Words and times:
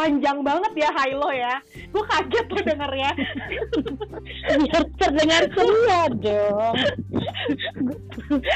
panjang 0.00 0.40
banget 0.40 0.72
ya 0.80 0.88
Hilo 0.96 1.28
ya. 1.28 1.60
Gue 1.92 2.04
kaget 2.08 2.44
tuh 2.48 2.60
dengernya. 2.64 3.12
Biar 4.64 4.84
terdengar 4.96 5.44
ceria 5.52 6.02
dong. 6.16 6.76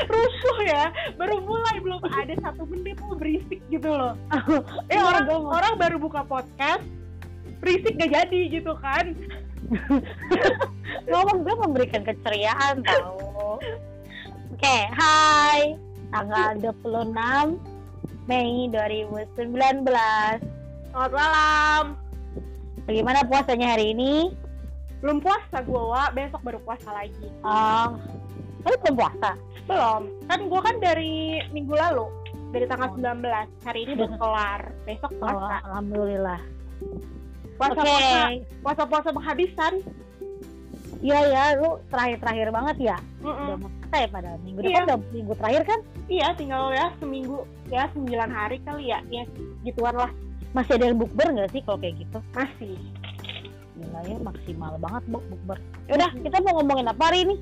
Rusuh 0.08 0.58
ya. 0.64 0.88
Baru 1.20 1.44
mulai 1.44 1.76
belum 1.84 2.00
ada 2.08 2.32
satu 2.40 2.64
menit 2.64 2.96
tuh 2.96 3.20
berisik 3.20 3.60
gitu 3.68 3.92
loh. 3.92 4.16
Eh 4.88 4.96
Iya, 4.96 5.04
orang 5.04 5.28
orang 5.44 5.74
baru 5.76 6.00
buka 6.00 6.24
podcast 6.24 6.80
berisik 7.60 8.00
gak 8.00 8.24
jadi 8.24 8.40
gitu 8.48 8.72
kan. 8.80 9.12
Ngomong 11.08 11.44
gue 11.44 11.54
memberikan 11.60 12.08
keceriaan 12.08 12.80
tau. 12.80 13.60
Oke, 14.48 14.76
hai. 14.96 15.76
Tanggal 16.08 16.56
26 16.62 17.60
Mei 18.24 18.70
2019. 18.72 20.53
Selamat 20.94 21.10
malam. 21.10 21.84
Bagaimana 22.86 23.26
puasanya 23.26 23.74
hari 23.74 23.90
ini? 23.90 24.30
Belum 25.02 25.18
puasa 25.18 25.58
gue, 25.58 25.82
Wak. 25.90 26.14
Besok 26.14 26.40
baru 26.46 26.62
puasa 26.62 26.86
lagi. 26.94 27.26
Oh, 27.42 27.98
lu 28.62 28.76
belum 28.78 28.94
puasa? 28.94 29.34
Belum. 29.66 30.06
Kan 30.24 30.46
gue 30.46 30.60
kan 30.62 30.76
dari 30.78 31.42
minggu 31.50 31.74
lalu. 31.74 32.06
Dari 32.54 32.70
tanggal 32.70 32.94
Oh. 32.94 32.96
19. 32.96 33.50
Hari 33.66 33.78
ini 33.82 33.90
udah 33.98 34.10
kelar. 34.14 34.60
Besok 34.86 35.10
Oh, 35.18 35.26
puasa. 35.26 35.56
alhamdulillah. 35.66 36.40
Puasa 37.58 37.74
Oke. 37.74 37.90
puasa. 37.90 38.20
Puasa 38.62 38.82
puasa 38.86 39.08
penghabisan. 39.10 39.74
Iya 41.02 41.20
ya, 41.26 41.44
lu 41.58 41.82
terakhir-terakhir 41.90 42.48
banget 42.48 42.76
ya. 42.94 42.96
Mm-mm. 43.18 43.44
Udah 43.44 43.56
mau 43.60 43.70
selesai 43.82 44.04
pada 44.08 44.30
minggu 44.40 44.58
Iya. 44.62 44.68
depan 44.70 44.84
udah 44.86 44.98
minggu 45.10 45.32
terakhir 45.36 45.62
kan? 45.66 45.80
Iya, 46.06 46.26
tinggal 46.32 46.70
ya 46.70 46.86
seminggu 46.96 47.38
ya 47.66 47.82
sembilan 47.90 48.30
hari 48.30 48.56
kali 48.62 48.84
ya. 48.88 49.02
Ya 49.10 49.26
gituan 49.66 49.98
lah. 49.98 50.08
Masih 50.54 50.78
ada 50.78 50.86
yang 50.86 50.98
bukber 51.02 51.28
nggak 51.34 51.50
sih 51.50 51.60
kalau 51.66 51.78
kayak 51.82 51.98
gitu? 51.98 52.18
Masih. 52.30 52.78
Gila 53.74 54.00
ya, 54.06 54.16
maksimal 54.22 54.78
banget 54.78 55.02
bu 55.10 55.18
bukber. 55.26 55.58
Yaudah, 55.90 56.10
kita 56.14 56.38
mau 56.46 56.62
ngomongin 56.62 56.86
apa 56.86 57.02
hari 57.10 57.26
ini? 57.26 57.36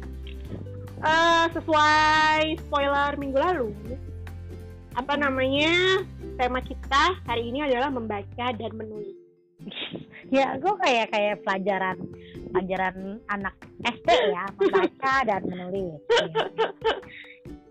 Eh, 1.03 1.47
sesuai 1.53 2.63
spoiler 2.65 3.13
minggu 3.21 3.37
lalu. 3.37 3.69
Apa 4.97 5.21
namanya? 5.21 6.01
Tema 6.41 6.65
kita 6.65 7.21
hari 7.29 7.53
ini 7.53 7.61
adalah 7.69 7.93
membaca 7.93 8.47
dan 8.57 8.73
menulis. 8.73 9.13
ya, 10.35 10.57
gue 10.57 10.75
kayak 10.81 11.13
kayak 11.13 11.45
pelajaran 11.45 12.01
pelajaran 12.53 13.21
anak 13.29 13.55
SD 13.85 14.09
ya, 14.33 14.45
membaca 14.57 15.15
dan 15.29 15.43
menulis. 15.45 16.01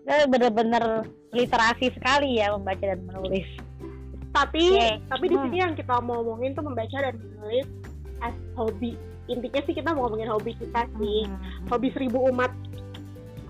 Ya. 0.06 0.22
Bener-bener 0.30 1.06
literasi 1.34 1.90
sekali 1.98 2.38
ya 2.38 2.54
membaca 2.54 2.84
dan 2.84 3.02
menulis. 3.02 3.48
Tapi 4.32 4.64
Oke. 4.72 4.90
tapi 5.06 5.24
di 5.28 5.36
Hmm. 5.36 5.44
sini 5.46 5.56
yang 5.60 5.72
kita 5.76 6.00
mau 6.00 6.20
ngomongin 6.20 6.56
tuh 6.56 6.64
membaca 6.64 6.96
dan 6.96 7.14
menulis 7.16 7.68
as 8.20 8.32
hobi. 8.56 8.96
Intinya 9.28 9.60
sih 9.62 9.74
kita 9.76 9.92
mau 9.92 10.08
ngomongin 10.08 10.32
hobi 10.32 10.52
kita 10.56 10.88
sih. 10.96 11.28
Hmm. 11.28 11.68
Hobi 11.68 11.88
seribu 11.92 12.18
umat. 12.32 12.50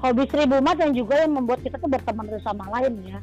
Hobi 0.03 0.27
seribu 0.27 0.58
umat 0.58 0.77
dan 0.77 0.91
juga 0.92 1.22
yang 1.22 1.38
membuat 1.38 1.62
kita 1.62 1.78
tuh 1.78 1.86
berteman 1.86 2.27
satu 2.27 2.42
sama 2.42 2.66
lain 2.75 2.98
ya. 3.06 3.19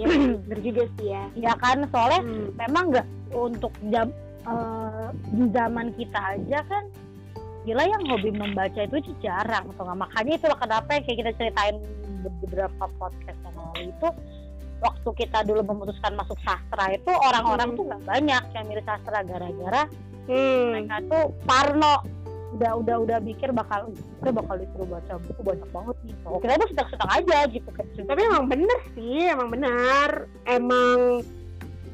Ya, 0.00 0.06
bener 0.48 0.60
juga 0.64 0.82
sih 0.96 1.12
ya. 1.12 1.24
Ya 1.36 1.52
kan, 1.60 1.84
soalnya 1.92 2.24
Hmm. 2.24 2.48
memang 2.56 2.84
nggak 2.90 3.06
untuk 3.30 3.72
jam 3.92 4.08
eh, 4.40 5.08
di 5.30 5.44
zaman 5.52 5.92
kita 5.94 6.16
aja 6.40 6.64
kan 6.64 6.84
gila 7.60 7.84
yang 7.84 8.00
hobi 8.08 8.32
membaca 8.32 8.80
itu 8.80 9.12
jarang 9.20 9.68
atau 9.68 9.84
nggak 9.84 10.00
makanya 10.00 10.32
itulah 10.32 10.56
kenapa 10.56 10.96
yang 10.96 11.04
kayak 11.04 11.18
kita 11.20 11.32
ceritain 11.36 11.76
di 12.24 12.28
beberapa 12.40 12.84
podcast 12.96 13.36
yang 13.44 13.52
lalu 13.52 13.92
itu 13.92 14.08
waktu 14.80 15.08
kita 15.16 15.44
dulu 15.44 15.60
memutuskan 15.62 16.16
masuk 16.16 16.36
sastra 16.42 16.92
itu 16.92 17.12
orang-orang 17.12 17.72
Hmm. 17.72 17.76
tuh 17.76 17.84
nggak 17.88 18.04
banyak 18.04 18.42
yang 18.56 18.64
milih 18.66 18.84
sastra 18.84 19.18
gara-gara 19.22 19.82
Hmm. 20.28 20.66
mereka 20.76 20.96
tuh 21.08 21.24
parno 21.44 21.94
udah 22.50 22.72
udah 22.82 22.96
udah 23.06 23.18
mikir 23.22 23.54
bakal 23.54 23.94
kita 23.94 24.30
bakal 24.34 24.58
disuruh 24.58 24.88
baca 24.90 25.14
buku 25.22 25.40
banyak 25.46 25.68
banget 25.70 25.96
nih 26.02 26.14
oh, 26.26 26.38
kita 26.42 26.58
tuh 26.58 26.68
senang-senang 26.74 27.10
aja 27.14 27.38
gitu 27.46 27.70
kan 27.70 27.86
tapi 27.94 28.20
emang 28.26 28.44
bener 28.50 28.78
sih 28.98 29.30
emang 29.30 29.48
benar 29.54 30.10
emang 30.50 31.22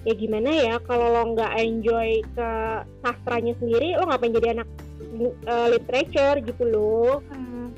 ya 0.08 0.14
gimana 0.16 0.48
ya 0.48 0.74
kalau 0.88 1.12
lo 1.12 1.22
nggak 1.36 1.52
enjoy 1.60 2.24
ke 2.32 2.48
sastranya 3.04 3.52
sendiri 3.60 4.00
lo 4.00 4.08
ngapain 4.08 4.32
jadi 4.32 4.48
anak 4.56 4.68
uh, 5.44 5.68
literature 5.68 6.40
gitu 6.40 6.64
loh 6.64 7.20
Hmm. 7.28 7.68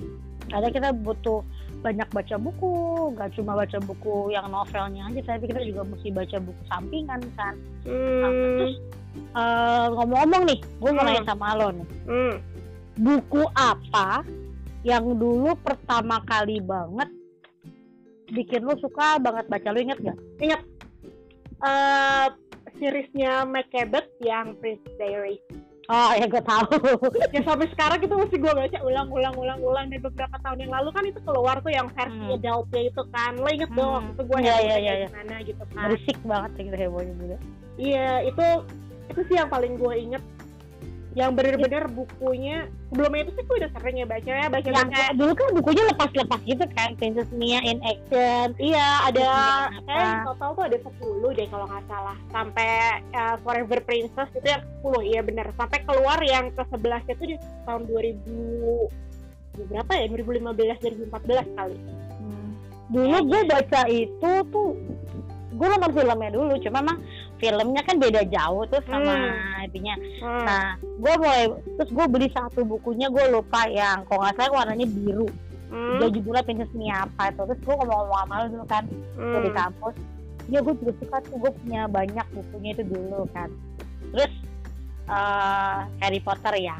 Kadang 0.48 0.72
kita 0.72 0.96
butuh 0.96 1.44
banyak 1.78 2.08
baca 2.10 2.36
buku, 2.36 2.74
nggak 3.14 3.30
cuma 3.38 3.52
baca 3.54 3.78
buku 3.78 4.34
yang 4.34 4.50
novelnya 4.50 5.06
aja, 5.08 5.34
tapi 5.34 5.46
kita 5.46 5.62
juga 5.62 5.82
mesti 5.86 6.08
baca 6.10 6.36
buku 6.42 6.62
sampingan 6.66 7.20
kan. 7.38 7.54
Nah, 7.86 8.30
hmm. 8.30 8.56
terus 8.58 8.74
eh, 9.18 9.86
ngomong-ngomong 9.94 10.42
nih, 10.46 10.58
gue 10.62 10.90
mau 10.92 11.02
Hmm. 11.02 11.08
nanya 11.10 11.24
sama 11.26 11.54
lo 11.54 11.68
nih, 11.72 11.88
Hmm. 12.06 12.34
buku 12.98 13.42
apa 13.54 14.22
yang 14.86 15.04
dulu 15.18 15.54
pertama 15.58 16.22
kali 16.22 16.62
banget 16.62 17.10
bikin 18.28 18.62
lo 18.62 18.76
suka 18.78 19.16
banget 19.18 19.48
baca, 19.48 19.68
lo 19.72 19.78
inget 19.80 19.98
gak? 20.04 20.18
ingat 20.38 20.60
eh 21.58 22.26
seriesnya 22.78 23.42
Macbeth 23.42 24.06
yang 24.22 24.54
Prince 24.62 24.84
Diaries 25.00 25.42
Oh 25.88 26.12
ya 26.12 26.28
gue 26.28 26.42
tahu. 26.44 26.68
ya 27.34 27.40
sampai 27.48 27.64
sekarang 27.72 28.04
itu 28.04 28.12
masih 28.12 28.36
gue 28.36 28.52
baca 28.52 28.78
ulang 28.84 29.08
ulang 29.08 29.32
ulang 29.40 29.56
ulang 29.64 29.86
dan 29.88 30.04
beberapa 30.04 30.36
tahun 30.44 30.68
yang 30.68 30.72
lalu 30.76 30.88
kan 30.92 31.04
itu 31.08 31.16
keluar 31.24 31.64
tuh 31.64 31.72
yang 31.72 31.88
versi 31.96 32.12
Hmm. 32.28 32.36
adultnya 32.36 32.82
itu 32.92 33.02
kan 33.08 33.32
lo 33.40 33.48
inget 33.48 33.72
dong 33.72 34.04
Hmm. 34.04 34.12
itu 34.12 34.22
gue 34.28 34.38
yang 34.44 34.60
iya, 34.60 34.76
iya. 34.76 34.92
gimana 35.08 35.36
gitu 35.40 35.62
kan 35.72 35.88
Berisik 35.88 36.18
banget 36.28 36.50
ya 36.52 36.62
gitu 36.68 36.76
hebohnya 36.76 37.14
juga. 37.16 37.36
Iya, 37.80 38.08
itu 38.28 38.46
itu 39.08 39.20
sih 39.24 39.36
yang 39.40 39.48
paling 39.48 39.80
gue 39.80 39.94
inget. 39.96 40.22
Yang 41.16 41.30
bener-bener 41.40 41.84
bukunya 41.88 42.56
sebelumnya 42.92 43.20
itu 43.26 43.32
sih 43.34 43.44
gue 43.48 43.56
udah 43.64 43.70
sering 43.74 43.96
ya 43.96 44.06
baca 44.06 44.28
ya 44.30 44.46
baca 44.52 44.68
Yang 44.68 44.88
baca. 44.92 45.04
dulu 45.16 45.32
kan 45.34 45.48
bukunya 45.56 45.82
lepas-lepas 45.92 46.40
gitu 46.44 46.64
kan, 46.76 46.88
Princess 47.00 47.30
Mia 47.32 47.60
in 47.64 47.78
Action. 47.80 48.46
Iya, 48.60 48.88
ada 49.08 49.28
kayak 49.88 50.08
apa? 50.14 50.24
total 50.30 50.50
tuh 50.54 50.64
ada 50.68 50.78
10 50.78 51.36
deh 51.38 51.46
kalau 51.48 51.66
nggak 51.66 51.84
salah. 51.88 52.16
Sampai 52.30 52.70
uh, 53.16 53.36
Forever 53.42 53.78
Princess 53.82 54.30
itu 54.36 54.46
yang 54.46 54.62
10, 54.84 55.10
iya 55.10 55.20
bener. 55.24 55.46
Sampai 55.56 55.80
keluar 55.88 56.20
yang 56.22 56.52
ke 56.52 56.62
11 56.70 57.12
itu 57.16 57.22
di 57.24 57.36
tahun 57.64 57.82
2000 57.88 59.08
berapa 59.58 59.90
ya? 59.90 60.06
2015 60.06 61.10
2014 61.10 61.58
kali. 61.58 61.76
dulu 62.88 63.16
gue 63.28 63.40
baca 63.44 63.80
itu 63.90 64.30
tuh 64.48 64.70
gue 65.52 65.66
nonton 65.66 65.92
filmnya 65.92 66.30
dulu 66.32 66.56
cuma 66.62 66.78
emang 66.80 66.98
filmnya 67.38 67.80
kan 67.80 67.96
beda 67.96 68.22
jauh 68.24 68.62
tuh 68.64 68.82
sama 68.84 69.08
Hmm. 69.08 69.66
Hmm. 70.18 70.42
nah 70.42 70.66
gue 70.78 71.14
mulai 71.16 71.44
terus 71.72 71.90
gue 71.90 72.06
beli 72.06 72.28
satu 72.28 72.60
bukunya 72.62 73.06
gue 73.06 73.24
lupa 73.28 73.66
yang 73.66 74.02
kalau 74.04 74.20
nggak 74.20 74.36
salah 74.36 74.52
warnanya 74.56 74.86
biru 74.86 75.28
Hmm. 75.68 75.98
dia 75.98 76.08
judulnya 76.10 76.40
Princess 76.42 76.72
Mia 76.72 77.04
apa 77.04 77.28
itu 77.28 77.42
terus 77.44 77.60
gue 77.60 77.74
ngomong-ngomong 77.74 78.18
sama 78.18 78.34
lo 78.34 78.46
dulu 78.48 78.64
kan 78.66 78.84
Hmm. 79.14 79.28
gue 79.28 79.40
di 79.42 79.52
kampus 79.52 79.94
ya 80.46 80.58
gue 80.58 80.74
juga 80.74 80.92
suka 80.96 81.16
tuh 81.22 81.36
gue 81.38 81.52
punya 81.54 81.80
banyak 81.86 82.26
bukunya 82.30 82.70
itu 82.72 82.84
dulu 82.84 83.20
kan 83.28 83.48
terus 84.08 84.32
eh, 85.06 85.78
Harry 85.98 86.18
Potter 86.18 86.54
ya 86.58 86.76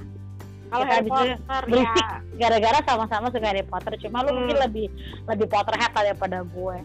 Kalau 0.68 0.84
Harry 0.84 1.08
Potter 1.08 1.36
berisik. 1.64 1.96
ya. 1.96 2.20
gara-gara 2.38 2.78
sama-sama 2.82 3.26
suka 3.26 3.46
Harry 3.46 3.62
Potter 3.62 3.92
cuma 3.98 4.20
lu 4.20 4.30
Hmm. 4.30 4.36
mungkin 4.38 4.56
lebih 4.58 4.86
lebih 5.26 5.46
Potterhead 5.46 5.92
daripada 5.94 6.38
gue 6.42 6.76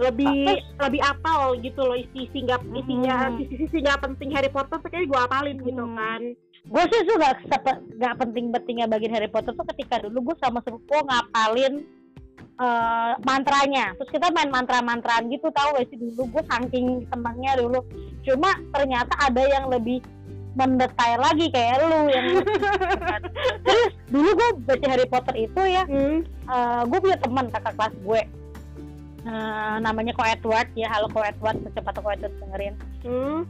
lebih 0.00 0.56
lebih 0.80 1.00
apal 1.04 1.52
gitu 1.60 1.84
loh 1.84 1.92
isi 1.92 2.24
isi 2.24 2.38
nggak 2.48 2.64
isinya 2.72 3.28
Hmm. 3.28 3.36
sisi 3.36 3.54
sisi 3.60 3.76
nggak 3.84 4.00
penting 4.00 4.32
Harry 4.32 4.48
Potter 4.48 4.80
tuh 4.80 4.88
kayak 4.88 5.06
gue 5.06 5.20
apalin 5.20 5.56
gitu 5.60 5.84
Hmm. 5.84 5.96
kan 5.96 6.20
gue 6.60 6.84
sih 6.92 7.00
suka 7.08 7.28
nggak 8.00 8.14
penting-pentingnya 8.16 8.86
bagian 8.88 9.12
Harry 9.12 9.28
Potter 9.28 9.52
tuh 9.52 9.66
ketika 9.76 10.00
dulu 10.04 10.32
gue 10.32 10.36
sama 10.40 10.64
sepupu 10.64 10.96
ngapalin 11.04 11.84
eh, 12.60 13.12
mantranya 13.24 13.92
terus 13.96 14.12
kita 14.12 14.32
main 14.32 14.48
mantra-mantraan 14.48 15.28
gitu 15.28 15.48
tahu 15.52 15.68
gak 15.76 15.88
sih 15.88 15.96
dulu 15.96 16.28
gue 16.36 16.42
saking 16.48 17.04
senangnya 17.08 17.52
dulu 17.60 17.80
cuma 18.24 18.56
ternyata 18.72 19.12
ada 19.20 19.42
yang 19.48 19.68
lebih 19.68 20.00
mendetail 20.56 21.20
lagi 21.22 21.46
kayak 21.54 21.78
lu 21.80 22.10
yang 22.10 22.26
terus 23.68 23.92
dulu 24.12 24.28
gue 24.34 24.48
baca 24.66 24.86
Harry 24.92 25.08
Potter 25.08 25.36
itu 25.40 25.62
ya 25.64 25.84
hmm. 25.88 26.24
gue 26.88 26.98
punya 27.00 27.16
teman 27.20 27.46
kakak 27.48 27.72
kelas 27.76 27.94
gue 28.04 28.20
Eh, 29.20 29.76
namanya 29.84 30.16
Ko 30.16 30.24
Edward 30.24 30.72
ya 30.72 30.88
halo 30.88 31.12
Ko 31.12 31.20
Edward 31.20 31.60
secepat 31.60 31.92
Ko 32.00 32.08
Edward 32.08 32.34
dengerin 32.40 32.74
Hmm. 33.04 33.44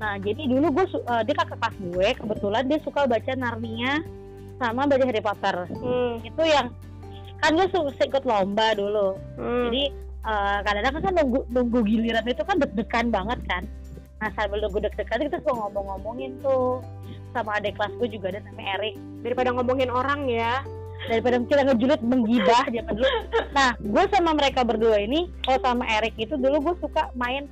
Nah, 0.00 0.18
jadi 0.18 0.48
dulu 0.48 0.66
gue 0.80 0.86
eh, 0.96 1.22
dia 1.28 1.34
kakak 1.36 1.60
kelas 1.60 1.76
gue, 1.78 2.08
kebetulan 2.18 2.64
dia 2.66 2.78
suka 2.82 3.04
baca 3.04 3.32
Narnia 3.36 4.00
sama 4.60 4.88
baca 4.88 5.04
Harry 5.04 5.22
Potter. 5.24 5.56
Hmm. 5.72 6.20
Itu 6.20 6.42
yang 6.44 6.72
kan 7.40 7.56
gue 7.56 7.68
suka 7.72 8.04
ikut 8.04 8.24
lomba 8.28 8.76
dulu. 8.76 9.16
Hmm. 9.40 9.68
Jadi 9.68 9.82
eh, 10.28 10.58
kadang-kadang 10.60 11.04
kan 11.04 11.14
nunggu, 11.20 11.40
nunggu 11.48 11.78
giliran 11.88 12.26
itu 12.28 12.42
kan 12.44 12.56
deg-degan 12.60 13.08
banget 13.08 13.40
kan. 13.48 13.62
Nah, 14.20 14.28
sambil 14.36 14.60
nunggu 14.60 14.84
deg-degan 14.84 15.24
kita 15.24 15.40
suka 15.40 15.52
ngomong-ngomongin 15.56 16.36
tuh 16.44 16.84
sama 17.32 17.56
adik 17.56 17.80
kelas 17.80 17.92
gue 17.96 18.08
juga 18.12 18.36
ada 18.36 18.44
namanya 18.44 18.76
Erik. 18.76 18.94
daripada 19.24 19.48
ngomongin 19.56 19.88
orang 19.88 20.28
ya 20.28 20.60
Daripada 21.10 21.42
kita 21.42 21.62
ngejulit 21.66 22.00
menggibah 22.04 22.62
zaman 22.70 22.92
dulu. 22.94 23.08
Nah, 23.50 23.70
gue 23.78 24.04
sama 24.14 24.30
mereka 24.38 24.60
berdua 24.62 25.02
ini, 25.02 25.26
kalau 25.42 25.58
sama 25.62 25.84
Erik 25.86 26.14
itu 26.18 26.34
dulu 26.38 26.62
gue 26.70 26.74
suka 26.78 27.10
main 27.18 27.50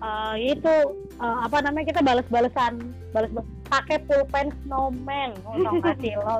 uh, 0.00 0.34
itu 0.36 0.74
uh, 1.20 1.38
apa 1.46 1.62
namanya 1.64 1.92
kita 1.94 2.00
balas-balesan 2.04 2.80
balas 3.12 3.30
pakai 3.66 3.98
pulpen 4.06 4.54
snowman 4.62 5.34
tau 5.42 5.74
gak 5.82 5.98
sih 5.98 6.14
lo 6.14 6.38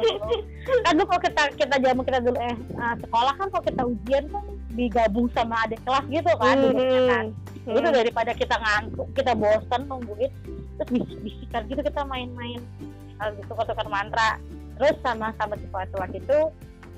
kan 0.86 0.92
dulu 0.94 1.06
kalau 1.10 1.22
kita 1.26 1.42
kita 1.58 1.74
zaman 1.82 2.04
kita 2.06 2.20
dulu 2.22 2.38
eh 2.38 2.56
uh, 2.78 2.94
sekolah 3.02 3.34
kan 3.34 3.46
kalau 3.50 3.64
kita 3.66 3.82
ujian 3.82 4.24
kan 4.30 4.44
digabung 4.76 5.26
sama 5.34 5.58
adik 5.66 5.80
kelas 5.82 6.06
gitu 6.06 6.30
kan 6.38 6.56
mm 6.60 6.70
-hmm. 6.70 7.06
kan 7.10 7.24
mm. 7.66 7.74
itu 7.74 7.88
daripada 7.90 8.30
kita 8.36 8.56
ngantuk 8.60 9.08
kita 9.18 9.32
bosan 9.34 9.82
nungguin 9.90 10.30
terus 10.78 10.90
bisik-bisikan 10.92 11.62
gitu 11.66 11.80
kita 11.82 12.02
main-main 12.06 12.60
hal 13.18 13.32
gitu 13.34 13.52
kotokan 13.56 13.88
mantra 13.88 14.38
terus 14.76 14.96
sama 15.00 15.32
sama 15.40 15.56
si 15.56 15.66
laki 15.72 16.18
itu 16.20 16.38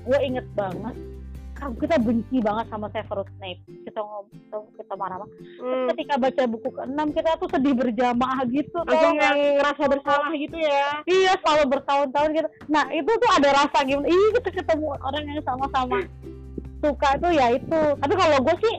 gue 0.07 0.19
inget 0.23 0.47
banget 0.55 0.95
kita 1.59 1.95
benci 1.99 2.37
banget 2.39 2.65
sama 2.71 2.87
Severus 2.95 3.27
Snape. 3.35 3.61
Kita 3.83 3.99
ngomong 3.99 4.65
kita 4.79 4.93
marah 4.95 5.19
banget 5.19 5.35
hmm. 5.59 5.87
ketika 5.91 6.13
baca 6.15 6.43
buku 6.47 6.69
ke-6 6.71 6.99
kita 7.11 7.29
tuh 7.35 7.49
sedih 7.51 7.75
berjamaah 7.75 8.39
gitu 8.47 8.77
langsung 8.87 9.19
yang 9.19 9.37
ngerasa 9.59 9.83
bersalah. 9.91 10.31
gitu 10.31 10.57
ya. 10.57 11.03
Iya 11.03 11.31
selalu 11.43 11.63
bertahun-tahun 11.75 12.29
gitu. 12.31 12.49
Nah 12.71 12.85
itu 12.95 13.11
tuh 13.11 13.31
ada 13.35 13.49
rasa 13.51 13.77
gimana? 13.83 14.07
Ih 14.07 14.27
kita 14.39 14.49
ketemu 14.55 14.87
orang 15.03 15.23
yang 15.27 15.43
sama-sama 15.43 15.99
suka 16.79 17.09
tuh 17.19 17.31
ya 17.35 17.47
itu. 17.51 17.81
Tapi 17.99 18.13
kalau 18.15 18.37
gue 18.39 18.55
sih 18.63 18.75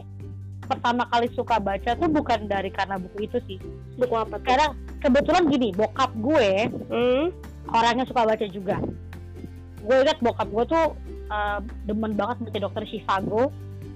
pertama 0.65 1.03
kali 1.11 1.27
suka 1.35 1.59
baca 1.59 1.91
tuh 1.99 2.09
bukan 2.09 2.49
dari 2.49 2.73
karena 2.73 2.97
buku 2.97 3.29
itu 3.29 3.39
sih. 3.45 3.59
Buku 4.01 4.15
apa 4.17 4.41
karena 4.41 4.73
kebetulan 5.05 5.53
gini 5.53 5.69
bokap 5.77 6.13
gue 6.17 6.51
hmm? 6.89 7.25
Orangnya 7.71 8.05
suka 8.07 8.27
baca 8.27 8.47
juga. 8.51 8.77
Gue 9.81 9.97
ingat 10.05 10.19
bokap 10.21 10.49
gue 10.51 10.65
tuh 10.69 10.85
uh, 11.33 11.59
demen 11.89 12.15
banget 12.15 12.43
baca 12.45 12.59
dokter 12.59 12.85
Chicago. 12.91 13.51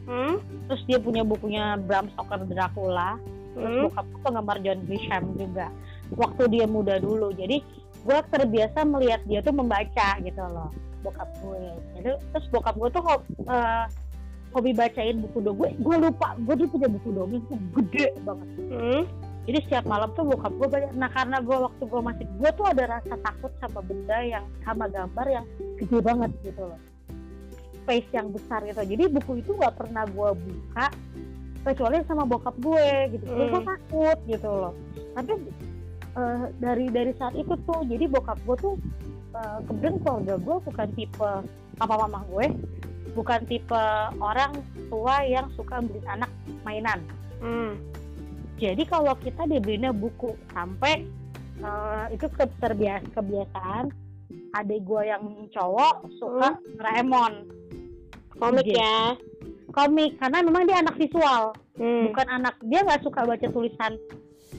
Hmm? 0.04 0.36
terus 0.68 0.84
dia 0.84 1.00
punya 1.00 1.24
bukunya 1.24 1.80
Bram 1.80 2.12
Stoker 2.12 2.44
Dracula. 2.44 3.16
Terus 3.56 3.72
hmm? 3.72 3.82
bokap 3.88 4.04
gue 4.12 4.20
penggemar 4.20 4.56
John 4.60 4.80
Grisham 4.84 5.24
juga 5.36 5.72
waktu 6.16 6.42
dia 6.52 6.66
muda 6.68 7.00
dulu. 7.00 7.32
Jadi 7.32 7.64
gue 8.04 8.18
terbiasa 8.28 8.84
melihat 8.84 9.24
dia 9.24 9.40
tuh 9.40 9.56
membaca 9.56 10.20
gitu 10.20 10.42
loh 10.44 10.68
bokap 11.04 11.28
gue. 11.40 11.64
Jadi 12.00 12.10
terus 12.32 12.46
bokap 12.52 12.74
gue 12.76 12.88
tuh 12.92 13.04
uh, 13.48 13.84
hobi 14.56 14.70
bacain 14.72 15.18
buku 15.18 15.38
dongeng 15.42 15.76
gue 15.76 15.82
gue 15.82 15.96
lupa 16.08 16.28
gue 16.38 16.54
tuh 16.64 16.68
punya 16.70 16.88
buku 16.88 17.08
dongeng 17.12 17.42
tuh 17.48 17.58
gede 17.80 18.06
banget. 18.24 18.48
Hmm? 18.72 19.02
Jadi 19.44 19.58
setiap 19.68 19.84
malam 19.84 20.08
tuh 20.16 20.24
bokap 20.24 20.52
gue 20.56 20.68
baca 20.72 20.88
nah 20.96 21.10
karena 21.12 21.36
gue 21.44 21.56
waktu 21.56 21.82
gue 21.84 22.00
masih 22.00 22.26
gue 22.40 22.50
tuh 22.56 22.66
ada 22.68 22.84
rasa 22.98 23.14
takut 23.20 23.52
sama 23.60 23.80
benda 23.84 24.18
yang 24.24 24.44
sama 24.64 24.88
gambar 24.88 25.26
yang 25.28 25.44
gede 25.76 25.98
banget 26.00 26.30
gitu 26.40 26.62
loh. 26.64 26.80
Space 27.84 28.08
yang 28.16 28.32
besar 28.32 28.64
gitu. 28.64 28.80
Jadi 28.80 29.04
buku 29.12 29.44
itu 29.44 29.52
gak 29.60 29.76
pernah 29.76 30.08
gue 30.08 30.30
buka 30.32 30.86
kecuali 31.64 32.00
sama 32.08 32.24
bokap 32.24 32.56
gue 32.56 32.88
gitu. 33.16 33.24
Hmm. 33.28 33.48
gue 33.52 33.60
takut 33.68 34.18
gitu 34.24 34.48
loh. 34.48 34.72
Tapi 35.12 35.32
uh, 36.16 36.48
dari 36.56 36.88
dari 36.88 37.12
saat 37.20 37.36
itu 37.36 37.52
tuh 37.68 37.84
jadi 37.84 38.08
bokap 38.08 38.40
gue 38.48 38.56
tuh 38.56 38.74
uh, 39.36 39.60
kemudian 39.68 40.00
keluarga 40.00 40.34
gue 40.40 40.56
bukan 40.64 40.88
tipe 40.96 41.30
papa 41.74 41.94
mama 42.06 42.24
gue 42.32 42.46
bukan 43.12 43.40
tipe 43.46 43.84
orang 44.18 44.56
tua 44.88 45.22
yang 45.28 45.52
suka 45.54 45.84
beli 45.84 46.00
anak 46.08 46.32
mainan. 46.64 47.04
Hmm. 47.44 47.76
Jadi 48.58 48.82
kalau 48.86 49.14
kita 49.18 49.46
dibelinya 49.50 49.90
buku 49.90 50.38
sampai 50.54 51.06
uh, 51.62 52.06
itu 52.14 52.26
keterbias 52.30 53.02
kebiasaan 53.14 53.90
adik 54.54 54.86
gue 54.86 55.02
yang 55.10 55.24
cowok 55.50 56.06
suka 56.18 56.54
hmm. 56.54 56.78
Doraemon 56.78 57.32
komik 58.38 58.66
ya 58.70 59.18
komik 59.74 60.18
karena 60.22 60.38
memang 60.46 60.62
dia 60.66 60.78
anak 60.82 60.94
visual 60.98 61.54
hmm. 61.78 62.10
bukan 62.10 62.26
anak 62.30 62.54
dia 62.62 62.80
nggak 62.86 63.02
suka 63.02 63.26
baca 63.26 63.46
tulisan 63.50 63.98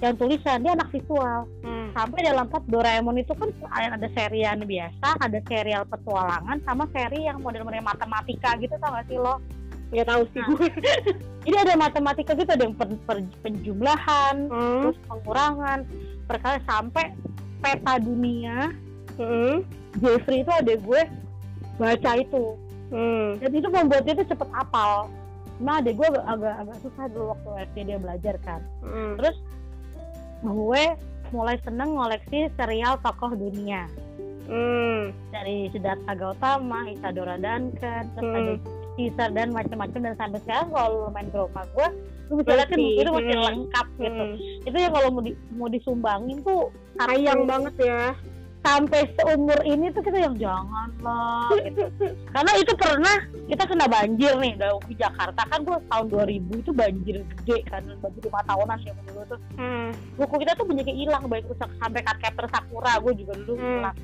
yang 0.03 0.15
tulisan 0.19 0.59
dia 0.59 0.75
anak 0.75 0.91
visual 0.91 1.47
hmm. 1.63 1.95
sampai 1.95 2.19
dalam 2.27 2.51
part 2.51 2.67
Doraemon 2.67 3.15
itu 3.19 3.31
kan 3.31 3.47
ada 3.71 4.07
serial 4.11 4.59
biasa 4.67 5.07
ada 5.23 5.39
serial 5.47 5.87
petualangan 5.87 6.59
sama 6.67 6.83
seri 6.91 7.23
yang 7.27 7.39
model-model 7.39 7.83
matematika 7.83 8.59
gitu 8.59 8.75
tau 8.83 8.91
gak 8.91 9.07
sih 9.07 9.15
lo 9.15 9.39
ya 9.95 10.03
tahu 10.03 10.27
sih 10.35 10.43
nah, 10.43 10.59
jadi 11.47 11.57
ada 11.63 11.73
matematika 11.79 12.35
gitu 12.35 12.51
ada 12.51 12.63
yang 12.67 12.75
per, 12.75 12.91
per, 13.07 13.23
penjumlahan 13.39 14.51
hmm. 14.51 14.81
terus 14.83 14.97
pengurangan 15.07 15.79
perkara 16.27 16.59
sampai 16.67 17.15
peta 17.63 17.95
dunia 18.03 18.75
hmm. 19.15 19.63
Jeffrey 20.03 20.43
itu 20.43 20.51
ada 20.51 20.73
gue 20.75 21.01
baca 21.79 22.11
itu 22.19 22.43
hmm. 22.91 23.39
dan 23.39 23.51
itu 23.55 23.67
membuat 23.71 24.03
dia 24.03 24.19
tuh 24.19 24.27
cepet 24.27 24.49
apal 24.51 25.07
nah 25.63 25.79
adek 25.79 25.95
gue 25.95 26.07
agak 26.11 26.55
agak 26.67 26.77
susah 26.83 27.07
dulu 27.15 27.31
waktu 27.31 27.49
SD 27.71 27.77
dia 27.87 27.97
belajar 27.97 28.35
kan 28.43 28.59
hmm. 28.83 29.15
terus 29.15 29.39
gue 30.43 30.83
mulai 31.31 31.55
seneng 31.63 31.95
ngoleksi 31.95 32.51
serial 32.59 32.99
tokoh 32.99 33.31
dunia 33.33 33.87
hmm. 34.49 35.13
dari 35.33 35.69
Siddhartha 35.73 36.13
Gautama, 36.13 36.89
Isadora 36.89 37.37
Duncan, 37.37 38.03
terus 38.13 38.25
hmm. 38.29 38.37
ada 38.37 38.53
Caesar 38.95 39.29
dan 39.35 39.51
macam-macam 39.51 39.99
dan 40.11 40.15
sampai 40.15 40.39
sekarang 40.47 40.67
kalau 40.71 40.89
lu 41.07 41.09
main 41.11 41.27
ke 41.29 41.37
rumah 41.37 41.65
gue 41.75 41.87
lu 42.31 42.33
bisa 42.41 42.51
lihat 42.57 42.69
kan 42.73 42.79
itu 42.79 43.11
masih 43.11 43.35
hmm. 43.37 43.45
lengkap 43.45 43.87
gitu 44.01 44.23
hmm. 44.23 44.67
itu 44.67 44.77
ya 44.81 44.89
kalau 44.89 45.07
mau 45.13 45.21
di, 45.21 45.31
mau 45.53 45.69
disumbangin 45.69 46.37
tuh 46.41 46.73
sayang 46.97 47.45
banget 47.45 47.75
ya 47.77 48.01
sampai 48.65 49.05
seumur 49.13 49.59
ini 49.61 49.93
tuh 49.93 50.01
kita 50.01 50.25
yang 50.25 50.33
jangan 50.41 50.89
lah 51.05 51.53
gitu. 51.61 51.85
karena 52.33 52.51
itu 52.57 52.73
pernah 52.73 53.17
kita 53.45 53.63
kena 53.69 53.85
banjir 53.85 54.33
nih 54.41 54.57
di 54.89 54.95
Jakarta 54.97 55.41
kan 55.45 55.61
gue 55.61 55.77
tahun 55.85 56.05
2000 56.09 56.61
itu 56.65 56.71
banjir 56.73 57.15
gede 57.21 57.57
kan 57.69 57.85
banjir 58.01 58.21
lima 58.25 58.41
tahunan 58.49 58.77
ya 58.81 58.93
dulu 59.05 59.21
tuh 59.29 59.39
hmm. 59.61 59.89
buku 60.17 60.35
kita 60.41 60.51
tuh 60.57 60.65
banyak 60.65 60.89
hilang 60.89 61.23
baik 61.29 61.45
rusak 61.45 61.69
sampai 61.77 62.01
capture 62.01 62.49
sakura 62.49 62.97
gue 63.05 63.13
juga 63.21 63.33
dulu 63.45 63.53
hmm. 63.53 63.69
hilang 63.69 63.97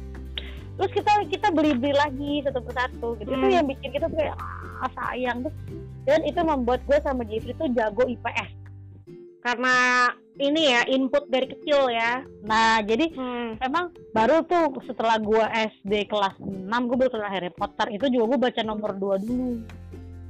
terus 0.79 0.91
kita 0.95 1.11
kita 1.27 1.47
beli 1.51 1.75
beli 1.75 1.93
lagi 1.95 2.41
satu 2.47 2.59
persatu 2.63 3.07
gitu 3.19 3.31
hmm. 3.31 3.39
itu 3.43 3.47
yang 3.51 3.65
bikin 3.67 3.89
kita 3.91 4.05
tuh 4.07 4.17
kayak 4.17 4.37
ah, 4.81 4.91
sayang 4.95 5.45
tuh 5.45 5.53
dan 6.07 6.25
itu 6.25 6.39
membuat 6.41 6.81
gue 6.89 6.97
sama 7.05 7.21
Jeffrey 7.27 7.53
tuh 7.55 7.69
jago 7.75 8.07
IPS 8.07 8.61
karena 9.41 9.75
ini 10.37 10.73
ya 10.73 10.81
input 10.87 11.27
dari 11.27 11.49
kecil 11.49 11.89
ya. 11.91 12.23
Nah 12.45 12.79
jadi 12.85 13.09
hmm. 13.11 13.61
emang 13.61 13.91
baru 14.13 14.45
tuh 14.45 14.79
setelah 14.85 15.17
gue 15.17 15.43
SD 15.77 16.07
kelas 16.07 16.37
6 16.39 16.69
gue 16.87 16.97
baru 16.97 17.11
kenal 17.11 17.33
Harry 17.33 17.51
Potter 17.51 17.87
itu 17.91 18.05
juga 18.09 18.37
gue 18.37 18.39
baca 18.49 18.61
nomor 18.63 18.91
2 18.95 19.27
dulu. 19.27 19.51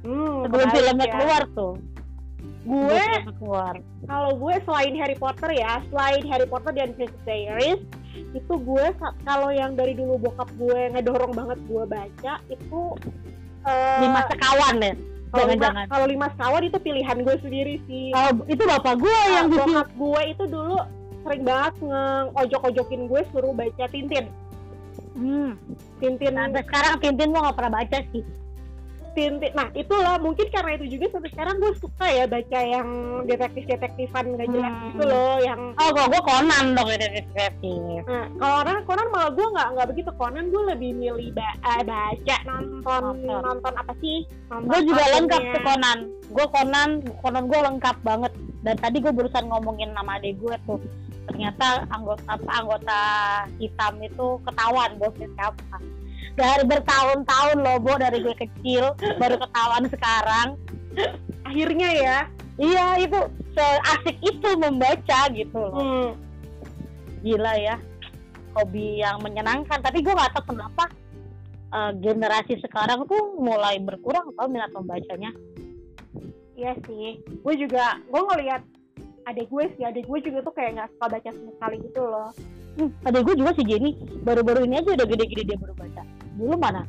Hmm, 0.02 0.48
Sebelum 0.48 0.68
filmnya 0.74 1.06
ya. 1.06 1.12
keluar 1.14 1.42
tuh. 1.54 1.74
Gue 2.62 3.02
keluar. 3.38 3.74
Kalau 4.06 4.32
gue 4.38 4.54
selain 4.66 4.94
Harry 4.98 5.18
Potter 5.18 5.50
ya, 5.54 5.78
selain 5.90 6.22
Harry 6.26 6.46
Potter 6.46 6.72
dan 6.74 6.90
Princess 6.98 7.22
Diaries, 7.22 7.80
itu 8.12 8.54
gue 8.60 8.86
kalau 9.24 9.48
yang 9.48 9.72
dari 9.72 9.96
dulu 9.96 10.20
bokap 10.20 10.48
gue 10.56 10.80
ngedorong 10.92 11.32
banget 11.32 11.58
gue 11.64 11.84
baca 11.88 12.34
itu 12.48 12.82
uh, 13.64 14.00
lima 14.04 14.20
sekawan 14.28 14.74
deh 14.80 14.94
jangan-jangan. 15.32 15.84
kalau 15.88 16.06
lima 16.06 16.26
sekawan 16.36 16.62
itu 16.68 16.76
pilihan 16.76 17.16
gue 17.24 17.36
sendiri 17.40 17.74
sih. 17.88 18.12
Oh 18.12 18.30
itu 18.44 18.62
bapak 18.68 19.00
gue 19.00 19.08
uh, 19.08 19.28
yang 19.32 19.46
bokap 19.48 19.88
gue 19.96 20.22
itu 20.28 20.44
dulu 20.44 20.76
sering 21.22 21.42
banget 21.46 21.74
ngojok-ojokin 22.36 23.02
gue 23.08 23.20
suruh 23.32 23.52
baca 23.56 23.84
Tintin. 23.88 24.28
Hmm. 25.16 25.56
Tintin. 26.00 26.36
Nah, 26.36 26.52
sekarang 26.52 27.00
Tintin 27.00 27.32
gue 27.32 27.40
gak 27.40 27.56
pernah 27.56 27.80
baca 27.80 27.98
sih 28.12 28.24
Tintin 29.12 29.52
nah 29.54 29.68
itulah 29.72 30.16
mungkin 30.18 30.46
karena 30.50 30.76
itu 30.76 30.98
juga 30.98 31.16
sampai 31.16 31.30
sekarang 31.32 31.56
gue 31.60 31.72
suka 31.78 32.06
ya 32.08 32.24
baca 32.26 32.60
yang 32.60 32.88
detektif 33.28 33.64
detektifan 33.68 34.36
gak 34.36 34.48
jelas 34.50 34.72
hmm. 34.72 34.84
gitu 34.92 35.04
loh 35.06 35.36
yang 35.40 35.60
oh 35.76 35.88
kok 35.92 36.06
gue 36.10 36.22
Conan 36.24 36.64
dong 36.74 36.88
detektif 36.90 37.24
detektif 37.32 38.02
nah, 38.08 38.26
kalau 38.38 38.56
orang 38.66 38.82
Conan 38.88 39.08
malah 39.12 39.30
gue 39.32 39.46
nggak 39.46 39.68
nggak 39.76 39.88
begitu. 39.94 40.10
Conan 40.16 40.44
gue 40.50 40.62
lebih 40.74 40.90
milih 40.96 41.28
ba 41.36 41.48
uh, 41.62 41.82
baca 41.84 42.36
nonton 42.48 43.00
nonton, 43.02 43.38
nonton 43.40 43.74
apa 43.76 43.92
sih? 44.02 44.26
Gue 44.50 44.80
juga 44.84 45.04
lengkap 45.18 45.42
tuh 45.52 45.62
Conan. 45.62 45.98
Gue 46.32 46.46
Conan 46.50 46.90
Conan 47.20 47.44
gue 47.46 47.60
lengkap 47.60 47.96
banget. 48.02 48.32
Dan 48.62 48.76
tadi 48.78 48.96
gue 49.02 49.12
barusan 49.12 49.50
ngomongin 49.50 49.90
nama 49.90 50.18
adek 50.18 50.38
gue 50.38 50.56
tuh 50.66 50.80
ternyata 51.22 51.86
anggota 51.94 52.34
apa 52.34 52.50
anggota 52.50 53.00
hitam 53.62 53.94
itu 54.02 54.26
ketahuan 54.42 54.90
bosnya 54.98 55.30
siapa 55.38 55.78
dari 56.32 56.64
bertahun-tahun 56.64 57.56
loh 57.60 57.76
Bo 57.80 57.94
dari 58.00 58.24
gue 58.24 58.36
kecil 58.36 58.96
baru 59.20 59.36
ketahuan 59.40 59.84
sekarang. 59.88 60.48
Akhirnya 61.44 61.90
ya? 61.92 62.18
Iya 62.60 62.86
itu 63.00 63.18
seasik 63.52 64.16
itu 64.20 64.48
membaca 64.56 65.20
gitu 65.32 65.56
loh. 65.56 65.76
Hmm. 65.76 66.10
gila 67.22 67.54
ya 67.54 67.78
hobi 68.58 68.98
yang 68.98 69.22
menyenangkan. 69.22 69.78
Tapi 69.78 70.02
gue 70.02 70.10
gak 70.10 70.34
tahu 70.34 70.56
kenapa 70.56 70.90
uh, 71.70 71.94
generasi 72.02 72.58
sekarang 72.58 73.06
tuh 73.06 73.38
mulai 73.38 73.78
berkurang 73.78 74.26
atau 74.34 74.50
minat 74.50 74.74
membacanya. 74.74 75.30
Iya 76.58 76.74
sih. 76.88 77.22
Gue 77.46 77.54
juga 77.56 78.02
gue 78.10 78.22
ngeliat 78.26 78.62
adek 79.30 79.46
gue 79.54 79.64
sih 79.78 79.86
adek 79.86 80.04
gue 80.10 80.18
juga 80.18 80.42
tuh 80.42 80.50
kayak 80.50 80.70
nggak 80.74 80.90
suka 80.98 81.06
baca 81.14 81.28
sama 81.30 81.50
sekali 81.54 81.76
gitu 81.86 82.02
loh. 82.02 82.28
Hmm, 82.72 82.90
adek 83.06 83.22
gue 83.22 83.34
juga 83.38 83.50
sih 83.54 83.64
Jenny. 83.64 83.92
Baru-baru 84.26 84.66
ini 84.66 84.82
aja 84.82 84.90
udah 84.98 85.06
gede-gede 85.06 85.42
dia 85.46 85.58
baru 85.60 85.74
baca 85.78 86.02
dulu 86.42 86.58
mana 86.58 86.82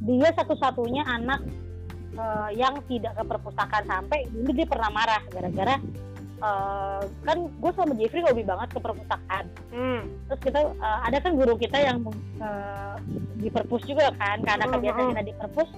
dia 0.00 0.30
satu-satunya 0.32 1.04
anak 1.04 1.44
uh, 2.16 2.48
yang 2.56 2.80
tidak 2.88 3.12
ke 3.12 3.22
perpustakaan 3.28 3.84
sampai 3.84 4.24
dulu 4.32 4.50
dia 4.56 4.66
pernah 4.66 4.88
marah 4.88 5.22
gara-gara 5.28 5.76
uh, 6.42 7.02
kan 7.24 7.38
gue 7.48 7.72
sama 7.76 7.92
Jeffrey 7.96 8.24
hobi 8.24 8.42
banget 8.42 8.68
ke 8.72 8.80
perpustakaan 8.80 9.44
hmm. 9.70 10.00
terus 10.28 10.40
kita 10.40 10.60
uh, 10.80 10.98
ada 11.04 11.20
kan 11.20 11.36
guru 11.36 11.54
kita 11.56 11.78
yang 11.78 12.00
uh, 12.40 12.96
di 13.38 13.48
perpus 13.52 13.84
juga 13.84 14.10
kan 14.16 14.40
karena 14.42 14.64
Hmm, 14.66 14.74
kebiasaan 14.78 15.04
hmm. 15.04 15.12
kita 15.14 15.22
di 15.24 15.34
perpus 15.36 15.70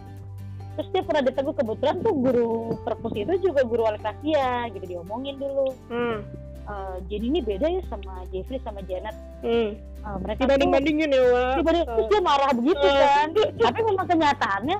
terus 0.75 0.89
dia 0.91 1.03
pernah 1.07 1.23
ditegur 1.23 1.55
kebetulan 1.55 1.97
tuh 2.03 2.15
guru 2.19 2.55
perpus 2.83 3.15
itu 3.15 3.33
juga 3.39 3.63
guru 3.63 3.87
wali 3.87 3.99
kelas 4.03 4.19
dia 4.27 4.67
gitu 4.75 4.85
diomongin 4.99 5.39
dulu 5.39 5.71
Hmm. 5.87 6.19
uh, 6.67 6.97
jadi 7.07 7.25
ini 7.31 7.41
beda 7.45 7.67
ya 7.69 7.83
sama 7.87 8.27
Jeffrey 8.35 8.59
sama 8.65 8.83
Janet 8.87 9.15
Hmm. 9.45 9.77
Uh, 10.05 10.21
mereka 10.21 10.37
tuh 10.37 10.43
dibanding-bandingin 10.45 11.09
ya 11.09 11.23
Wak. 11.25 11.55
dibanding 11.59 11.85
terus 11.87 12.07
dia 12.07 12.21
marah 12.21 12.51
begitu 12.53 12.85
Eh. 12.85 12.97
kan 13.01 13.29
tapi 13.59 13.79
memang 13.83 14.07
kenyataannya 14.07 14.79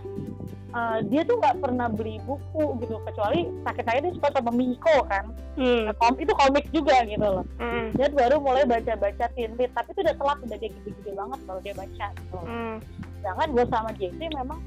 uh, 0.71 0.99
dia 1.03 1.23
tuh 1.23 1.35
nggak 1.35 1.57
pernah 1.59 1.87
beli 1.89 2.21
buku 2.21 2.65
gitu 2.79 2.95
kecuali 3.03 3.41
sakit 3.63 3.85
saya 3.85 3.99
dia 3.99 4.13
suka 4.13 4.29
sama 4.31 4.53
Miko 4.53 4.97
kan 5.07 5.25
Hmm. 5.55 5.87
Nah, 5.87 5.95
kom- 5.95 6.19
itu 6.19 6.35
komik 6.35 6.67
juga 6.69 6.99
gitu 7.05 7.25
loh 7.25 7.47
Hmm. 7.57 7.89
dia 7.95 8.11
baru 8.11 8.37
mulai 8.37 8.67
baca-baca 8.67 9.25
lit 9.33 9.71
tapi 9.71 9.89
itu 9.89 10.01
udah 10.03 10.15
telat 10.15 10.39
udah 10.43 10.57
dia 10.59 10.71
gede-gede 10.73 11.11
banget 11.15 11.39
kalau 11.41 11.61
dia 11.63 11.75
baca 11.75 12.07
gitu. 12.13 12.39
Hmm. 12.39 12.77
jangan 13.23 13.47
gue 13.49 13.65
sama 13.65 13.91
Jeffrey 13.95 14.29
memang 14.29 14.61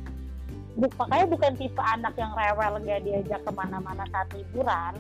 bu 0.74 0.86
makanya 0.96 1.26
bukan 1.28 1.52
tipe 1.54 1.82
anak 1.84 2.14
yang 2.16 2.32
rewel 2.32 2.74
gak 2.80 3.02
diajak 3.02 3.42
ke 3.42 3.52
mana-mana 3.52 4.02
saat 4.08 4.30
liburan 4.32 4.94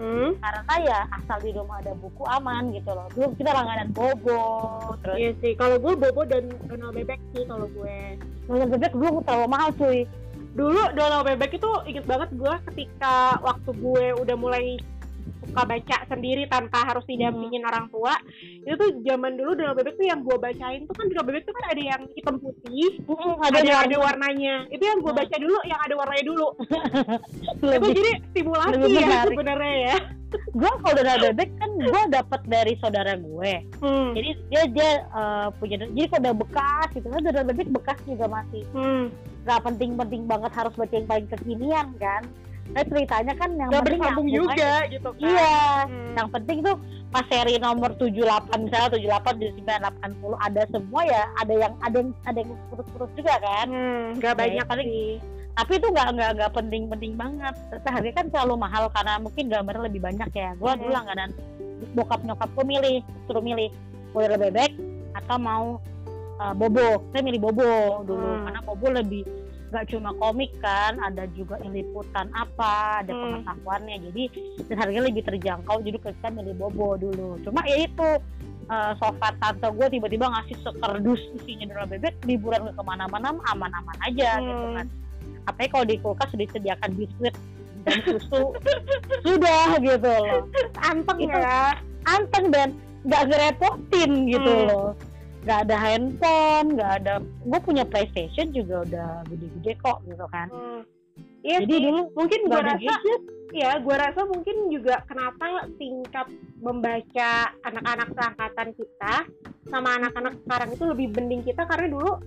Hmm. 0.00 0.32
karena 0.40 0.74
ya 0.80 0.98
asal 1.12 1.36
di 1.44 1.52
rumah 1.52 1.76
ada 1.84 1.92
buku 1.92 2.24
aman 2.24 2.72
gitu 2.72 2.88
loh 2.88 3.04
dulu 3.12 3.36
kita 3.36 3.52
langganan 3.52 3.92
bobo 3.92 4.40
terus 5.04 5.16
Iya 5.20 5.30
sih, 5.44 5.52
kalau 5.60 5.76
gue 5.76 5.92
Bobo 5.92 6.22
dan 6.24 6.48
Donald 6.64 6.96
Bebek 6.96 7.20
sih 7.36 7.44
kalau 7.44 7.68
gue. 7.68 8.16
Nonton 8.48 8.68
bebek 8.72 8.92
dulu 8.96 9.20
terlalu 9.22 9.46
mahal 9.46 9.70
cuy 9.76 9.98
Dulu 10.50 10.82
Donald 10.98 11.24
Bebek 11.28 11.60
itu 11.60 11.70
inget 11.86 12.04
banget 12.08 12.30
gue 12.34 12.54
ketika 12.72 13.38
waktu 13.38 13.70
gue 13.70 14.06
udah 14.18 14.36
mulai 14.40 14.80
suka 15.50 15.66
baca 15.66 15.96
sendiri 16.06 16.46
tanpa 16.46 16.86
harus 16.86 17.02
didampingin 17.04 17.66
orang 17.66 17.90
tua. 17.90 18.14
Itu 18.62 18.74
tuh 18.78 18.90
zaman 19.02 19.34
dulu 19.34 19.58
Donald 19.58 19.76
Bebek 19.76 19.98
tuh 19.98 20.06
yang 20.06 20.22
gue 20.22 20.36
bacain 20.38 20.86
tuh 20.86 20.94
kan 20.94 21.06
Donald 21.10 21.26
Bebek 21.26 21.42
tuh 21.42 21.54
kan 21.58 21.64
ada 21.74 21.82
yang 21.82 22.02
hitam 22.14 22.36
putih 22.38 22.86
ada 23.42 23.50
ada 23.50 23.58
yang 23.58 23.66
yang 23.66 23.80
ada 23.82 23.96
warnanya. 23.98 24.54
Itu 24.70 24.84
yang 24.86 24.98
gue 25.02 25.10
Hmm. 25.10 25.20
baca 25.20 25.36
dulu 25.36 25.58
yang 25.66 25.80
ada 25.82 25.94
warnanya 25.98 26.24
dulu. 26.24 26.48
Itu 27.66 27.88
jadi 27.90 28.12
stimulasi 28.30 28.74
lebih 28.78 29.02
ya 29.02 29.20
sebenarnya 29.26 29.74
ya. 29.90 29.96
Gue 30.30 30.70
kalau 30.78 30.94
Donald 30.94 31.22
bebek 31.26 31.50
kan 31.58 31.70
gue 31.74 32.02
dapat 32.08 32.40
dari 32.46 32.72
saudara 32.78 33.18
gue. 33.18 33.52
Hmm. 33.82 34.14
jadi 34.14 34.30
dia 34.46 34.62
dia 34.70 34.90
eh, 35.02 35.46
punya 35.58 35.82
jadi 35.82 36.06
kalau 36.06 36.22
udah 36.22 36.34
bekas 36.38 36.88
gitu. 36.94 37.06
Kan 37.10 37.20
Donald 37.26 37.48
bebek 37.50 37.68
bekas 37.74 37.98
juga 38.06 38.30
masih 38.30 38.62
Hmm. 38.70 39.10
nggak 39.40 39.60
penting-penting 39.66 40.22
banget 40.28 40.52
harus 40.54 40.74
baca 40.76 40.92
yang 40.92 41.08
paling 41.08 41.26
kekinian 41.26 41.86
kan 41.98 42.22
nah 42.70 42.82
ceritanya 42.82 43.34
kan 43.34 43.50
yang 43.52 43.68
Gak 43.68 43.82
penting 43.82 44.00
nyambung 44.00 44.28
juga 44.28 44.54
aja. 44.54 44.72
gitu 44.86 45.10
kan 45.12 45.26
iya 45.26 45.54
Hmm. 45.84 46.14
yang 46.14 46.28
penting 46.30 46.58
tuh 46.60 46.76
pas 47.08 47.26
seri 47.26 47.58
nomor 47.58 47.90
78 47.92 48.22
misalnya 48.60 48.88
78 48.88 49.34
79 49.34 49.66
80 49.66 50.38
ada 50.38 50.62
semua 50.68 51.00
ya 51.02 51.22
ada 51.34 51.54
yang 51.56 51.72
ada 51.80 51.96
yang 51.96 52.10
ada 52.22 52.38
yang 52.38 52.50
putus-putus 52.68 53.10
juga 53.12 53.34
kan 53.36 53.66
Hmm, 53.66 54.06
gak 54.16 54.28
Ya, 54.28 54.38
banyak 54.38 54.64
paling- 54.64 55.18
tapi 55.50 55.72
itu 55.74 55.86
nggak 55.88 56.08
nggak 56.10 56.30
nggak 56.32 56.52
penting-penting 56.54 57.12
banget 57.16 57.54
tapi 57.68 57.88
harganya 57.90 58.14
kan 58.14 58.26
selalu 58.30 58.54
mahal 58.56 58.84
karena 58.88 59.14
mungkin 59.18 59.44
gambarnya 59.46 59.82
lebih 59.84 60.00
banyak 60.00 60.30
ya 60.32 60.50
gue 60.54 60.70
Hmm. 60.70 60.78
dulu 60.78 60.90
langganan 60.90 61.30
bokap 61.92 62.20
nyokap 62.22 62.48
gue 62.50 62.64
milih 62.66 62.96
suruh 63.26 63.40
milih 63.40 63.68
boiler 64.08 64.38
bebek 64.38 64.72
atau 65.12 65.36
mau 65.36 65.64
uh, 66.38 66.54
bobo 66.54 67.02
saya 67.10 67.20
milih 67.20 67.40
bobo 67.42 67.66
dulu 68.04 68.22
Hmm. 68.30 68.44
karena 68.46 68.60
bobo 68.62 68.86
lebih 68.94 69.22
nggak 69.70 69.86
cuma 69.86 70.10
komik 70.18 70.50
kan 70.58 70.98
ada 70.98 71.30
juga 71.30 71.54
liputan 71.62 72.26
apa 72.34 73.00
ada 73.00 73.14
Hmm. 73.14 73.22
pengetahuannya. 73.40 73.96
Jadi 74.10 74.22
dan 74.66 74.76
harganya 74.76 75.02
lebih 75.06 75.22
terjangkau 75.24 75.76
jadi 75.80 75.98
kita 75.98 76.28
milih 76.28 76.54
bobo 76.58 76.98
dulu. 76.98 77.38
Cuma 77.40 77.62
ya 77.62 77.86
itu 77.86 78.08
uh, 78.66 78.92
sofa 78.98 79.30
tante 79.38 79.66
gue 79.70 79.86
tiba-tiba 79.88 80.26
ngasih 80.26 80.58
sekardus 80.58 81.22
isinya 81.38 81.70
donald 81.70 81.90
bebek 81.90 82.14
liburan 82.26 82.66
ke 82.66 82.72
ke 82.74 82.82
mana-mana 82.82 83.30
aman-aman 83.46 83.96
aja 84.02 84.38
gitu 84.38 84.64
Hmm. 84.66 84.74
kan. 84.74 84.86
Apalagi 85.46 85.70
kalau 85.70 85.86
di 85.86 85.96
kulkas 85.96 86.28
sudah 86.30 86.44
disediakan 86.44 86.90
biskuit 86.94 87.34
dan 87.80 87.96
susu. 88.04 88.42
Sudah 89.24 89.78
gitu 89.78 90.04
loh. 90.04 90.44
Anteng 90.82 91.18
Itu- 91.18 91.32
ya. 91.32 91.72
anteng 92.04 92.48
dan 92.50 92.68
nggak 93.04 93.22
ngerepotin 93.28 94.10
gitu 94.26 94.50
Hmm. 94.50 94.66
loh 94.68 94.88
nggak 95.40 95.58
ada 95.68 95.76
handphone 95.76 96.76
nggak 96.76 96.92
ada 97.00 97.14
gue 97.22 97.60
punya 97.64 97.84
PlayStation 97.88 98.52
juga 98.52 98.84
udah 98.84 99.10
gede-gede 99.28 99.72
kok 99.80 99.98
gitu 100.04 100.26
kan 100.28 100.48
Hmm. 100.52 100.82
Iya 101.40 101.64
jadi 101.64 101.72
sih. 101.72 101.84
dulu 101.88 102.00
mungkin 102.12 102.40
gue 102.52 102.60
rasa 102.60 102.80
gadget 102.84 103.22
ya 103.56 103.70
gue 103.80 103.96
rasa 103.96 104.20
mungkin 104.28 104.56
juga 104.68 105.00
kenapa 105.08 105.44
tingkat 105.80 106.26
membaca 106.60 107.30
anak-anak 107.64 108.08
seangkatan 108.12 108.68
kita 108.76 109.14
sama 109.72 109.88
anak-anak 109.96 110.36
sekarang 110.44 110.70
itu 110.76 110.84
lebih 110.84 111.06
bending 111.16 111.40
kita 111.40 111.64
karena 111.64 111.88
dulu 111.88 112.20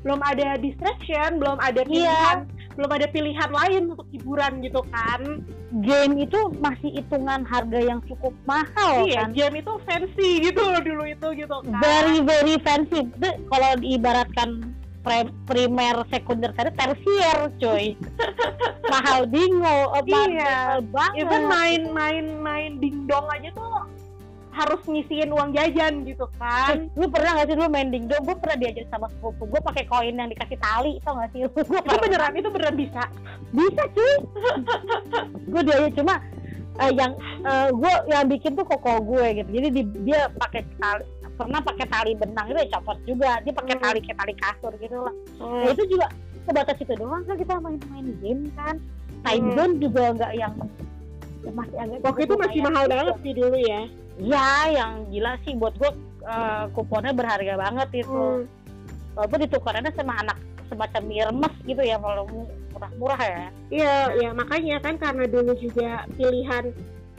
belum 0.00 0.20
ada 0.20 0.56
distraction 0.56 1.36
belum 1.36 1.58
ada 1.58 1.82
Iya. 1.82 1.86
pilihan 1.86 2.38
belum 2.70 2.90
ada 2.90 3.06
pilihan 3.08 3.50
lain 3.50 3.82
untuk 3.92 4.08
hiburan 4.08 4.62
gitu 4.62 4.80
kan. 4.88 5.42
Game 5.84 6.16
itu 6.18 6.38
masih 6.58 6.96
hitungan 6.96 7.44
harga 7.44 7.76
yang 7.76 8.00
cukup 8.08 8.32
mahal 8.42 9.04
iya 9.04 9.26
kan? 9.26 9.36
game 9.36 9.60
itu 9.60 9.72
fancy 9.84 10.30
gitu 10.40 10.62
loh 10.64 10.80
dulu 10.80 11.04
itu 11.04 11.28
gitu 11.36 11.56
kan. 11.60 11.76
Very 11.78 12.24
very 12.24 12.56
fancy. 12.62 13.04
Itu 13.04 13.28
kalau 13.46 13.76
diibaratkan 13.76 14.72
pre- 15.00 15.34
primer 15.44 16.06
sekunder 16.08 16.52
tadi 16.52 16.72
tersier 16.72 17.38
coy 17.58 17.92
mahal 18.92 19.28
bingo 19.28 19.76
eh, 19.92 20.02
mahal 20.08 20.30
Iya. 20.30 20.58
banget. 20.88 21.20
Even 21.20 21.42
main 21.46 21.82
main 21.92 22.24
main 22.40 22.70
dingdong 22.78 23.26
aja 23.28 23.50
tuh 23.52 23.68
harus 24.50 24.82
ngisiin 24.82 25.30
uang 25.30 25.50
jajan 25.52 26.02
gitu 26.02 26.26
kan. 26.34 26.90
Lu 26.92 27.06
pernah 27.06 27.38
gak 27.38 27.46
sih 27.46 27.54
dulu 27.54 27.68
main 27.68 27.88
dingdong 27.88 28.18
gue 28.20 28.36
pernah 28.36 28.56
diajar 28.56 28.84
sama 28.88 29.06
sepupu 29.08 29.46
gue 29.46 29.60
pakai 29.60 29.84
koin 29.84 30.12
yang 30.12 30.26
dikasih 30.26 30.58
tali 30.58 30.98
tau 31.00 31.14
gak 31.16 31.30
sih? 31.30 31.40
Lu 31.46 31.50
gue 31.54 31.80
itu 31.80 31.96
beneran 32.00 32.32
itu 32.34 32.48
beneran 32.48 32.76
bisa. 32.76 33.02
Bisa 33.50 33.82
cuy. 33.88 34.14
Gue 35.50 35.62
diajar 35.62 35.90
cuma 35.92 36.14
eh, 36.76 36.92
yang 36.92 37.12
gue 37.72 37.94
yang 38.06 38.24
bikin 38.26 38.52
tuh 38.52 38.64
koko 38.64 38.92
gue 39.04 39.26
gitu. 39.36 39.48
Jadi 39.52 39.68
di- 39.72 40.00
dia 40.04 40.30
pakai 40.32 40.62
tali 40.76 41.02
pernah 41.30 41.60
pakai 41.60 41.86
tali 41.88 42.12
benang 42.14 42.46
itu 42.48 42.58
ya 42.58 42.68
copot 42.74 42.98
juga. 43.04 43.30
Dia 43.40 43.52
pakai 43.52 43.74
Hmm. 43.74 43.82
tali 43.82 43.98
kayak 44.00 44.18
tali 44.18 44.34
kasur 44.36 44.72
gitu 44.76 44.96
lah. 44.98 45.14
Nah, 45.38 45.68
itu 45.68 45.82
juga 45.88 46.06
sebatas 46.42 46.76
itu 46.76 46.92
doang 46.94 47.22
kan 47.22 47.34
kita 47.34 47.54
main-main 47.56 48.06
game 48.18 48.44
kan. 48.54 48.76
Time 49.20 49.44
Hmm. 49.44 49.54
zone 49.54 49.74
juga 49.78 50.04
nggak 50.12 50.32
yang 50.34 50.54
ya 51.40 51.50
masih 51.50 51.76
agak 51.78 51.98
waktu 52.02 52.20
itu 52.20 52.34
masih 52.36 52.60
mahal 52.60 52.84
juga. 52.84 52.92
banget 52.92 53.14
sih 53.18 53.32
dulu 53.32 53.56
ya 53.58 53.80
ya 54.20 54.48
yang 54.70 55.08
gila 55.08 55.32
sih 55.42 55.54
buat 55.54 55.74
gue 55.74 55.90
eh, 56.22 56.64
kuponnya 56.70 57.10
berharga 57.10 57.54
banget 57.56 57.88
itu 57.98 58.12
Hmm. 58.12 58.44
walaupun 59.12 59.40
ditukarannya 59.42 59.92
sama 59.92 60.14
anak 60.18 60.36
semacam 60.66 61.02
mirmes 61.02 61.54
gitu 61.64 61.82
ya 61.82 61.96
kalau 61.96 62.24
murah-murah 62.70 63.20
ya 63.20 63.44
Iya, 63.68 63.94
ya 64.16 64.30
makanya 64.30 64.78
kan 64.78 64.94
karena 64.96 65.24
dulu 65.26 65.52
juga 65.56 66.06
pilihan 66.12 66.70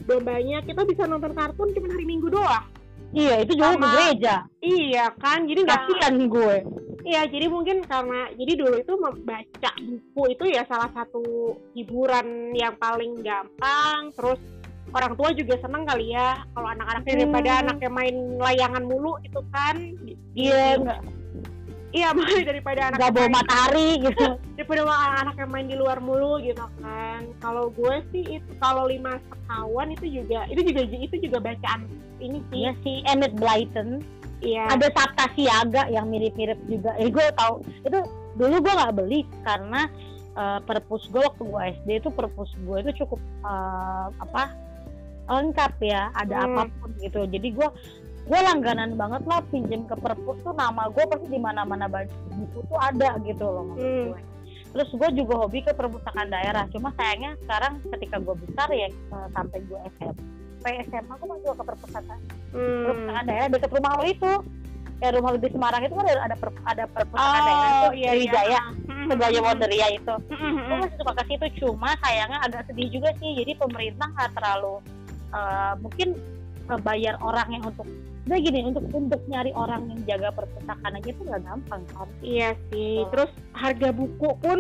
dombanya 0.02 0.62
kita 0.62 0.82
bisa 0.84 1.04
nonton 1.04 1.32
kartun 1.32 1.70
cuma 1.72 1.88
hari 1.90 2.06
Minggu 2.06 2.28
doang. 2.28 2.66
iya 3.12 3.44
itu 3.44 3.54
juga 3.54 3.76
Sama- 3.76 3.92
gereja 3.92 4.36
Iya 4.62 5.06
kan, 5.14 5.44
jadi 5.44 5.60
nggak 5.62 5.82
kasihan 5.84 6.16
gue 6.28 6.56
Iya, 7.02 7.26
jadi 7.26 7.50
mungkin 7.50 7.82
karena 7.82 8.30
jadi 8.32 8.54
dulu 8.56 8.76
itu 8.78 8.94
membaca 8.94 9.72
buku 9.76 10.24
itu 10.30 10.44
ya 10.48 10.62
salah 10.64 10.86
satu 10.94 11.26
hiburan 11.74 12.54
yang 12.54 12.78
paling 12.78 13.26
gampang. 13.26 14.14
Terus 14.14 14.38
orang 14.92 15.14
tua 15.16 15.30
juga 15.32 15.56
seneng 15.60 15.84
kali 15.84 16.12
ya 16.12 16.44
kalau 16.52 16.68
anak-anaknya 16.70 17.12
Hmm. 17.12 17.20
daripada 17.24 17.52
anaknya 17.64 17.90
main 17.90 18.16
layangan 18.38 18.84
mulu 18.84 19.12
itu 19.22 19.40
kan. 19.50 19.76
iya 20.34 20.76
nggak 20.78 21.00
Iya, 21.92 22.08
main 22.16 22.48
daripada 22.48 22.88
anak 22.88 22.98
nggak 23.04 23.12
bawa 23.12 23.30
matahari 23.36 23.90
gitu. 24.08 24.26
Daripada 24.56 24.82
anak 25.28 25.36
yang 25.36 25.52
main 25.52 25.68
di 25.68 25.76
luar 25.76 26.00
mulu 26.00 26.40
gitu 26.40 26.64
kan. 26.80 27.28
Kalau 27.44 27.68
gue 27.68 27.96
sih 28.16 28.40
itu 28.40 28.52
kalau 28.64 28.88
lima 28.88 29.20
sekawan 29.28 29.92
itu 29.92 30.24
juga 30.24 30.48
itu 30.48 30.72
juga 30.72 30.82
itu 30.88 31.16
juga 31.20 31.38
bacaan 31.44 31.92
ini 32.24 32.40
sih. 32.48 32.64
Iya 32.64 32.72
si 32.80 32.92
Enid 33.04 33.36
Blyton. 33.36 34.00
Iya. 34.40 34.72
Ada 34.72 34.88
Sabta 34.96 35.26
Siaga 35.36 35.92
yang 35.92 36.08
mirip-mirip 36.08 36.58
juga. 36.66 36.96
Eh 36.96 37.12
gue 37.12 37.28
tahu 37.36 37.60
itu 37.84 38.00
dulu 38.40 38.56
gue 38.64 38.72
nggak 38.74 38.96
beli 38.96 39.28
karena 39.44 39.92
eh, 40.32 40.60
perpus 40.64 41.12
gue 41.12 41.20
waktu 41.20 41.44
gue 41.44 41.62
SD 41.76 41.90
itu 42.00 42.10
perpus 42.10 42.56
gue 42.56 42.78
itu 42.88 43.04
cukup 43.04 43.20
eh, 43.44 44.06
apa 44.16 44.56
lengkap 45.32 45.74
ya 45.82 46.12
ada 46.14 46.36
Hmm. 46.38 46.48
apa 46.58 46.62
pun 46.78 46.92
gitu 47.00 47.24
jadi 47.26 47.48
gue 47.50 47.70
gue 48.22 48.40
langganan 48.40 48.94
banget 48.94 49.24
lah 49.26 49.42
pinjem 49.50 49.84
ke 49.84 49.96
perpus 49.96 50.38
tuh 50.40 50.54
nama 50.54 50.88
gue 50.88 51.04
pasti 51.04 51.28
di 51.28 51.40
mana 51.40 51.64
mana 51.64 51.90
buku 51.90 52.60
tuh 52.64 52.80
ada 52.80 53.18
gitu 53.22 53.44
loh 53.44 53.64
maksud 53.68 53.82
Hmm. 53.82 54.08
gue 54.12 54.20
terus 54.72 54.90
gue 54.90 55.10
juga 55.18 55.34
hobi 55.36 55.60
ke 55.60 55.72
perpustakaan 55.72 56.30
daerah 56.30 56.64
cuma 56.72 56.96
sayangnya 56.96 57.36
sekarang 57.44 57.84
ketika 57.92 58.18
gue 58.18 58.36
besar 58.40 58.68
ya 58.72 58.88
eh, 58.88 59.28
sampai 59.32 59.60
gue 59.62 59.80
SMP 59.98 60.64
SMA 60.88 61.12
gue 61.12 61.28
masih 61.28 61.48
ke 61.52 61.66
perpustakaan 61.66 62.20
Hmm. 62.52 62.84
perpustakaan 62.86 63.26
daerah 63.26 63.48
dekat 63.50 63.72
rumah 63.72 63.94
lo 64.00 64.06
itu 64.06 64.32
ya 65.02 65.10
rumah 65.12 65.34
di 65.34 65.50
Semarang 65.50 65.82
itu 65.82 65.96
kan 65.98 66.06
ada 66.06 66.22
ada, 66.24 66.36
per, 66.38 66.50
ada 66.64 66.84
perpustakaan 66.88 67.42
daerah 67.42 67.68
itu 67.68 67.84
oh 67.84 67.92
iya 67.92 68.12
iya 68.14 68.14
Wijaya 68.16 68.62
Hmm. 68.88 69.08
sebelah 69.10 69.42
Wonderia 69.42 69.88
itu 69.92 70.16
Hmm, 70.30 70.38
hmm, 70.38 70.54
gue 70.56 70.70
hmm. 70.70 70.82
masih 70.86 70.98
suka 71.02 71.14
ke 71.18 71.24
situ 71.26 71.46
cuma 71.60 71.90
sayangnya 72.00 72.40
agak 72.40 72.62
sedih 72.70 72.88
juga 72.88 73.10
sih 73.18 73.30
jadi 73.34 73.52
pemerintah 73.58 74.08
nggak 74.08 74.32
terlalu 74.38 74.78
eh, 75.32 75.74
mungkin 75.80 76.16
bayar 76.86 77.20
orang 77.20 77.48
yang 77.52 77.64
untuk 77.68 77.88
Nah 78.30 78.38
gini 78.38 78.62
untuk 78.70 78.86
untuk 78.94 79.22
nyari 79.26 79.50
orang 79.58 79.90
yang 79.90 80.00
jaga 80.06 80.30
perpustakaan 80.38 80.94
aja 80.94 81.10
itu 81.10 81.22
nggak 81.26 81.42
gampang 81.42 81.82
kan? 81.90 82.08
Iya 82.22 82.50
sih. 82.70 83.02
Oh. 83.02 83.10
Terus 83.10 83.32
harga 83.58 83.90
buku 83.90 84.30
pun 84.38 84.60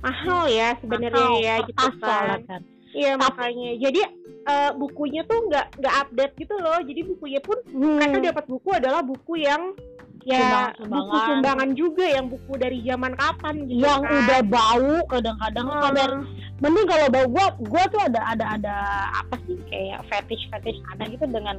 mahal 0.00 0.48
ya 0.48 0.74
sebenarnya 0.80 1.28
ya 1.38 1.54
gitu 1.68 1.88
kan. 2.00 2.40
kan. 2.48 2.62
Iya 2.96 3.12
makanya. 3.20 3.76
Jadi 3.76 4.00
eh, 4.42 4.70
bukunya 4.72 5.20
tuh 5.28 5.38
nggak 5.52 5.84
nggak 5.84 5.94
update 6.00 6.34
gitu 6.40 6.54
loh. 6.56 6.80
Jadi 6.80 7.00
bukunya 7.12 7.40
pun 7.44 7.58
Hmm. 7.76 8.00
mereka 8.00 8.32
dapat 8.32 8.44
buku 8.48 8.68
adalah 8.72 9.00
buku 9.04 9.44
yang 9.44 9.76
ya 10.24 10.70
Sumbangan- 10.72 10.90
buku 11.02 11.16
sumbangan 11.20 11.70
juga 11.72 12.04
yang 12.06 12.26
buku 12.26 12.52
dari 12.54 12.78
zaman 12.80 13.12
kapan 13.14 13.54
gitu 13.64 13.80
yang 13.80 14.00
kan. 14.00 14.14
udah 14.16 14.40
bau 14.44 14.94
kadang-kadang 15.06 15.66
Hmm. 15.66 15.82
kadar 15.82 16.10
mending 16.58 16.86
kalau 16.86 17.06
bau 17.08 17.26
gua 17.28 17.46
gua 17.60 17.84
tuh 17.86 18.00
ada 18.02 18.20
ada 18.28 18.44
ada 18.54 18.74
apa 19.16 19.34
sih 19.42 19.58
kayak 19.66 20.00
fetish 20.06 20.46
fetish 20.48 20.78
ada 20.88 21.04
gitu 21.06 21.26
dengan 21.26 21.58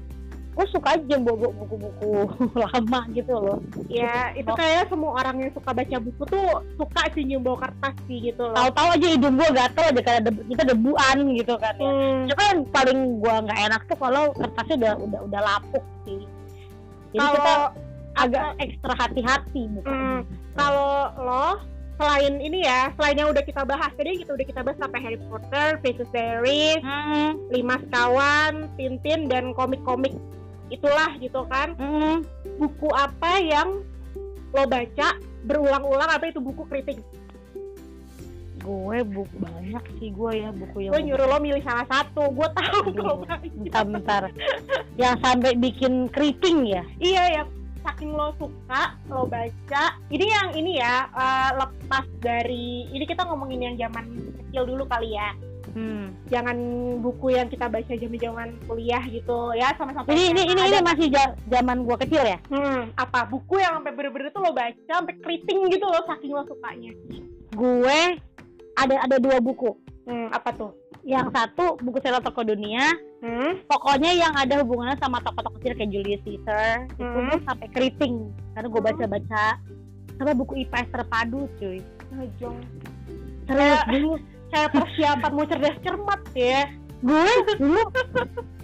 gue 0.53 0.65
suka 0.69 0.93
aja 0.93 1.17
bawa 1.17 1.49
buku-buku 1.51 2.29
lama 2.63 3.01
gitu 3.09 3.33
loh 3.33 3.57
Ya, 3.89 4.29
itu 4.31 4.45
kayak 4.47 4.85
semua 4.85 5.17
orang 5.17 5.41
yang 5.41 5.51
suka 5.51 5.73
baca 5.73 5.97
buku 5.97 6.23
tuh 6.23 6.45
suka 6.77 7.01
sih 7.09 7.25
nyumbau 7.25 7.57
kertas 7.57 7.97
sih 8.05 8.21
gitu 8.23 8.43
loh. 8.43 8.53
tahu-tahu 8.53 8.87
aja 8.93 9.07
hidung 9.09 9.33
gue 9.33 9.49
gatel 9.49 9.83
aja 9.83 10.01
karena 10.03 10.21
debu- 10.23 10.45
kita 10.47 10.63
debuan 10.67 11.17
gitu 11.33 11.53
kan 11.57 11.73
ya 11.75 11.89
Hmm. 11.89 12.21
Cuma 12.29 12.41
yang 12.45 12.61
paling 12.69 12.99
gua 13.17 13.35
nggak 13.41 13.59
enak 13.65 13.81
tuh 13.83 13.97
kalau 13.97 14.23
kertasnya 14.31 14.75
udah 14.77 14.93
udah 15.01 15.19
udah 15.25 15.41
lapuk 15.43 15.85
sih 16.03 16.21
jadi 17.09 17.17
Kalau 17.19 17.33
kita 17.35 17.53
agak 18.15 18.55
ekstra 18.57 18.93
hati-hati 18.95 19.61
bukan 19.73 19.93
Hmm, 19.93 20.21
kalau 20.53 20.93
lo 21.17 21.47
selain 21.93 22.37
ini 22.37 22.61
ya, 22.61 22.89
selain 22.93 23.15
yang 23.15 23.29
udah 23.29 23.41
kita 23.41 23.61
bahas 23.63 23.93
tadi 23.93 24.17
kita 24.17 24.33
udah 24.33 24.45
kita 24.45 24.61
bahas 24.61 24.77
sampai 24.77 24.99
Harry 24.99 25.19
Potter, 25.23 25.77
Princess 25.79 26.09
Diaries, 26.09 26.81
Hmm, 26.81 27.37
Lima 27.49 27.77
Sekawan, 27.79 28.69
Tintin 28.75 29.25
dan 29.25 29.53
komik-komik 29.53 30.13
itulah 30.69 31.13
gitu 31.17 31.45
kan. 31.47 31.73
hmm. 31.75 32.25
Buku 32.57 32.89
apa 32.91 33.37
yang 33.39 33.81
lo 34.49 34.63
baca 34.65 35.07
berulang-ulang 35.43 36.09
apa 36.09 36.29
itu 36.29 36.37
buku 36.37 36.65
kritik? 36.65 36.97
gue 38.63 38.97
buku 39.03 39.35
banyak 39.43 39.83
sih 39.99 40.07
gue 40.07 40.31
ya 40.39 40.47
buku 40.49 40.87
yang 40.87 40.95
Gue 40.95 41.03
nyuruh 41.03 41.27
lo 41.27 41.37
milih 41.37 41.59
salah 41.61 41.83
satu. 41.83 42.31
Gue 42.31 42.47
tahu 42.47 42.95
kalau 42.95 43.15
banyak. 43.19 43.51
bentar-bentar 43.59 44.31
yang 44.95 45.19
sampai 45.19 45.51
bikin 45.59 46.07
keriting 46.07 46.71
ya 46.71 46.79
Iya 46.95 47.23
ya, 47.29 47.43
saking 47.83 48.11
lo 48.11 48.31
suka, 48.33 48.81
lo 49.05 49.23
baca. 49.25 49.83
Ini 50.07 50.25
yang 50.25 50.47
ini 50.53 50.71
ya, 50.75 51.05
eh, 51.07 51.51
lepas 51.53 52.05
dari 52.17 52.87
ini 52.87 53.03
kita 53.03 53.23
ngomongin 53.23 53.59
yang 53.61 53.75
zaman 53.77 54.07
kecil 54.39 54.63
dulu 54.65 54.83
kali 54.85 55.11
ya. 55.11 55.35
hmm. 55.69 56.29
Jangan 56.29 56.57
buku 56.99 57.31
yang 57.31 57.47
kita 57.47 57.65
baca 57.65 57.89
zaman-zaman 57.89 58.47
kuliah 58.63 59.01
gitu 59.03 59.53
ya, 59.53 59.73
sama-sama. 59.73 60.05
ini 60.07 60.29
ini 60.29 60.41
ini, 60.47 60.61
ini 60.61 60.77
ada- 60.77 60.85
masih 60.85 61.07
zaman 61.47 61.77
gue 61.81 61.97
kecil 61.99 62.23
ya 62.23 62.37
Hmm, 62.47 62.93
apa 62.95 63.25
buku 63.25 63.57
yang 63.57 63.77
sampai 63.77 63.91
bener-bener 63.91 64.29
tuh 64.29 64.41
lo 64.41 64.51
baca 64.51 64.69
sampai 64.87 65.17
keriting 65.17 65.65
gitu 65.67 65.83
lo 65.83 66.01
saking 66.03 66.29
lo 66.31 66.45
sukanya. 66.45 66.91
gue 67.51 67.99
ada 68.75 68.95
ada 68.99 69.17
dua 69.17 69.37
buku 69.39 69.73
Hmm, 70.03 70.27
apa 70.29 70.51
tuh? 70.51 70.71
yang 71.01 71.27
satu 71.29 71.75
buku 71.77 71.97
Sailor 71.99 72.21
Toko 72.21 72.43
Dunia 72.43 72.93
Hmm, 73.23 73.55
pokoknya 73.65 74.11
yang 74.13 74.35
ada 74.35 74.59
hubungannya 74.59 74.99
sama 74.99 75.23
tokoh-tokoh 75.23 75.55
kecil 75.57 75.73
kayak 75.73 75.89
Julius 75.89 76.19
Caesar 76.21 76.83
itu 76.91 76.99
Hmm. 76.99 77.31
tuh 77.31 77.39
sampai 77.41 77.67
keriting 77.71 78.15
karena 78.51 78.67
gue 78.67 78.81
baca-baca 78.83 79.43
sama 80.13 80.31
buku 80.35 80.53
IPS 80.59 80.91
terpadu 80.91 81.47
cuy 81.55 81.79
ngejong. 82.11 82.57
serius 83.43 83.79
Kayak- 83.79 83.87
dulu 83.89 84.11
Kayak 84.45 84.69
persiapan 84.71 85.31
mau 85.33 85.45
cerdas 85.45 85.77
cermat 85.81 86.21
ya. 86.33 86.61
gue 87.01 87.31
dulu 87.57 87.81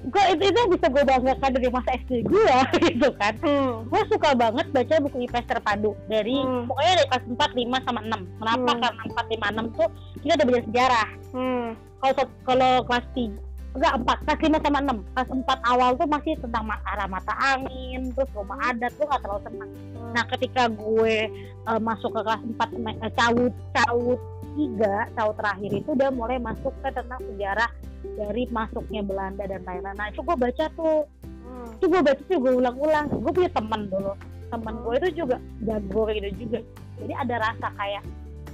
gue 0.02 0.24
itu 0.32 0.44
itu 0.46 0.62
bisa 0.70 0.86
gue 0.88 1.04
banggakan 1.04 1.52
dari 1.52 1.68
masa 1.70 1.90
SD 1.98 2.24
gue 2.24 2.56
gitu 2.86 3.10
kan 3.16 3.34
Hmm. 3.40 3.84
gue 3.86 4.02
suka 4.08 4.32
banget 4.34 4.68
baca 4.70 4.94
buku 5.02 5.24
IPS 5.24 5.48
terpadu 5.50 5.92
dari 6.06 6.36
Hmm. 6.38 6.68
pokoknya 6.68 6.94
dari 6.96 7.08
kelas 7.10 7.26
4, 7.28 7.50
5 7.54 7.78
sama 7.82 8.00
6 8.02 8.22
kenapa 8.38 8.70
Hmm. 8.70 8.80
karena 8.82 9.02
4, 9.06 9.26
5, 9.26 9.46
6 9.50 9.68
tuh 9.74 9.88
kita 10.20 10.34
udah 10.36 10.46
belajar 10.46 10.66
sejarah 10.66 11.08
Hmm. 11.32 11.68
kalau 11.98 12.14
kalau 12.44 12.72
kelas 12.86 13.06
3 13.10 13.40
enggak 13.70 13.94
4, 14.02 14.26
kelas 14.26 14.40
5 14.62 14.66
sama 14.66 14.80
6 14.82 15.14
kelas 15.14 15.30
4 15.30 15.72
awal 15.72 15.90
tuh 15.94 16.08
masih 16.10 16.34
tentang 16.42 16.66
arah 16.74 17.08
mata 17.08 17.34
angin 17.38 18.10
terus 18.18 18.30
rumah 18.34 18.58
adat 18.66 18.92
gue 18.98 19.06
gak 19.06 19.22
terlalu 19.22 19.42
senang. 19.46 19.72
Nah 20.10 20.24
ketika 20.36 20.64
gue 20.74 21.16
eh, 21.46 21.80
masuk 21.82 22.12
ke 22.18 22.22
kelas 22.26 22.42
4 22.58 22.84
me- 22.84 23.00
eh, 23.00 23.12
caut 23.14 23.54
caut 23.78 24.20
3 24.58 25.16
caut 25.16 25.36
terakhir 25.38 25.72
itu 25.72 25.90
udah 25.94 26.10
mulai 26.10 26.38
masuk 26.42 26.74
ke 26.82 26.90
tentang 26.90 27.22
sejarah 27.22 27.70
dari 28.18 28.44
masuknya 28.50 29.02
Belanda 29.06 29.44
dan 29.46 29.62
lain-lain 29.64 29.96
nah 29.96 30.08
itu 30.10 30.22
gue 30.26 30.38
baca 30.38 30.66
tuh. 30.74 31.06
Hmm. 31.50 31.66
itu 31.82 31.86
gue 31.90 32.02
baca 32.02 32.22
tuh 32.26 32.38
gue 32.42 32.54
ulang-ulang. 32.58 33.06
Gue 33.10 33.32
punya 33.34 33.52
teman 33.54 33.82
dulu. 33.90 34.14
Teman 34.50 34.76
gue 34.82 34.94
itu 35.06 35.10
juga 35.26 35.38
jago 35.62 36.02
gitu 36.10 36.30
juga. 36.46 36.60
Jadi 37.00 37.14
ada 37.14 37.36
rasa 37.38 37.68
kayak 37.78 38.04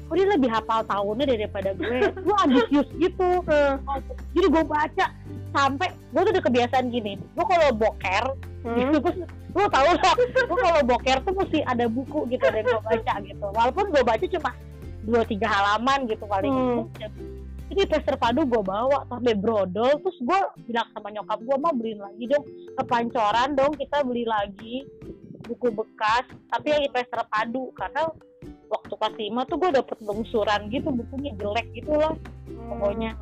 kok 0.06 0.15
dia 0.15 0.28
lebih 0.30 0.50
hafal 0.54 0.82
tahunnya 0.86 1.26
daripada 1.34 1.70
gue. 1.74 1.98
Gue 2.22 2.36
ambisius 2.46 2.89
gitu. 3.02 3.30
Jadi 4.38 4.48
gue 4.48 4.63
baca 4.63 5.06
sampai 5.56 5.88
gue 5.91 6.22
tuh 6.22 6.32
udah 6.34 6.44
kebiasaan 6.46 6.86
gini. 6.94 7.18
Gue 7.34 7.46
kalau 7.46 7.70
boker 7.74 8.26
Hmm. 8.65 8.82
gitu 8.82 8.98
gue 9.54 9.65
tau 9.70 9.86
lah 9.94 10.13
gue 10.18 10.58
kalau 10.58 10.82
boker 10.89 11.22
tuh 11.22 11.38
mesti 11.38 11.62
ada 11.70 11.86
buku 11.86 12.26
gitu 12.34 12.41
dan 12.50 12.65
gue 12.65 12.82
baca 12.82 13.13
gitu. 13.22 13.46
Walaupun 13.54 13.94
gue 13.94 14.02
baca 14.02 14.26
cuma 14.26 14.52
dua 15.06 15.22
tiga 15.30 15.46
halaman 15.46 16.10
gitu 16.10 16.26
paling. 16.26 16.50
Hmm. 16.50 16.89
itu 16.89 17.22
ini 17.65 17.82
tes 17.89 18.02
terpadu 18.06 18.46
gue 18.46 18.62
bawa 18.62 19.10
sampai 19.10 19.34
brodol 19.34 19.98
terus 20.02 20.18
gue 20.22 20.39
bilang 20.70 20.86
sama 20.94 21.10
nyokap 21.10 21.39
gue 21.41 21.58
mau 21.58 21.74
beliin 21.74 21.98
lagi 21.98 22.24
dong 22.30 22.46
kepancoran 22.78 23.58
dong 23.58 23.74
kita 23.74 24.06
beli 24.06 24.26
lagi 24.26 24.86
buku 25.47 25.67
bekas 25.71 26.25
tapi 26.51 26.73
yang 26.73 26.81
IPS 26.89 27.10
terpadu 27.13 27.71
karena 27.77 28.10
waktu 28.69 28.93
kelas 28.97 29.15
5 29.15 29.49
tuh 29.49 29.58
gue 29.62 29.71
dapet 29.77 29.97
lungsuran 30.01 30.62
gitu 30.73 30.89
bukunya 30.89 31.31
jelek 31.38 31.67
gitu 31.77 31.93
lah 31.93 32.13
pokoknya. 32.49 33.13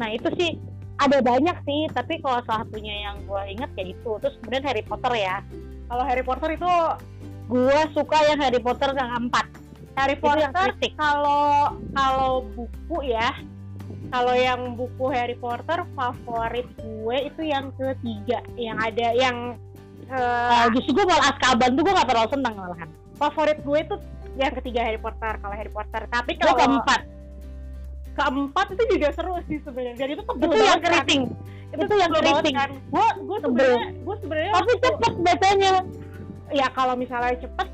Nah 0.00 0.08
itu 0.10 0.28
sih 0.40 0.56
ada 0.98 1.22
banyak 1.22 1.56
sih 1.62 1.86
tapi 1.94 2.18
kalau 2.24 2.42
salah 2.48 2.66
satunya 2.66 3.06
yang 3.06 3.16
gue 3.28 3.42
inget 3.52 3.70
ya 3.76 3.84
itu 3.92 4.10
terus 4.18 4.34
kemudian 4.42 4.64
Harry 4.64 4.84
Potter 4.84 5.12
ya. 5.14 5.44
Kalau 5.88 6.04
Harry 6.04 6.24
Potter 6.24 6.50
itu 6.56 6.72
gue 7.48 7.80
suka 7.96 8.18
yang 8.28 8.38
Harry 8.44 8.60
Potter 8.60 8.92
yang 8.92 9.28
empat 9.28 9.48
Harry 9.96 10.14
itu 10.14 10.22
Potter 10.22 10.68
kalau 10.94 11.74
kalau 11.96 12.44
buku 12.54 13.08
ya 13.08 13.34
kalau 14.12 14.36
yang 14.36 14.76
buku 14.76 15.04
Harry 15.10 15.34
Potter 15.34 15.82
favorit 15.96 16.68
gue 16.76 17.16
itu 17.24 17.42
yang 17.42 17.72
ketiga 17.74 18.44
yang 18.54 18.76
ada 18.78 19.08
yang 19.16 19.36
Uh, 20.08 20.64
justru 20.72 20.92
gue 20.94 21.04
malah 21.04 21.28
Azkaban 21.28 21.70
tuh 21.72 21.82
gue 21.82 21.92
gak 21.92 22.08
terlalu 22.08 22.28
seneng 22.30 22.54
malahan 22.56 22.88
favorit 23.14 23.58
gue 23.60 23.78
itu 23.78 23.94
yang 24.34 24.52
ketiga 24.54 24.80
Harry 24.80 24.96
Potter 24.96 25.36
kalau 25.36 25.52
Harry 25.52 25.68
Potter 25.68 26.02
tapi 26.06 26.32
gue 26.32 26.40
kalau 26.40 26.56
keempat 26.56 27.00
keempat 28.14 28.66
itu 28.72 28.84
juga 28.90 29.08
seru 29.12 29.36
sih 29.44 29.58
sebenarnya 29.60 29.94
dan 29.96 30.08
itu 30.10 30.22
tebel 30.24 30.48
itu 30.48 30.56
yang 30.58 30.74
kan. 30.74 30.86
keriting 30.88 31.22
itu, 31.68 31.82
itu 31.84 31.94
yang 31.94 32.10
keriting. 32.10 32.54
kan 32.56 32.70
gue 32.72 33.06
gue 33.20 33.38
Tebel. 33.38 33.44
sebenarnya 33.44 33.88
gue 34.00 34.16
sebenarnya 34.18 34.50
tapi 34.50 34.64
waktu- 34.66 34.82
cepet 34.82 35.12
bacanya 35.20 35.70
ya 36.50 36.66
kalau 36.70 36.94
misalnya 36.94 37.36
cepet 37.38 37.68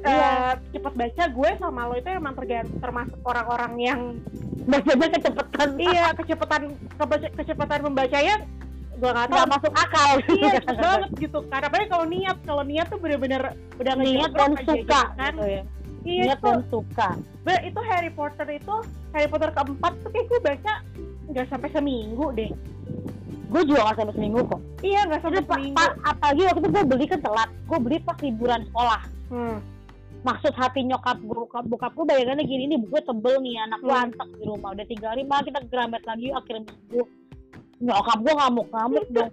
Iya. 0.00 0.16
eh, 0.16 0.52
cepet 0.72 0.94
baca 0.96 1.24
gue 1.28 1.50
sama 1.56 1.80
lo 1.84 1.94
itu 1.94 2.08
emang 2.08 2.32
tergan- 2.32 2.72
termasuk 2.78 3.20
orang-orang 3.20 3.72
yang 3.76 4.00
bacanya 4.64 5.06
kecepatan 5.12 5.68
iya 5.76 6.06
kecepatan 6.14 6.62
kebaca- 6.94 7.34
kecepatan 7.36 7.80
membacanya 7.84 8.34
gue 8.92 9.08
nggak 9.08 9.28
tahu. 9.28 9.46
masuk 9.48 9.72
akal. 9.72 10.10
Iya 10.28 10.50
banget 10.82 11.10
gitu. 11.18 11.38
Kan 11.46 11.60
apalagi 11.62 11.88
kalau 11.88 12.04
niat 12.04 12.36
kalau 12.42 12.62
niat 12.62 12.86
tuh 12.86 12.98
bener-bener 12.98 13.42
udah 13.76 13.94
niat 13.94 14.30
dan 14.30 14.52
aja 14.52 14.64
suka 14.64 14.74
gitu 14.74 14.84
kan. 15.16 15.32
gitu 15.32 15.44
ya. 15.46 15.62
Iya 16.00 16.22
niat 16.26 16.38
itu 16.38 16.46
dan 16.46 16.60
suka. 16.68 17.08
Be- 17.40 17.64
itu 17.64 17.80
Harry 17.82 18.10
Potter 18.10 18.48
itu 18.50 18.74
Harry 19.10 19.28
Potter 19.28 19.50
keempat 19.50 19.92
tuh 20.00 20.10
kayak 20.10 20.26
gue 20.26 20.40
baca 20.40 20.72
nggak 21.28 21.46
sampai 21.46 21.68
seminggu 21.70 22.26
deh. 22.32 22.50
Gue 23.50 23.62
juga 23.66 23.82
gak 23.84 23.98
sampai 23.98 24.14
seminggu 24.14 24.40
kok. 24.46 24.60
Iya 24.80 25.00
nggak 25.04 25.18
itu 25.18 25.26
sampai 25.26 25.42
pa, 25.42 25.54
seminggu. 25.54 25.76
pa- 25.76 25.96
apalagi 26.06 26.42
waktu 26.44 26.60
itu 26.60 26.68
gue 26.70 26.84
beli 26.86 27.04
kan 27.06 27.20
telat. 27.20 27.50
Gue 27.64 27.78
beli 27.78 27.96
pas 27.98 28.18
liburan 28.18 28.60
sekolah. 28.64 29.02
Hmm. 29.28 29.58
maksud 30.20 30.52
hati 30.52 30.84
nyokap 30.84 31.16
bokap 31.18 31.64
bokap 31.64 31.96
gue 31.96 32.04
bayangannya 32.04 32.44
gini 32.44 32.68
ini 32.68 32.76
buku 32.76 33.00
tebel 33.00 33.40
nih 33.40 33.56
anak 33.58 33.80
gue 33.80 33.88
Hmm. 33.88 34.04
antek 34.04 34.28
di 34.30 34.44
rumah. 34.44 34.68
Udah 34.70 34.84
tiga 34.84 35.06
hari 35.08 35.24
malah 35.24 35.42
kita 35.42 35.60
geramet 35.64 36.02
lagi 36.04 36.28
akhir 36.30 36.56
minggu 36.60 37.02
nyokap 37.80 38.18
gue 38.20 38.34
ngamuk 38.36 38.68
ngamuk 38.68 39.06
dong 39.08 39.30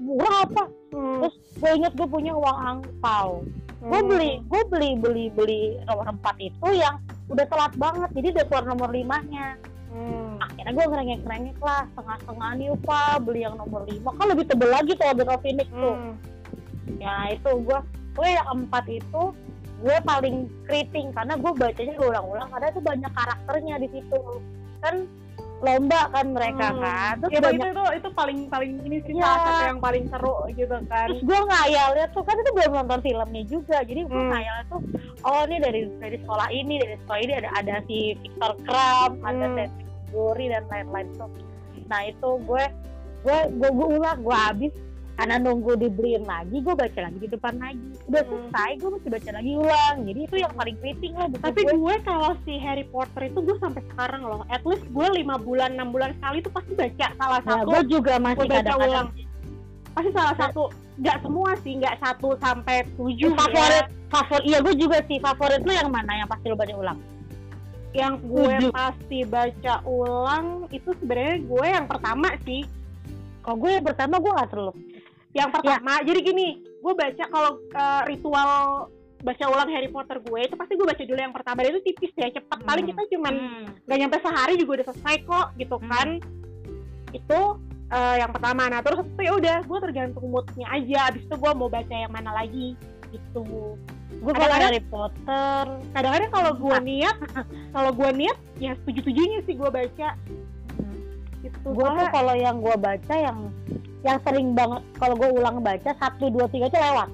murah 0.00 0.48
apa? 0.48 0.64
Hmm. 0.90 1.20
terus 1.22 1.34
gue 1.60 1.70
inget 1.76 1.92
gue 1.94 2.08
punya 2.08 2.32
uang 2.34 2.58
angpau. 2.58 3.44
Gue 3.80 4.00
Hmm. 4.00 4.08
beli 4.08 4.32
gue 4.48 4.62
beli 4.68 4.90
beli 4.96 5.24
beli 5.32 5.62
nomor 5.84 6.08
empat 6.08 6.36
itu 6.40 6.68
yang 6.72 6.96
udah 7.28 7.46
telat 7.46 7.72
banget. 7.76 8.10
Jadi 8.16 8.26
udah 8.36 8.44
keluar 8.48 8.64
nomor 8.66 8.88
limanya. 8.90 9.56
Hmm. 9.90 10.38
akhirnya 10.38 10.70
gue 10.70 10.86
ngerengek 10.86 11.20
ngerengek 11.26 11.58
lah 11.66 11.82
setengah 11.90 12.16
setengah 12.22 12.50
nih 12.54 12.68
pak 12.86 13.14
beli 13.26 13.40
yang 13.44 13.56
nomor 13.58 13.82
lima. 13.84 14.10
Kan 14.16 14.26
lebih 14.32 14.44
tebel 14.48 14.70
lagi 14.70 14.92
tuh 14.96 15.06
of 15.10 15.40
Phoenix 15.44 15.68
tuh. 15.68 15.94
Hmm. 15.96 16.14
ya 16.98 17.14
itu 17.36 17.50
gue 17.62 17.78
gue 18.16 18.28
yang 18.28 18.48
empat 18.48 18.84
itu 18.88 19.22
gue 19.80 19.96
paling 20.08 20.48
keriting. 20.64 21.12
Karena 21.12 21.34
gue 21.36 21.52
bacanya 21.52 21.94
ulang-ulang 22.00 22.48
karena 22.48 22.66
itu 22.72 22.80
banyak 22.80 23.12
karakternya 23.12 23.74
di 23.82 23.88
situ. 23.92 24.20
Kan 24.80 25.04
lomba 25.60 26.08
kan 26.08 26.26
mereka 26.30 26.66
Hmm. 26.68 26.80
kan 26.80 27.14
terus 27.20 27.30
ya 27.30 27.40
banyak 27.42 27.60
itu, 27.60 27.68
itu 27.70 27.84
itu 27.94 28.08
paling 28.10 28.38
paling 28.48 28.70
ini 28.82 28.96
sih 29.00 29.12
Iya. 29.12 29.22
salah 29.22 29.40
satu 29.42 29.62
yang 29.66 29.80
paling 29.80 30.04
seru 30.08 30.36
gitu 30.50 30.76
kan 30.86 31.06
terus 31.06 31.20
gue 31.20 31.40
ngayalnya 31.46 32.06
tuh 32.10 32.22
kan 32.24 32.34
itu 32.34 32.50
belum 32.50 32.72
nonton 32.74 33.00
filmnya 33.00 33.42
juga 33.44 33.76
jadi 33.82 34.00
gue 34.02 34.16
Hmm. 34.16 34.30
ngayalnya 34.30 34.64
tuh 34.66 34.80
oh 35.20 35.42
ini 35.44 35.56
dari 35.58 35.80
dari 35.96 36.16
sekolah 36.18 36.48
ini 36.48 36.74
dari 36.76 36.94
sekolah 36.98 37.20
ini 37.20 37.32
ada 37.36 37.50
ada 37.52 37.74
si 37.84 37.98
Victor 38.16 38.52
Kram 38.64 39.10
ada 39.20 39.46
Hmm. 39.46 39.56
Cedric 39.58 39.72
Diggory 40.02 40.46
dan 40.48 40.64
lain-lain 40.66 41.08
tuh 41.14 41.30
nah 41.86 42.00
itu 42.02 42.28
gue 42.40 42.64
gue 43.20 43.38
gue, 43.52 43.68
gue 43.70 43.88
ulang 43.94 44.18
gue 44.18 44.36
habis 44.38 44.72
karena 45.20 45.36
nunggu 45.36 45.76
dibeliin 45.76 46.24
lagi 46.24 46.64
gue 46.64 46.72
baca 46.72 46.96
lagi 47.04 47.18
di 47.20 47.28
depan 47.28 47.52
lagi. 47.60 47.92
Udah 48.08 48.24
Hmm. 48.24 48.30
selesai 48.48 48.70
gue 48.80 48.88
masih 48.96 49.10
baca 49.12 49.30
lagi 49.36 49.52
ulang. 49.52 49.96
Jadi 50.08 50.20
itu 50.24 50.36
yang 50.40 50.52
paling 50.56 50.76
penting 50.80 51.12
lah 51.12 51.26
buku 51.28 51.44
tapi 51.44 51.60
gue. 51.60 51.72
gue 51.76 51.94
kalau 52.08 52.30
si 52.48 52.54
Harry 52.56 52.86
Potter 52.88 53.22
itu 53.28 53.38
gue 53.44 53.56
sampai 53.60 53.82
sekarang 53.92 54.22
loh 54.24 54.40
at 54.48 54.64
least 54.64 54.80
gue 54.88 55.06
lima 55.12 55.36
bulan 55.36 55.76
enam 55.76 55.92
bulan 55.92 56.16
sekali 56.16 56.40
tuh 56.40 56.52
pasti 56.56 56.72
baca. 56.72 57.06
Salah 57.20 57.40
Nah, 57.44 57.52
satu 57.60 57.68
gue 57.68 57.80
juga 57.92 58.12
masih 58.16 58.32
gue 58.32 58.46
baca 58.48 58.56
kadang-kadang 58.64 58.88
ulang. 58.88 59.08
pasti 59.90 60.10
salah 60.16 60.34
satu 60.40 60.62
nggak 60.96 61.16
semua 61.20 61.50
sih 61.60 61.72
nggak 61.76 61.96
satu 62.00 62.28
sampai 62.40 62.76
tujuh 62.96 63.30
favorit 63.34 63.84
ya. 63.84 64.08
favorit 64.08 64.44
iya 64.46 64.58
gue 64.64 64.74
juga 64.78 64.98
sih 65.04 65.18
favorit 65.20 65.60
lu 65.60 65.72
yang 65.76 65.90
mana 65.92 66.12
yang 66.16 66.28
pasti 66.32 66.48
lu 66.48 66.56
baca 66.56 66.72
ulang? 66.72 66.98
Yang 67.92 68.14
gue 68.24 68.54
pasti 68.72 69.18
baca 69.28 69.74
ulang 69.84 70.46
itu 70.72 70.88
sebenarnya 70.96 71.36
gue 71.44 71.66
yang 71.68 71.84
pertama 71.84 72.32
sih. 72.48 72.64
Kalau 73.44 73.56
gue 73.60 73.68
yang 73.68 73.84
pertama 73.84 74.16
gue 74.16 74.32
gak 74.32 74.48
terlalu 74.48 74.72
yang 75.30 75.48
pertama 75.48 76.02
jadi 76.02 76.20
gini 76.20 76.48
gue 76.58 76.92
baca 76.92 77.24
kalau 77.26 77.50
eh, 77.62 78.02
ritual 78.06 78.50
baca 79.20 79.44
ulang 79.46 79.68
Harry 79.68 79.86
Potter 79.86 80.16
gue 80.16 80.40
itu 80.42 80.56
pasti 80.56 80.74
gue 80.74 80.86
baca 80.88 81.02
dulu 81.04 81.20
yang 81.20 81.34
pertama. 81.36 81.60
Dan 81.60 81.76
itu 81.76 81.92
tipis 81.92 82.08
ya 82.16 82.32
cepat 82.32 82.64
paling 82.64 82.88
Hmm. 82.88 82.90
kita 82.96 83.02
cuman 83.12 83.34
nggak 83.84 83.98
nyampe 84.00 84.16
sehari 84.18 84.54
juga 84.56 84.70
udah 84.80 84.86
selesai 84.88 85.16
kok 85.22 85.46
gitu 85.60 85.76
Hmm. 85.76 85.88
kan. 85.88 86.08
Itu 87.12 87.40
eh, 87.90 88.16
yang 88.16 88.32
pertama. 88.32 88.70
Nah 88.72 88.80
terus 88.80 89.04
itu 89.04 89.20
ya 89.20 89.32
udah 89.36 89.56
gue 89.60 89.78
tergantung 89.82 90.24
moodnya 90.24 90.66
aja. 90.72 91.12
Abis 91.12 91.28
itu 91.28 91.34
gue 91.36 91.52
mau 91.52 91.68
baca 91.68 91.92
yang 91.92 92.08
mana 92.08 92.32
lagi 92.32 92.72
gitu. 93.12 93.76
Gue 94.10 94.32
kalau 94.32 94.56
Harry 94.56 94.82
Potter? 94.82 95.64
kadang-kadang 95.92 96.30
kalau 96.32 96.52
gue 96.56 96.76
niat 96.80 97.16
kalau 97.76 97.90
gue 97.92 98.10
niat 98.16 98.38
ya 98.56 98.72
setuju 98.82 99.04
tujuhnya 99.04 99.44
sih 99.44 99.52
gue 99.52 99.68
baca 99.68 100.08
gue 101.62 101.86
tuh 101.88 102.06
kalau 102.08 102.34
yang 102.34 102.56
gue 102.58 102.76
baca 102.76 103.14
yang 103.14 103.38
yang 104.00 104.18
sering 104.20 104.52
banget 104.52 104.80
kalau 104.96 105.14
gue 105.14 105.28
ulang 105.30 105.60
baca 105.60 105.90
satu 105.94 106.28
dua 106.28 106.46
tiga 106.46 106.66
itu 106.66 106.78
lewat 106.78 107.10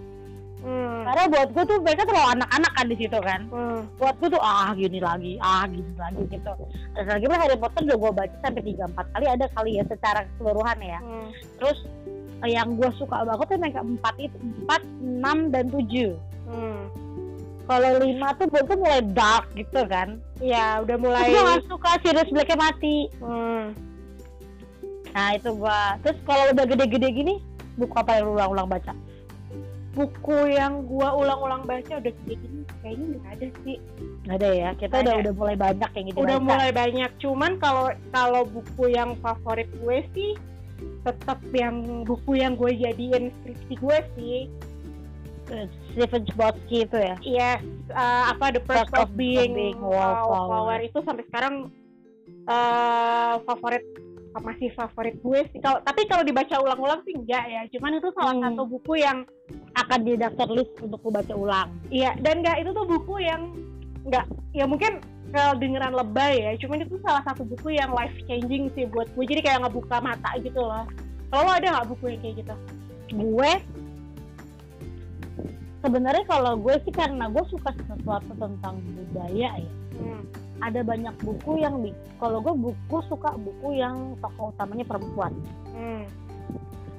Hmm. 0.56 1.06
karena 1.06 1.30
buat 1.30 1.48
gue 1.54 1.62
tuh 1.64 1.78
mereka 1.78 2.02
terlalu 2.02 2.28
anak-anak 2.32 2.72
kan 2.74 2.86
di 2.86 2.96
situ 2.96 3.18
kan 3.20 3.40
Hmm. 3.46 3.86
buat 3.96 4.14
gue 4.18 4.28
tuh 4.28 4.42
ah 4.42 4.74
gini 4.74 4.98
lagi 4.98 5.38
ah 5.38 5.62
gini 5.64 5.94
lagi 5.94 6.26
gitu 6.26 6.52
dan 6.90 7.04
lagi 7.06 7.22
pula 7.22 7.38
Harry 7.38 7.54
Potter 7.54 7.82
udah 7.84 7.96
gue 7.96 8.12
baca 8.12 8.36
sampai 8.40 8.62
tiga 8.64 8.82
empat 8.84 9.06
kali 9.14 9.26
ada 9.28 9.46
kali 9.54 9.78
ya 9.78 9.84
secara 9.86 10.26
keseluruhan 10.26 10.78
ya 10.80 10.98
Hmm. 10.98 11.28
terus 11.56 11.78
eh, 12.42 12.50
yang 12.50 12.74
gue 12.74 12.90
suka 12.92 13.22
banget 13.22 13.46
tuh 13.46 13.56
yang 13.56 13.74
keempat 13.74 14.14
itu 14.18 14.36
empat 14.58 14.82
enam 14.98 15.38
dan 15.48 15.64
tujuh 15.70 16.12
Hmm. 16.46 16.82
kalau 17.64 17.90
lima 17.98 18.28
tuh 18.34 18.46
gue 18.46 18.62
tuh 18.64 18.76
mulai 18.76 19.02
dark 19.06 19.46
gitu 19.54 19.80
kan 19.86 20.18
ya 20.38 20.82
udah 20.82 20.94
Terus 20.94 21.04
mulai 21.06 21.30
gue 21.30 21.42
gak 21.46 21.62
suka 21.64 21.90
Sirius 22.02 22.30
Blacknya 22.30 22.58
mati 22.58 22.96
Hmm. 23.18 23.64
Nah 25.16 25.32
itu 25.32 25.48
gua 25.56 25.96
terus 26.04 26.20
kalau 26.28 26.52
udah 26.52 26.64
gede-gede 26.68 27.08
gini 27.08 27.34
buku 27.80 27.94
apa 27.96 28.20
yang 28.20 28.28
ulang-ulang 28.30 28.68
baca 28.68 28.92
buku 29.96 30.52
yang 30.52 30.84
gue 30.84 31.08
ulang-ulang 31.08 31.64
baca 31.64 31.96
udah 31.96 32.12
kayak 32.28 32.36
gini 32.36 32.60
kayaknya 32.84 33.06
nggak 33.16 33.32
ada 33.32 33.46
sih 33.64 33.76
nggak 34.28 34.36
ada 34.36 34.48
ya 34.52 34.70
kita 34.76 34.94
udah 35.00 35.14
Ada. 35.16 35.20
udah 35.24 35.32
mulai 35.32 35.56
banyak 35.56 35.90
yang 35.96 36.04
gitu 36.04 36.18
udah 36.20 36.36
baca. 36.36 36.44
mulai 36.44 36.70
banyak 36.70 37.10
cuman 37.16 37.52
kalau 37.56 37.84
kalau 38.12 38.42
buku 38.44 38.84
yang 38.92 39.16
favorit 39.24 39.72
gue 39.72 39.98
sih 40.12 40.30
tetap 41.00 41.40
yang 41.56 42.04
buku 42.04 42.36
yang 42.36 42.52
gue 42.52 42.76
jadiin 42.76 43.32
skripsi 43.40 43.74
gue 43.80 43.98
sih 44.14 44.38
Eh, 45.46 45.70
Stephen 45.94 46.26
Chbosky 46.26 46.82
itu 46.82 46.98
ya 46.98 47.14
yes 47.22 47.62
eh, 47.86 48.24
apa 48.34 48.50
the 48.50 48.58
first 48.66 48.90
First 48.90 48.98
of 48.98 49.06
of 49.06 49.14
being, 49.14 49.54
being 49.54 49.78
wallflower. 49.78 50.26
wallflower. 50.66 50.78
itu 50.82 50.98
sampai 51.06 51.22
sekarang 51.30 51.70
eh 52.50 53.34
favorit 53.46 53.86
masih 54.42 54.68
favorit 54.76 55.16
gue 55.20 55.40
sih. 55.52 55.58
Kalau 55.62 55.80
tapi 55.84 56.04
kalau 56.08 56.22
dibaca 56.24 56.56
ulang-ulang 56.60 57.00
sih 57.04 57.14
enggak 57.16 57.44
ya. 57.48 57.62
Cuman 57.76 57.98
itu 57.98 58.08
salah 58.12 58.34
Hmm. 58.36 58.44
satu 58.52 58.62
buku 58.68 58.92
yang 59.00 59.24
akan 59.76 60.00
di 60.02 60.12
daftar 60.16 60.48
list 60.50 60.72
untuk 60.80 61.00
lu 61.04 61.10
baca 61.12 61.34
ulang. 61.36 61.68
Iya 61.92 62.16
dan 62.20 62.44
enggak 62.44 62.64
itu 62.64 62.70
tuh 62.72 62.86
buku 62.88 63.14
yang 63.22 63.52
enggak 64.08 64.26
ya 64.56 64.64
mungkin 64.64 65.00
kedengeran 65.32 65.92
lebay 65.92 66.34
ya. 66.42 66.52
Cuman 66.60 66.84
itu 66.84 66.96
salah 67.02 67.22
satu 67.26 67.44
buku 67.44 67.76
yang 67.76 67.92
life 67.92 68.14
changing 68.24 68.72
sih 68.72 68.88
buat 68.88 69.08
gue. 69.12 69.24
Jadi 69.26 69.40
kayak 69.44 69.66
ngebuka 69.66 70.00
mata 70.00 70.30
gitu 70.40 70.60
loh. 70.60 70.86
Kalau 71.28 71.42
lo 71.42 71.52
ada 71.52 71.66
nggak 71.76 71.88
buku 71.92 72.04
yang 72.14 72.20
kayak 72.22 72.36
gitu? 72.46 72.54
Gue? 73.14 73.52
Sebenarnya 75.84 76.24
kalau 76.26 76.58
gue 76.58 76.74
sih 76.82 76.94
karena 76.94 77.30
gue 77.30 77.44
suka 77.46 77.70
sesuatu 77.74 78.32
tentang 78.34 78.74
budaya 78.82 79.50
ya. 79.54 79.70
Hmm. 79.98 80.22
Ada 80.58 80.80
banyak 80.80 81.14
buku 81.20 81.58
yang 81.58 81.80
di 81.80 81.90
kalau 82.16 82.40
gue 82.40 82.54
buku 82.54 82.96
suka 83.04 83.34
buku 83.34 83.76
yang 83.76 83.94
tokoh 84.18 84.50
utamanya 84.50 84.84
perempuan 84.84 85.32
Hmm. 85.70 86.08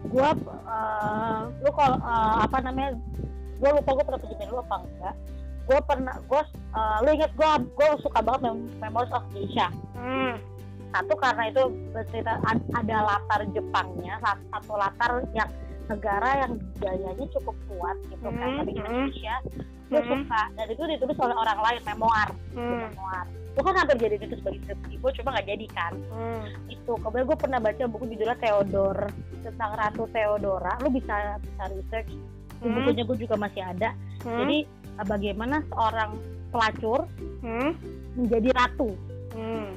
gue 0.07 0.29
uh, 0.45 1.41
lu 1.57 1.71
kalau 1.71 1.97
uh, 1.97 2.35
apa 2.39 2.61
namanya 2.61 2.93
gue 3.57 3.69
lupa 3.71 3.89
gue 3.91 4.05
pernah 4.05 4.21
pinjemin 4.21 4.47
lu 4.47 4.61
apa 4.61 4.75
enggak 4.79 5.15
gue 5.65 5.79
pernah 5.83 6.15
gue 6.21 6.41
uh, 6.71 6.97
lu 7.01 7.09
inget 7.11 7.31
gue 7.33 7.49
gue 7.73 7.87
suka 7.99 8.19
banget 8.21 8.41
Mem- 8.45 8.69
Memoirs 8.79 9.11
of 9.11 9.25
Geisha 9.31 9.67
Hmm. 9.93 10.37
satu 10.87 11.13
karena 11.15 11.49
itu 11.49 11.63
bercerita 11.91 12.37
ad- 12.43 12.69
ada 12.71 12.97
latar 13.03 13.41
Jepangnya 13.49 14.15
sa- 14.19 14.39
satu 14.51 14.73
latar 14.73 15.25
yang 15.33 15.49
negara 15.87 16.29
yang 16.45 16.51
budayanya 16.75 17.25
cukup 17.31 17.55
kuat 17.67 17.97
gitu 18.07 18.27
kan 18.27 18.35
Hmm, 18.35 18.57
tapi 18.59 18.71
hmm. 18.71 18.79
Indonesia 18.79 19.35
gue 19.87 20.01
Hmm. 20.03 20.09
suka 20.11 20.41
dan 20.53 20.65
itu 20.67 20.83
ditulis 20.83 21.17
oleh 21.17 21.35
orang 21.35 21.59
lain 21.63 21.81
memoir 21.85 22.29
Hmm. 22.51 22.79
memoir 22.85 23.25
gue 23.57 23.63
kan 23.63 23.73
hampir 23.73 23.97
jadi 23.97 24.15
itu 24.19 24.35
sebagai 24.37 24.59
skripsi 24.61 24.95
gue 24.99 25.11
cuma 25.17 25.29
nggak 25.33 25.47
jadi 25.47 25.65
kan 25.71 25.93
Hmm. 26.11 26.43
itu 26.67 26.91
kemudian 26.93 27.25
gue 27.25 27.37
pernah 27.39 27.59
baca 27.59 27.83
buku 27.87 28.05
judulnya 28.11 28.37
Theodore 28.37 29.07
tentang 29.41 29.71
Ratu 29.73 30.03
Theodora 30.11 30.73
lu 30.83 30.89
bisa 30.91 31.15
bisa 31.39 31.63
research 31.71 32.11
di 32.11 32.67
Hmm. 32.67 32.75
bukunya 32.75 33.03
gue 33.03 33.17
juga 33.17 33.35
masih 33.35 33.61
ada 33.63 33.89
Hmm. 34.21 34.37
jadi 34.43 34.57
eh, 34.67 35.05
bagaimana 35.05 35.55
seorang 35.71 36.11
pelacur 36.51 37.07
Hmm. 37.39 37.71
menjadi 38.13 38.49
ratu 38.51 38.91
Hmm. 39.31 39.71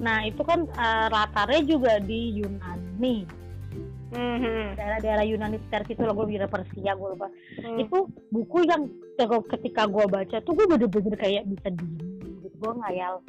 nah 0.00 0.24
itu 0.24 0.40
kan 0.40 0.64
eh, 0.64 1.06
latarnya 1.08 1.62
juga 1.68 2.00
di 2.00 2.40
Yunani 2.40 3.28
Hmm. 4.10 4.74
daerah-daerah 4.74 5.22
Yunani 5.22 5.62
sekitar 5.62 5.86
situ 5.86 6.02
lah 6.02 6.12
gue 6.12 6.26
kira 6.28 6.46
Persia 6.46 6.92
gue 6.92 7.08
lupa 7.14 7.30
Hmm. 7.62 7.78
itu 7.78 7.98
buku 8.30 8.58
yang 8.66 8.90
ketika 9.46 9.86
gue 9.86 10.04
baca 10.04 10.36
tuh 10.40 10.52
gue 10.52 10.66
bener-bener 10.66 11.14
kayak 11.14 11.46
bisa 11.46 11.68
diem 11.70 12.10
gitu 12.42 12.56
gue 12.58 12.72
ngayal 12.74 13.22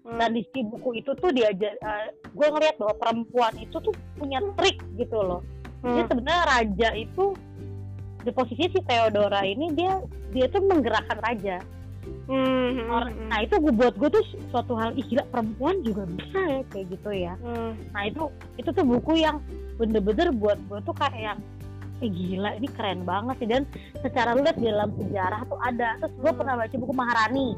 Hmm. 0.00 0.16
dan 0.16 0.32
di 0.32 0.46
si 0.48 0.62
buku 0.62 0.96
itu 0.96 1.10
tuh 1.14 1.28
diajar 1.28 1.74
gue 2.24 2.46
ngeliat 2.46 2.78
bahwa 2.78 2.94
perempuan 2.96 3.54
itu 3.58 3.76
tuh 3.76 3.90
punya 4.14 4.38
trik 4.54 4.78
gitu 4.96 5.18
loh 5.18 5.42
Jadi 5.80 5.96
Hmm. 5.96 6.08
sebenarnya 6.08 6.42
raja 6.46 6.88
itu 6.92 7.24
di 8.20 8.30
posisi 8.30 8.68
si 8.68 8.80
Theodora 8.84 9.40
ini 9.42 9.72
dia 9.72 9.96
dia 10.28 10.44
tuh 10.46 10.60
menggerakkan 10.60 11.16
raja. 11.18 11.56
Hmm. 12.26 12.86
Or- 12.86 13.10
Hmm. 13.10 13.26
Nah 13.26 13.38
itu 13.42 13.54
gue 13.58 13.72
buat 13.72 13.94
gue 13.94 14.10
tuh 14.10 14.24
suatu 14.48 14.78
hal 14.78 14.94
ih 14.94 15.02
gila 15.02 15.26
perempuan 15.28 15.82
juga 15.82 16.06
bisa 16.06 16.38
ya 16.38 16.60
kayak 16.68 16.86
gitu 16.94 17.10
ya. 17.10 17.34
Hmm. 17.42 17.74
Nah 17.90 18.02
itu 18.06 18.22
itu 18.56 18.70
tuh 18.70 18.84
buku 18.84 19.18
yang 19.18 19.42
bener-bener 19.76 20.30
buat 20.30 20.58
gue 20.66 20.78
tuh 20.82 20.94
kayak 20.94 21.18
yang 21.18 21.38
eh 22.00 22.08
gila 22.08 22.56
ini 22.56 22.68
keren 22.72 23.04
banget 23.04 23.36
sih 23.36 23.48
dan 23.48 23.62
secara 24.00 24.32
lihat 24.32 24.56
di 24.56 24.66
dalam 24.66 24.88
sejarah 24.96 25.44
tuh 25.44 25.60
ada 25.60 26.00
terus 26.00 26.14
gue 26.16 26.30
Hmm. 26.30 26.38
pernah 26.38 26.54
baca 26.56 26.74
buku 26.74 26.92
Maharani 26.96 27.48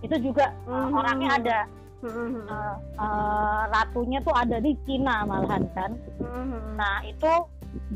itu 0.00 0.16
juga 0.22 0.54
uh, 0.64 0.88
Hmm. 0.88 0.96
orangnya 0.96 1.30
ada 1.36 1.58
Hmm. 2.00 2.44
uh, 2.46 2.76
uh, 2.96 3.62
ratunya 3.68 4.20
tuh 4.22 4.32
ada 4.32 4.60
di 4.60 4.72
Cina 4.88 5.24
malahan 5.24 5.64
kan 5.76 5.92
Hmm. 6.16 6.76
Nah 6.80 7.04
itu 7.04 7.28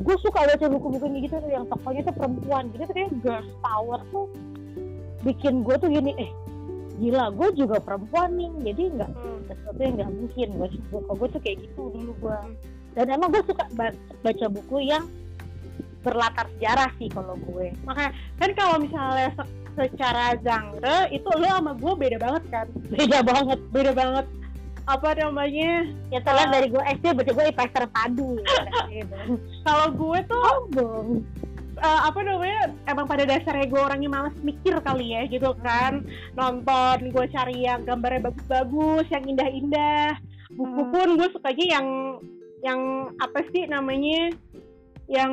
gue 0.05 0.17
suka 0.21 0.45
baca 0.45 0.67
buku-buku 0.69 1.25
gitu 1.25 1.41
tuh 1.41 1.49
yang 1.49 1.65
tokohnya 1.65 2.05
tuh 2.05 2.13
perempuan 2.13 2.69
gitu 2.73 2.85
tuh 2.85 2.95
kayak 2.97 3.13
girls 3.25 3.49
power 3.61 4.01
tuh 4.13 4.29
bikin 5.23 5.61
gue 5.61 5.77
tuh 5.77 5.89
gini 5.89 6.13
eh 6.17 6.31
gila 6.97 7.29
gue 7.31 7.49
juga 7.55 7.77
perempuan 7.79 8.35
nih 8.35 8.51
jadi 8.67 8.83
nggak 8.93 9.11
Hmm. 9.11 9.41
sesuatu 9.47 9.79
yang 9.79 9.95
nggak 9.97 10.11
mungkin 10.11 10.49
gue 10.53 10.69
kalau 10.91 11.17
gue 11.17 11.29
tuh 11.29 11.41
kayak 11.41 11.59
gitu 11.61 11.83
dulu 11.91 12.13
gue 12.19 12.39
dan 12.93 13.07
emang 13.09 13.29
gue 13.31 13.43
suka 13.45 13.65
ba- 13.71 13.95
baca 14.21 14.47
buku 14.49 14.77
yang 14.83 15.05
berlatar 16.01 16.49
sejarah 16.51 16.91
sih 16.97 17.07
kalau 17.07 17.37
gue. 17.39 17.77
Makanya 17.85 18.11
kan 18.35 18.51
kalau 18.57 18.77
misalnya 18.81 19.29
se- 19.31 19.53
secara 19.77 20.33
genre 20.35 20.99
itu 21.09 21.29
lo 21.29 21.45
sama 21.47 21.77
gue 21.77 21.93
beda 21.95 22.17
banget 22.17 22.45
kan? 22.49 22.67
Beda 22.89 23.21
banget. 23.21 23.61
Beda 23.69 23.93
banget. 23.93 24.27
Apa 24.89 25.13
namanya? 25.15 25.87
Ya 26.09 26.19
terlihat 26.19 26.51
dari 26.51 26.67
gue 26.67 26.83
SD 26.83 27.05
baca 27.13 27.31
gue 27.31 27.45
IPS 27.47 27.73
terpadu. 27.77 28.31
Kalau 29.69 29.87
gue 29.93 30.19
tuh 30.25 30.41
Sombong. 30.43 31.09
Eh, 31.81 32.01
apa 32.05 32.21
namanya 32.21 32.61
emang 32.87 33.07
pada 33.09 33.25
dasarnya 33.25 33.67
gue 33.67 33.81
orangnya 33.81 34.11
malas 34.13 34.37
mikir 34.41 34.77
kali 34.81 35.17
ya 35.17 35.25
gitu 35.27 35.57
kan. 35.65 36.05
Nonton 36.37 37.11
gue 37.11 37.25
cari 37.33 37.65
yang 37.65 37.83
gambarnya 37.83 38.29
bagus-bagus 38.29 39.09
yang 39.09 39.25
indah-indah. 39.27 40.21
Buku 40.53 40.83
Hmm. 40.83 40.93
pun 40.93 41.09
gue 41.17 41.29
sukanya 41.33 41.67
yang 41.81 41.87
yang 42.61 42.81
apa 43.17 43.41
sih 43.51 43.65
namanya 43.65 44.37
yang 45.09 45.33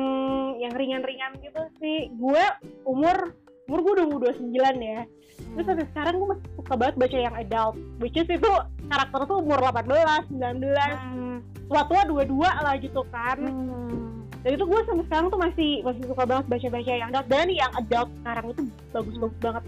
yang 0.58 0.72
ringan-ringan 0.72 1.36
gitu 1.38 1.62
sih. 1.78 2.08
Gue 2.16 2.42
umur 2.82 3.36
umur 3.68 3.78
gue 3.84 3.92
udah 4.00 4.06
umur 4.08 4.20
29 4.32 4.80
ya. 4.80 5.04
Terus 5.38 5.64
sampai 5.68 5.86
sekarang 5.94 6.14
gue 6.18 6.28
masih 6.34 6.48
suka 6.56 6.74
banget 6.74 6.94
baca 6.98 7.18
yang 7.20 7.36
adult 7.36 7.74
which 8.00 8.16
is 8.16 8.26
itu 8.26 8.50
karakter 8.88 9.20
tuh 9.28 9.38
umur 9.38 9.60
18, 9.60 10.26
19 10.32 10.98
Hmm. 10.98 11.38
tua-tua 11.68 12.02
dua-dua 12.08 12.50
lah 12.64 12.74
gitu 12.80 13.04
kan. 13.12 13.38
Hmm. 13.38 14.17
Dan 14.48 14.56
itu 14.56 14.64
gue 14.64 14.80
sampai 14.80 15.04
sekarang 15.04 15.26
tuh 15.28 15.36
masih 15.38 15.70
masih 15.84 16.02
suka 16.08 16.24
banget 16.24 16.44
baca-baca 16.48 16.88
yang 16.88 17.08
adult 17.12 17.26
dan 17.28 17.46
yang 17.52 17.72
adult 17.76 18.08
sekarang 18.16 18.44
itu 18.48 18.62
bagus-bagus 18.88 19.38
banget 19.38 19.64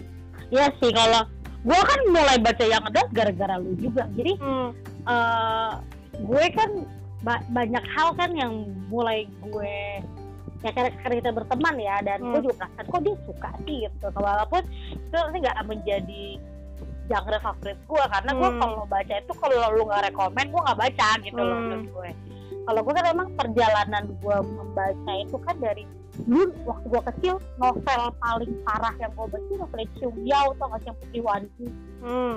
Iya 0.48 0.66
sih 0.80 0.90
kalau 0.90 1.22
gue 1.60 1.80
kan 1.84 2.00
mulai 2.08 2.36
baca 2.40 2.64
yang 2.64 2.80
ada 2.82 3.04
gara-gara 3.12 3.54
lu 3.54 3.76
juga. 3.76 4.08
Jadi 4.16 4.32
hmm. 4.34 4.68
eh 5.04 5.72
gue 6.16 6.44
kan 6.50 6.70
ba- 7.20 7.44
banyak 7.52 7.84
hal 7.86 8.16
kan 8.16 8.32
yang 8.32 8.52
mulai 8.88 9.28
gue 9.44 9.76
ya 10.60 10.70
karena 10.72 10.90
karena 10.98 11.14
kita 11.20 11.30
berteman 11.30 11.76
ya 11.76 12.00
dan 12.00 12.18
Hmm. 12.18 12.32
gue 12.32 12.40
juga 12.42 12.64
perasaan 12.64 12.86
kok 12.88 13.00
dia 13.04 13.16
suka 13.22 13.50
sih 13.62 13.76
gitu 13.84 14.06
walaupun 14.10 14.62
itu 14.96 15.16
nggak 15.38 15.58
menjadi 15.64 16.24
genre 17.04 17.38
favorit 17.38 17.78
gue 17.78 18.04
karena 18.08 18.30
gue 18.32 18.48
Hmm. 18.48 18.58
kalau 18.58 18.84
baca 18.86 19.14
itu 19.14 19.32
kalau 19.36 19.56
lu 19.70 19.82
nggak 19.84 20.02
rekomen 20.08 20.46
gue 20.48 20.60
nggak 20.64 20.80
baca 20.80 21.08
gitu 21.20 21.36
loh 21.36 21.52
Hmm. 21.52 21.64
menurut 21.68 21.86
gue 21.92 22.10
kalau 22.70 22.86
gue 22.86 22.94
kan 22.94 23.06
emang 23.10 23.28
perjalanan 23.34 24.04
gue 24.14 24.36
membaca 24.46 25.12
itu 25.18 25.36
kan 25.42 25.58
dari 25.58 25.82
dulu 26.22 26.54
waktu 26.62 26.86
gue 26.86 27.02
kecil 27.10 27.34
novel 27.58 28.02
paling 28.16 28.52
parah 28.62 28.94
yang 28.96 29.10
gue 29.10 29.26
baca 29.26 29.52
novel 29.58 29.82
Cium 29.98 30.14
Yao 30.22 30.54
atau 30.54 30.70
nggak 30.70 30.86
yang 30.86 30.96
Putri 30.96 31.20
Wanju 31.20 31.66
Hmm. 32.00 32.36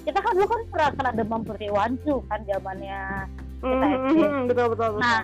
kita 0.00 0.16
kan 0.16 0.32
dulu 0.32 0.46
kan 0.46 0.60
pernah 0.70 0.90
kena 0.94 1.10
demam 1.10 1.42
Putri 1.42 1.68
Wanju 1.68 2.22
kan 2.24 2.40
zamannya 2.46 3.02
Kita 3.58 3.66
hmm, 3.66 3.98
SD. 3.98 4.14
hmm, 4.14 4.42
betul 4.46 4.66
betul 4.70 4.88
betul 4.94 5.02
Nah, 5.02 5.18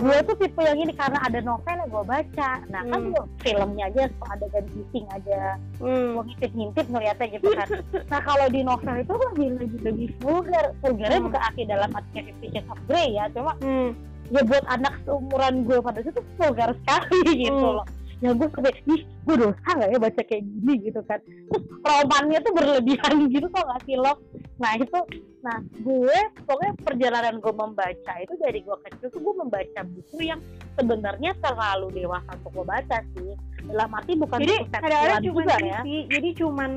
gue 0.00 0.16
tuh 0.24 0.36
tipe 0.36 0.60
yang 0.60 0.78
ini 0.78 0.92
karena 0.96 1.18
ada 1.20 1.38
novel 1.40 1.76
yang 1.76 1.90
gue 1.90 2.04
baca. 2.04 2.50
Nah, 2.66 2.82
kan 2.82 3.00
Hmm. 3.00 3.12
gua 3.12 3.22
filmnya 3.38 3.84
aja 3.86 4.02
kalau 4.08 4.30
ada 4.32 4.46
gan 4.48 4.64
kissing 4.66 5.06
aja, 5.12 5.40
Hmm. 5.76 6.16
gue 6.16 6.22
ngintip-ngintip 6.24 6.86
ngeliatnya 6.88 7.26
gitu 7.36 7.48
kan. 7.52 7.68
nah, 8.12 8.20
kalau 8.24 8.46
di 8.48 8.60
novel 8.64 8.94
itu 8.96 9.12
lebih 9.12 9.48
lebih 9.60 9.78
lebih 9.84 10.08
vulgar. 10.18 10.64
Vulgarnya 10.80 11.20
Hmm. 11.20 11.26
bukan 11.28 11.40
arti 11.44 11.62
dalam 11.68 11.90
artinya 11.92 12.22
Fifty 12.26 12.46
Shades 12.50 12.70
of 12.72 12.80
Grey 12.88 13.08
ya, 13.12 13.24
cuma 13.30 13.52
Hmm. 13.60 13.90
ya 14.30 14.40
buat 14.42 14.64
anak 14.66 14.94
seumuran 15.04 15.54
gue 15.62 15.78
pada 15.78 16.00
itu 16.00 16.20
vulgar 16.34 16.70
sekali 16.72 17.20
gitu 17.44 17.60
Hmm. 17.60 17.76
loh. 17.78 17.86
Ya 18.20 18.36
gue 18.36 18.48
sampai, 18.52 18.72
ih 18.84 19.00
gue 19.00 19.36
dosa 19.38 19.68
gak 19.70 19.88
ya 19.88 19.98
baca 19.98 20.20
kayak 20.20 20.44
gini 20.44 20.74
gitu 20.84 21.00
kan. 21.04 21.20
Terus 21.24 21.64
romannya 21.80 22.38
tuh 22.40 22.52
berlebihan 22.52 23.12
gitu 23.32 23.48
kok 23.48 23.64
gak 23.64 23.80
sih 23.84 23.96
lo? 23.96 24.12
Nah 24.60 24.76
itu, 24.76 24.98
nah 25.40 25.56
gue 25.74 26.18
pokoknya 26.44 26.72
perjalanan 26.78 27.40
gue 27.40 27.48
membaca 27.50 28.12
itu 28.16 28.34
dari 28.36 28.60
gue 28.60 28.76
kecil 28.84 29.08
tuh 29.08 29.20
gue 29.20 29.34
membaca 29.34 29.80
buku 29.86 30.18
yang 30.22 30.40
sebenarnya 30.74 31.32
terlalu 31.40 31.88
dewasa 31.94 32.28
untuk 32.36 32.52
gue 32.54 32.66
baca 32.66 32.98
sih. 33.14 33.32
Dalam 33.60 33.88
arti 33.90 34.12
bukan 34.14 34.38
jadi 34.38 34.54
buku 34.58 34.68
kadang-kadang 34.70 35.00
seksual 35.00 35.20
cuma 35.20 35.40
juga 35.40 35.54
ya. 35.60 35.78
sih 35.80 36.00
jadi 36.08 36.28
cuman 36.34 36.70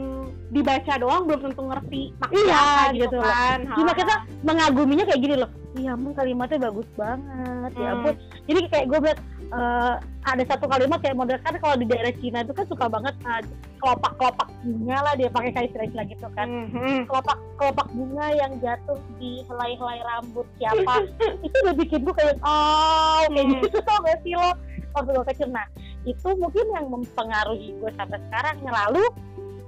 dibaca 0.49 0.93
doang 0.95 1.23
belum 1.25 1.41
tentu 1.41 1.61
ngerti 1.65 2.01
maksudnya 2.13 2.43
Iya, 2.45 2.63
gitu 2.63 2.99
gitu 3.01 3.17
loh. 3.17 3.25
kan 3.25 3.57
Cuma 3.73 3.91
Ha. 3.91 3.97
kita 3.97 4.13
mengaguminya 4.43 5.03
kayak 5.03 5.21
gini 5.21 5.35
loh. 5.37 5.49
Ya 5.73 5.89
ampun 5.91 6.13
kalimatnya 6.13 6.59
bagus 6.61 6.87
banget. 6.93 7.71
Ya 7.73 7.83
Hmm. 7.83 7.93
ampun. 7.97 8.13
Jadi 8.45 8.59
kayak 8.69 8.85
gue 8.85 8.99
bilang 9.01 9.19
eh, 9.53 9.93
ada 10.23 10.43
satu 10.45 10.65
kalimat 10.65 10.97
kayak 10.97 11.13
model 11.13 11.37
kan 11.39 11.53
kalau 11.57 11.75
di 11.75 11.85
daerah 11.85 12.13
Cina 12.17 12.41
itu 12.41 12.51
kan 12.51 12.65
suka 12.65 12.85
banget 12.87 13.15
eh, 13.21 13.41
kelopak-kelopak 13.77 14.47
bunga 14.63 14.97
lah 15.01 15.13
dia 15.13 15.27
pakai 15.27 15.51
kayak 15.51 15.67
istilah-istilah 15.69 16.05
gitu 16.07 16.27
kan. 16.33 16.47
Hmm, 16.47 16.67
hmm. 16.71 16.99
Kelopak 17.05 17.37
kelopak 17.55 17.87
bunga 17.91 18.25
yang 18.31 18.51
jatuh 18.59 18.97
di 19.17 19.43
helai-helai 19.45 19.99
rambut 20.01 20.47
siapa 20.55 20.93
itu 21.45 21.55
udah 21.63 21.75
bikin 21.75 21.99
gue 22.01 22.15
kayak 22.15 22.35
oh 22.41 23.23
kayak 23.27 23.43
Hmm. 23.43 23.53
gitu 23.61 23.77
tau 23.83 23.99
gak 24.01 24.19
sih 24.23 24.33
lo 24.33 24.51
waktu 24.93 25.09
gue 25.11 25.25
kecil 25.31 25.49
nah 25.49 25.65
itu 26.03 26.27
mungkin 26.35 26.65
yang 26.71 26.85
mempengaruhi 26.87 27.73
gue 27.75 27.91
sampai 27.95 28.19
sekarang 28.27 28.55
lalu 28.63 29.03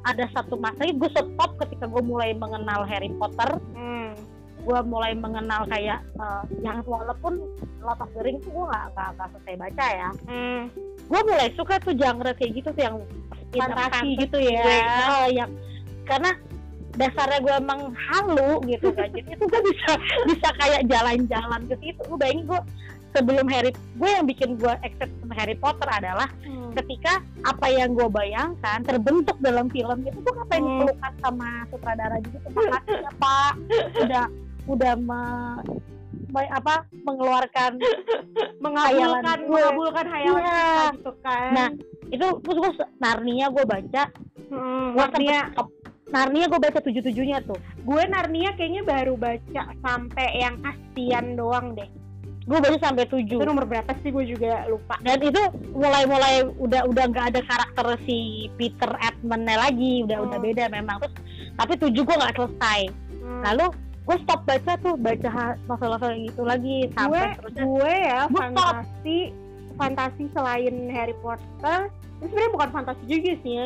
ada 0.06 0.26
satu 0.32 0.54
masa 0.56 0.86
gue 0.86 1.10
stop 1.10 1.52
ketika 1.60 1.88
gue 1.88 2.04
mulai 2.04 2.32
mengenal 2.34 2.86
Harry 2.86 3.10
Potter 3.16 3.58
Hmm. 3.74 4.14
Gue 4.66 4.80
mulai 4.84 5.14
mengenal 5.14 5.62
kayak 5.66 6.02
eh, 6.16 6.42
yang 6.60 6.82
walaupun 6.84 7.38
Lord 7.80 8.00
of 8.00 8.10
the 8.12 8.22
Rings 8.22 8.42
tuh 8.42 8.52
gue 8.52 8.66
nggak 8.66 8.86
nggak 8.92 9.10
nggak 9.16 9.28
selesai 9.32 9.56
baca 9.56 9.86
ya 9.88 10.10
Hmm. 10.26 10.62
gue 11.06 11.22
mulai 11.24 11.50
suka 11.54 11.78
tuh 11.80 11.94
genre 11.94 12.32
kayak 12.34 12.52
gitu 12.56 12.70
tuh 12.72 12.84
yang 12.84 12.98
Fantasi 13.56 14.20
gitu 14.20 14.36
ya. 14.36 14.60
gue, 14.60 14.78
oh, 15.08 15.28
yang 15.32 15.52
karena 16.04 16.36
dasarnya 16.94 17.40
gue 17.40 17.54
emang 17.56 17.82
halu 17.94 18.52
gitu 18.66 18.92
kan 18.92 19.08
jadi 19.10 19.30
itu 19.30 19.44
gue 19.46 19.62
bisa 19.66 19.92
bisa 20.30 20.50
kayak 20.56 20.82
jalan-jalan 20.86 21.62
ke 21.66 21.76
situ 21.78 22.02
gue 22.02 22.18
bayangin 22.18 22.46
gue 22.46 22.62
sebelum 23.12 23.48
Harry 23.48 23.72
gue 23.72 24.10
yang 24.10 24.26
bikin 24.26 24.56
gue 24.56 24.74
accept 24.78 25.12
sama 25.16 25.34
Harry 25.36 25.56
Potter 25.56 25.88
adalah 25.88 26.28
Hmm. 26.44 26.72
ketika 26.76 27.20
apa 27.44 27.68
yang 27.70 27.96
gue 27.96 28.08
bayangkan 28.08 28.80
terbentuk 28.82 29.40
dalam 29.40 29.68
film 29.70 30.04
itu 30.04 30.20
tuh 30.20 30.36
apa 30.36 30.52
yang 30.52 30.64
Hmm. 30.66 30.72
dipelukan 30.82 31.14
sama 31.22 31.48
sutradara 31.68 32.18
gitu 32.20 32.38
terima 32.44 32.64
kasih 32.76 32.96
ya 32.98 33.12
pak 33.16 33.54
udah 34.04 34.26
udah 34.66 34.94
me, 34.96 35.22
me- 36.30 36.52
apa 36.52 36.84
mengeluarkan 37.02 37.78
mengabulkan 38.64 39.38
gue. 39.42 39.52
mengabulkan 39.52 40.06
hayalan 40.08 40.42
kita 40.42 40.86
gitu 40.96 41.12
kan. 41.22 41.50
Nah, 41.52 41.68
itu 42.08 42.28
terus 42.40 42.58
gue 42.58 42.72
Narnia 42.98 43.46
gue 43.50 43.64
baca. 43.64 44.04
Hmm, 44.48 44.88
gue 44.94 45.06
Narnia. 45.06 45.42
Narnia 46.06 46.46
gue 46.46 46.60
baca 46.60 46.80
tujuh 46.80 47.02
tujuhnya 47.04 47.42
tuh. 47.44 47.58
Gue 47.82 48.04
Narnia 48.06 48.54
kayaknya 48.54 48.82
baru 48.82 49.14
baca 49.16 49.62
sampai 49.76 50.28
yang 50.38 50.56
kasian 50.60 51.36
doang 51.36 51.74
deh. 51.74 51.90
Gue 52.46 52.62
baca 52.62 52.78
sampai 52.78 53.10
tujuh. 53.10 53.42
Itu 53.42 53.50
nomor 53.50 53.66
berapa 53.66 53.90
sih? 54.00 54.14
Gue 54.14 54.22
juga 54.24 54.70
lupa. 54.70 55.02
Dan 55.02 55.18
itu 55.20 55.42
mulai-mulai 55.74 56.46
udah 56.56 56.86
udah 56.86 57.06
nggak 57.10 57.26
ada 57.34 57.42
karakter 57.42 57.98
si 58.06 58.48
Peter 58.54 58.94
Edmundnya 59.02 59.58
lagi. 59.60 60.06
Udah 60.06 60.22
udah 60.22 60.38
Hmm. 60.38 60.46
beda 60.46 60.64
memang. 60.70 61.02
Terus 61.02 61.14
tapi 61.58 61.74
tujuh 61.76 62.02
gue 62.02 62.16
nggak 62.16 62.36
selesai. 62.36 62.82
Hmm. 63.16 63.42
lalu 63.42 63.66
gue 64.06 64.18
stop 64.22 64.42
baca 64.46 64.74
tuh 64.86 64.94
baca 65.02 65.58
novel-novel 65.66 66.12
gitu 66.30 66.42
lagi. 66.46 66.78
Gue 66.94 66.98
sampai 66.98 67.38
terusnya 67.42 67.66
gue 67.66 67.94
ya 68.06 68.22
Gue 68.30 68.38
fantasi 68.38 69.18
fantasi 69.76 70.24
selain 70.32 70.76
Harry 70.94 71.16
Potter 71.20 71.92
itu 72.16 72.32
sebenarnya 72.32 72.52
bukan 72.56 72.70
fantasi 72.72 73.04
juga 73.10 73.34
sih 73.44 73.54
ya. 73.60 73.66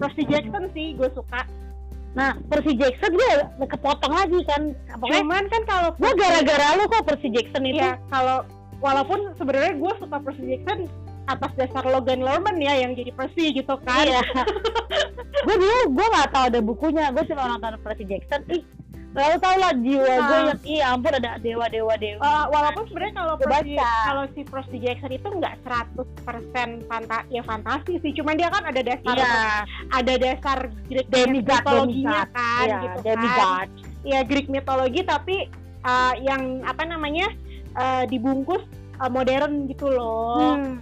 Percy 0.00 0.22
Jackson 0.24 0.64
sih 0.72 0.86
gue 0.96 1.08
suka. 1.12 1.44
Nah 2.16 2.38
Percy 2.48 2.72
Jackson 2.78 3.12
gue 3.12 3.32
kepotong 3.66 4.14
lagi 4.14 4.40
kan. 4.46 4.72
Pokoknya 4.96 5.20
cuman 5.26 5.44
kan 5.50 5.62
kalau 5.68 5.90
gue 5.98 6.12
gara-gara 6.16 6.66
lu 6.78 6.84
kok 6.88 7.04
Percy 7.04 7.28
Jackson 7.34 7.66
itu. 7.66 7.82
Ya 7.82 7.98
kalau 8.08 8.46
walaupun 8.80 9.34
sebenarnya 9.36 9.76
gue 9.76 9.92
suka 10.00 10.16
Percy 10.22 10.44
Jackson 10.54 10.88
atas 11.28 11.52
dasar 11.54 11.84
Logan 11.86 12.26
Lerman 12.26 12.58
ya 12.58 12.74
yang 12.80 12.96
jadi 12.96 13.12
Percy 13.14 13.54
gitu 13.54 13.74
kan. 13.84 14.06
Iya. 14.06 14.22
gue 15.46 15.56
dulu 15.56 15.78
gue 15.94 16.06
nggak 16.10 16.30
tahu 16.34 16.44
ada 16.50 16.60
bukunya, 16.60 17.04
gue 17.14 17.24
cuma 17.30 17.54
nonton 17.54 17.78
Percy 17.84 18.04
Jackson. 18.08 18.40
Ih, 18.50 18.62
lalu 19.10 19.36
tau 19.38 19.56
lah 19.58 19.72
jiwa 19.74 20.06
gue 20.06 20.38
Ah. 20.38 20.46
yang 20.46 20.60
iya 20.62 20.84
ampun 20.94 21.10
ada 21.10 21.34
dewa 21.38 21.66
dewa 21.66 21.94
dewa. 21.98 22.22
Uh, 22.22 22.46
walaupun 22.48 22.86
sebenarnya 22.86 23.14
kalau 23.18 23.34
baca. 23.36 23.90
kalau 24.06 24.24
si 24.30 24.40
Percy 24.46 24.76
Jackson 24.78 25.10
itu 25.10 25.28
nggak 25.28 25.54
100% 25.66 26.86
fanta 26.86 27.18
ya 27.26 27.42
fantasi 27.42 27.98
sih, 27.98 28.12
cuman 28.14 28.38
dia 28.38 28.46
kan 28.48 28.62
ada 28.62 28.80
dasar 28.80 29.14
Iya, 29.18 29.34
ada 29.90 30.14
dasar 30.14 30.58
Greek 30.86 31.10
mitologinya 31.10 32.22
demigod. 32.22 32.28
kan 32.30 32.66
iya, 32.66 32.78
gitu 32.80 32.98
kan. 32.98 33.06
demigod. 33.06 33.68
ya 34.00 34.20
Greek 34.22 34.46
mitologi 34.46 35.00
tapi 35.02 35.36
uh, 35.82 36.14
yang 36.16 36.62
apa 36.62 36.86
namanya 36.86 37.26
uh, 37.74 38.06
dibungkus 38.06 38.62
uh, 38.96 39.10
modern 39.10 39.66
gitu 39.66 39.90
loh. 39.90 40.54
Hmm. 40.56 40.78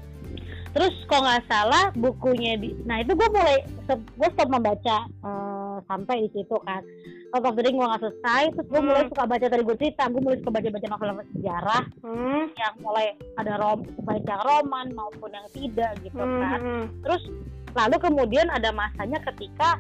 Terus 0.69 0.93
kok 1.09 1.19
nggak 1.19 1.49
salah 1.49 1.91
bukunya 1.97 2.55
di, 2.55 2.77
nah 2.85 3.01
itu 3.01 3.11
gue 3.11 3.29
mulai 3.33 3.65
gue 3.89 4.29
stop 4.31 4.47
membaca 4.47 5.09
eh, 5.09 5.48
sampai 5.83 6.17
di 6.21 6.31
situ 6.33 6.57
kan. 6.61 6.83
Lord 7.29 7.45
of 7.45 7.55
the 7.55 7.63
Ring 7.63 7.77
gue 7.77 7.85
nggak 7.85 8.01
selesai, 8.01 8.43
terus 8.51 8.67
gue 8.67 8.79
Hmm. 8.79 8.89
mulai 8.89 9.05
suka 9.07 9.25
baca 9.25 9.47
tadi 9.47 9.63
gue 9.63 9.77
cerita, 9.77 10.03
gue 10.07 10.19
mulai 10.19 10.39
suka 10.39 10.51
baca 10.51 10.69
baca 10.71 10.87
novel-novel 10.89 11.27
sejarah 11.31 11.83
Hmm. 12.01 12.45
yang 12.51 12.75
mulai 12.79 13.07
ada 13.37 13.53
rom 13.57 13.79
baca 14.01 14.35
roman 14.41 14.87
maupun 14.91 15.31
yang 15.31 15.47
tidak 15.51 15.93
gitu 16.01 16.17
Hmm, 16.17 16.41
kan. 16.41 16.59
hmm. 16.59 16.85
terus 17.03 17.23
lalu 17.71 17.97
kemudian 18.01 18.49
ada 18.49 18.71
masanya 18.71 19.21
ketika 19.23 19.77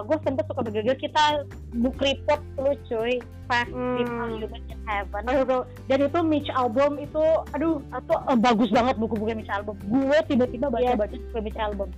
gue 0.00 0.14
sempet 0.22 0.46
suka 0.46 0.62
bergeger 0.62 0.94
kita 0.96 1.42
book 1.74 1.98
report 1.98 2.38
dulu 2.54 2.70
cuy 2.86 3.18
Five 3.46 3.66
Hmm. 3.68 3.94
People 3.96 4.38
Human 4.40 4.62
in 4.64 4.78
Heaven 4.84 5.22
Aduh. 5.24 5.62
Dan 5.84 6.02
itu 6.02 6.18
Mitch 6.20 6.50
album 6.52 6.98
itu 6.98 7.22
aduh 7.48 7.78
itu 7.78 8.14
eh, 8.24 8.38
bagus 8.40 8.70
banget 8.70 8.94
buku-buku 8.96 9.34
Mitch 9.34 9.50
Albom 9.50 9.74
gue 9.80 10.18
tiba-tiba 10.24 10.66
Iya. 10.72 10.94
baca-baca 10.94 11.14
buku 11.16 11.38
Mitch 11.42 11.58
Albom 11.60 11.90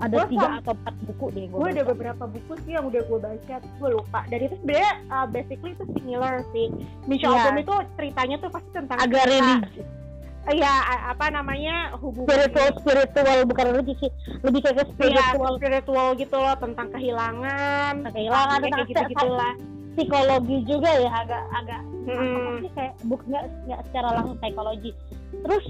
ada 0.00 0.16
Gua 0.16 0.26
tiga 0.26 0.48
atau 0.58 0.72
empat 0.74 0.94
buku 1.04 1.26
deh 1.30 1.44
gue 1.46 1.68
ada 1.70 1.84
beberapa 1.84 2.24
buku 2.24 2.52
sih 2.64 2.72
yang 2.72 2.84
udah 2.84 3.02
gue 3.02 3.18
baca 3.18 3.56
gue 3.60 3.88
lupa. 3.90 4.20
Dan 4.26 4.38
itu 4.42 4.54
sebenarnya 4.58 4.92
uh, 5.06 5.26
basically 5.28 5.70
itu 5.70 5.84
similar 5.92 6.34
sih. 6.50 6.66
Iya. 7.06 7.28
album 7.28 7.54
itu 7.58 7.74
ceritanya 7.94 8.36
tuh 8.38 8.50
pasti 8.50 8.70
tentang 8.70 8.96
agak 8.98 9.24
religi 9.24 9.82
Eh, 10.40 10.56
ya 10.56 10.72
a- 10.72 11.12
apa 11.12 11.28
namanya 11.28 11.92
hubungan 12.00 12.24
spiritual 12.24 12.72
spiritual 12.80 13.38
bukan 13.44 13.64
religi 13.70 13.94
sih. 14.00 14.10
Lebih 14.40 14.60
kayak 14.62 14.76
Iya, 14.78 14.88
spiritual. 14.90 15.52
spiritual 15.60 16.06
gitu 16.16 16.36
loh 16.36 16.56
tentang 16.56 16.88
kehilangan 16.90 17.94
kehilangan 18.08 18.56
ya, 18.56 18.62
tentang 18.64 18.80
kayak 18.80 18.88
gitu 18.88 19.02
gitulah 19.12 19.52
si 19.52 19.68
psikologi 20.00 20.56
juga 20.64 20.90
ya 20.96 21.10
agak 21.18 21.42
agak 21.52 21.80
apa 22.00 22.12
Hmm. 22.16 22.56
sih 22.58 22.70
kayak 22.72 22.94
buk 23.04 23.20
nggak 23.28 23.44
nggak 23.68 23.80
secara 23.84 24.08
langsung 24.16 24.38
psikologi. 24.40 24.90
Terus 25.30 25.64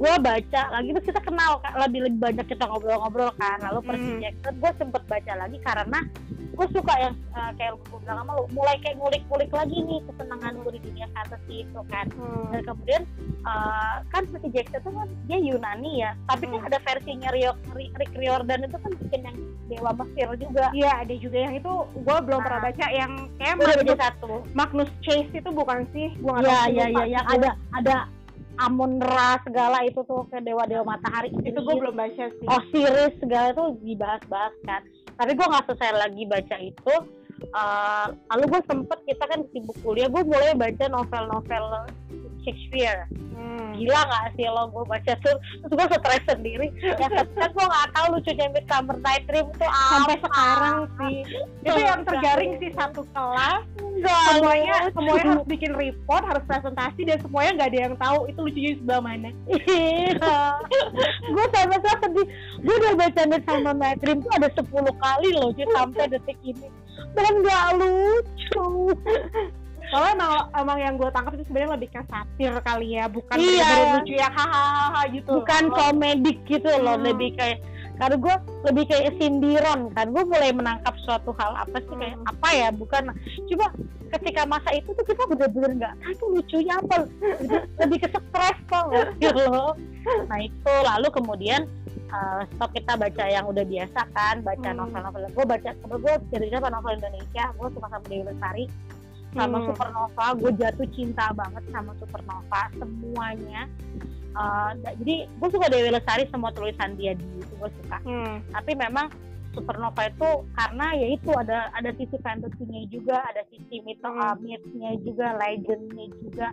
gue 0.00 0.14
baca 0.18 0.62
lagi 0.70 0.88
terus 0.90 1.06
kita 1.06 1.20
kenal 1.20 1.60
Kak. 1.60 1.76
lebih 1.78 2.00
lebih 2.02 2.20
banyak 2.22 2.46
kita 2.46 2.64
ngobrol-ngobrol 2.64 3.30
kan 3.36 3.60
lalu 3.60 3.80
Percy 3.84 4.08
Hmm. 4.10 4.20
Jackson 4.22 4.54
gue 4.56 4.72
sempet 4.74 5.02
baca 5.04 5.32
lagi 5.36 5.58
karena 5.60 6.00
gue 6.50 6.66
suka 6.70 6.94
yang 6.98 7.14
eh, 7.30 7.50
kayak 7.54 7.72
gue 7.78 7.98
bilang 8.00 8.18
sama 8.18 8.32
lu 8.34 8.44
mulai 8.50 8.76
kayak 8.78 8.96
ngulik-ngulik 8.96 9.50
lagi 9.50 9.76
nih 9.78 10.00
kesenangan 10.02 10.52
gue 10.58 10.72
di 10.72 10.82
dunia 10.82 11.06
fantasy 11.10 11.56
itu 11.62 11.80
kan 11.86 12.06
Hmm. 12.10 12.48
dan 12.48 12.60
kemudian 12.64 13.02
eh, 13.42 13.94
kan 14.08 14.22
Percy 14.26 14.48
Jackson 14.50 14.78
itu 14.78 14.90
kan 14.90 15.08
dia 15.26 15.38
Yunani 15.38 15.92
ya 15.98 16.10
tapi 16.26 16.44
kan 16.46 16.56
Hmm. 16.56 16.66
ada 16.66 16.78
versinya 16.80 17.28
Rio, 17.30 17.52
Ri- 17.70 17.92
Rick 17.94 18.12
Riordan 18.14 18.60
itu 18.62 18.76
kan 18.78 18.92
bikin 18.98 19.20
yang 19.22 19.36
Dewa 19.68 19.92
Mesir 19.94 20.28
juga 20.34 20.66
Iya 20.72 20.92
ada 20.98 21.14
juga 21.14 21.38
yang 21.40 21.54
itu 21.54 21.72
gue 21.94 22.16
belum 22.20 22.38
Nah. 22.38 22.46
pernah 22.48 22.60
baca 22.62 22.86
yang 22.90 23.12
kayak 23.36 23.54
Magnus, 23.54 23.98
satu 23.98 24.32
Magnus 24.52 24.90
Chase 25.00 25.30
itu 25.30 25.50
bukan 25.50 25.84
sih 25.90 26.08
gue 26.14 26.26
nggak 26.26 26.42
Iya 26.42 26.56
tahu 26.56 26.72
lupa. 26.72 26.80
iya 26.80 27.04
yang 27.06 27.26
ada 27.28 27.50
ada 27.70 27.96
Amon 28.60 29.00
Ra 29.00 29.40
segala 29.40 29.80
itu 29.88 30.04
tuh 30.04 30.28
ke 30.28 30.38
dewa 30.44 30.68
dewa 30.68 30.84
matahari. 30.96 31.32
Itu 31.40 31.64
gue 31.64 31.76
belum 31.80 31.96
baca 31.96 32.24
sih. 32.28 32.46
Osiris 32.46 33.16
segala 33.16 33.56
itu 33.56 33.64
dibahas-bahas 33.80 34.54
kan. 34.68 34.84
Tapi 35.16 35.32
gue 35.32 35.46
nggak 35.48 35.64
selesai 35.68 35.90
lagi 35.96 36.22
baca 36.28 36.56
itu 36.60 36.94
Eh, 37.32 38.06
lalu 38.30 38.44
gue 38.48 38.60
sempet 38.64 38.98
kita 39.04 39.24
kan 39.24 39.40
sibuk 39.48 39.76
kuliah 39.80 40.06
gue 40.06 40.22
mulai 40.22 40.54
baca 40.54 40.84
novel-novel 40.86 41.64
Shakespeare 42.40 43.06
Hmm. 43.40 43.72
gila 43.72 44.04
nggak 44.04 44.36
sih 44.36 44.44
lo 44.46 44.68
gue 44.68 44.84
baca 44.84 45.12
tuh 45.16 45.32
terus 45.32 45.72
gue 45.72 45.96
stres 45.96 46.22
sendiri 46.28 46.68
ya 46.76 46.92
kan 46.92 47.24
gue 47.48 47.64
nggak 47.64 47.88
tahu 47.90 48.06
lucunya 48.12 48.46
Midsummer 48.52 48.96
Night 49.00 49.24
Dream 49.24 49.48
tuh 49.56 49.64
sampai 49.64 50.12
apa. 50.12 50.24
sekarang 50.28 50.76
sih 50.92 51.16
itu 51.64 51.78
yang 51.80 52.00
terjaring 52.04 52.52
sih 52.60 52.70
satu 52.70 53.00
kelas 53.08 53.64
Enggak, 53.80 54.20
semuanya 54.28 54.74
lucu. 54.76 54.92
semuanya 54.92 55.24
harus 55.26 55.46
bikin 55.48 55.72
report 55.72 56.22
harus 56.22 56.44
presentasi 56.44 57.00
dan 57.02 57.16
semuanya 57.18 57.50
nggak 57.56 57.68
ada 57.72 57.80
yang 57.80 57.94
tahu 57.96 58.18
itu 58.28 58.38
lucunya 58.38 58.70
sebelah 58.76 59.00
mana 59.00 59.30
Iya. 59.48 60.36
gue 61.24 61.46
sama 61.48 61.76
sama 61.78 61.96
sedih. 61.98 62.26
Gue 62.60 62.74
udah 62.76 62.92
baca 62.94 63.20
Midsummer 63.24 63.74
Night 63.74 63.98
Dream 63.98 64.18
tuh 64.20 64.32
ada 64.32 64.48
10 64.52 64.68
kali 64.94 65.28
loh 65.32 65.48
cuy 65.50 65.66
sampai 65.70 66.04
detik 66.08 66.38
ini. 66.44 66.68
Dan 67.12 67.32
gak 67.42 67.66
lucu. 67.76 68.66
soalnya 69.90 70.14
emang, 70.14 70.32
emang 70.54 70.78
yang 70.78 70.94
gue 70.94 71.10
tangkap 71.10 71.34
itu 71.34 71.42
sebenarnya 71.50 71.74
lebih 71.74 71.90
ke 71.90 72.00
satir 72.06 72.54
kali 72.62 72.94
ya 72.94 73.10
bukan 73.10 73.34
Iya. 73.34 73.98
lucu 73.98 74.14
ya 74.14 74.30
hahaha 74.30 75.02
gitu 75.10 75.26
Bukan 75.34 75.62
Oh. 75.66 75.74
komedik 75.74 76.38
gitu 76.46 76.70
loh, 76.78 76.94
Hmm. 76.94 77.10
lebih 77.10 77.34
kayak 77.34 77.58
karena 77.98 78.16
gue 78.16 78.34
lebih 78.64 78.84
kayak 78.86 79.12
sindiran 79.18 79.92
kan 79.92 80.08
gue 80.08 80.24
mulai 80.24 80.54
menangkap 80.54 80.94
suatu 81.04 81.36
hal 81.36 81.52
apa 81.58 81.82
sih 81.82 81.92
kayak 81.92 82.16
Hmm. 82.16 82.30
apa 82.30 82.48
ya 82.48 82.68
bukan 82.70 83.02
coba 83.44 83.66
ketika 84.10 84.42
masa 84.48 84.70
itu 84.72 84.88
tuh 84.90 85.04
kita 85.04 85.22
bener-bener 85.26 85.70
nggak 85.76 85.94
tahu 85.98 86.12
tuh 86.16 86.28
lucunya 86.32 86.74
apa 86.76 86.94
lebih, 87.04 87.60
lebih 87.76 87.98
ke 88.00 88.08
stres 88.08 88.58
kok 88.64 88.84
gitu 89.18 89.42
loh 89.44 89.76
nah 90.26 90.38
itu 90.38 90.72
lalu 90.80 91.08
kemudian 91.12 91.60
uh, 92.10 92.42
stop 92.54 92.70
kita 92.72 92.94
baca 92.94 93.24
yang 93.26 93.44
udah 93.46 93.64
biasa 93.64 94.00
kan 94.12 94.42
baca 94.42 94.68
Hmm. 94.70 94.78
novel-novel 94.82 95.30
gue 95.30 95.46
baca 95.46 95.70
gue 95.74 96.12
apa 96.56 96.68
novel 96.70 96.94
Indonesia 96.98 97.44
gue 97.54 97.68
suka 97.70 97.86
sama 97.88 98.06
Dewi 98.06 98.24
Lestari 98.26 98.64
sama 99.30 99.56
Hmm. 99.62 99.66
Supernova 99.70 100.26
gue 100.34 100.50
jatuh 100.58 100.88
cinta 100.90 101.26
banget 101.32 101.64
sama 101.70 101.92
Supernova 101.98 102.62
semuanya 102.74 103.64
Uh, 104.30 104.70
jadi 104.94 105.26
gue 105.26 105.48
suka 105.50 105.66
Dewi 105.66 105.90
Lestari 105.90 106.22
semua 106.30 106.54
tulisan 106.54 106.94
dia 106.94 107.18
di 107.18 107.26
itu 107.34 107.50
gue 107.58 107.70
suka 107.82 107.98
Hmm. 108.06 108.38
tapi 108.54 108.78
memang 108.78 109.10
Supernova 109.50 110.06
itu 110.06 110.46
karena 110.54 110.94
ya 110.94 111.06
itu 111.10 111.30
ada 111.34 111.66
ada 111.74 111.90
sisi 111.98 112.14
fantasinya 112.22 112.78
juga 112.86 113.18
ada 113.26 113.42
sisi 113.50 113.82
mito 113.82 114.06
Hmm. 114.06 114.22
uh, 114.22 114.36
myth-nya 114.38 115.02
juga 115.02 115.34
legendnya 115.34 116.06
juga 116.22 116.46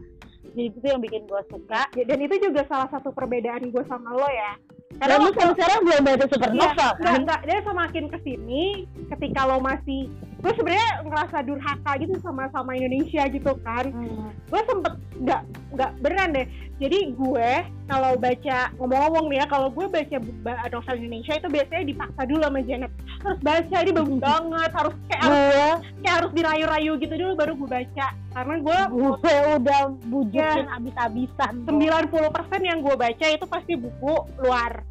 jadi 0.54 0.70
itu 0.70 0.88
yang 0.88 1.02
bikin 1.02 1.24
gue 1.26 1.42
suka. 1.48 1.82
Ya, 1.94 2.04
dan 2.06 2.20
itu 2.20 2.36
juga 2.40 2.62
salah 2.66 2.88
satu 2.88 3.10
perbedaan 3.10 3.68
gue 3.68 3.84
sama 3.88 4.14
lo 4.14 4.28
ya. 4.28 4.54
Karena 4.98 5.20
waktu- 5.20 5.36
sampai 5.36 5.56
sekarang 5.56 5.80
belum 5.84 6.02
baca 6.02 6.16
Iya, 6.18 6.32
Supernova 6.32 6.66
enggak, 6.72 6.94
kan? 6.98 7.18
enggak. 7.22 7.42
Dia 7.44 7.60
semakin 7.62 8.04
ke 8.08 8.18
sini, 8.24 8.64
ketika 9.12 9.42
lo 9.46 9.58
masih, 9.60 10.02
gue 10.38 10.52
sebenarnya 10.54 10.90
ngerasa 11.02 11.38
durhaka 11.50 11.92
gitu 11.98 12.14
sama 12.22 12.46
sama 12.54 12.78
Indonesia 12.78 13.26
gitu 13.26 13.58
kan. 13.66 13.90
Hmm. 13.90 14.30
Gue 14.54 14.62
sempet 14.70 14.94
nggak 15.18 15.42
nggak 15.74 15.92
beneran 15.98 16.30
deh. 16.38 16.48
Jadi 16.78 17.18
gue 17.18 17.50
kalau 17.90 18.14
baca 18.22 18.70
ngomong-ngomong 18.78 19.34
nih 19.34 19.42
ya, 19.42 19.46
kalau 19.50 19.74
gue 19.74 19.86
baca 19.90 20.16
novel 20.70 20.96
Indonesia 21.02 21.34
itu 21.42 21.48
biasanya 21.50 21.84
dipaksa 21.90 22.22
dulu 22.30 22.42
sama 22.46 22.62
Janet. 22.62 22.92
Harus 23.26 23.40
baca 23.42 23.76
ini 23.82 23.92
bagus 23.98 24.20
banget, 24.22 24.72
harus 24.78 24.96
kayak 25.10 25.22
harus, 25.26 25.42
gue 25.42 25.70
kayak 26.06 26.16
harus 26.22 26.32
dirayu-rayu 26.38 26.92
gitu 27.02 27.14
dulu 27.18 27.32
baru 27.34 27.54
gue 27.58 27.70
baca. 27.82 28.08
Karena 28.14 28.56
gue 28.62 28.80
gue 28.94 29.38
udah 29.58 29.82
bujukin 30.06 30.66
Ya. 30.70 30.78
abis-abisan 30.78 31.54
90% 31.66 32.62
yang 32.62 32.86
gue 32.86 32.94
baca 32.94 33.26
itu 33.26 33.46
pasti 33.50 33.74
buku 33.74 34.14
luar. 34.46 34.86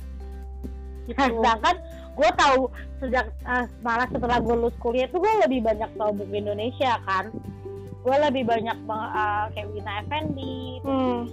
Gitu. 1.07 1.15
Nah, 1.23 1.31
sedangkan 1.31 1.77
gue 2.17 2.31
tahu 2.33 2.73
sejak 2.99 3.29
eh, 3.45 3.67
malah 3.85 4.09
setelah 4.09 4.41
gue 4.41 4.57
lulus 4.57 4.77
kuliah 4.81 5.05
tuh 5.13 5.21
gue 5.21 5.33
lebih 5.45 5.61
banyak 5.61 5.91
tahu 5.95 6.11
buku 6.17 6.41
Indonesia 6.41 6.97
kan. 7.05 7.29
Gue 8.01 8.17
lebih 8.17 8.49
banyak 8.49 8.77
eh, 8.81 9.45
kayak 9.53 9.69
Wina 9.71 9.93
Effendi 10.01 10.81
Hmm. 10.81 11.29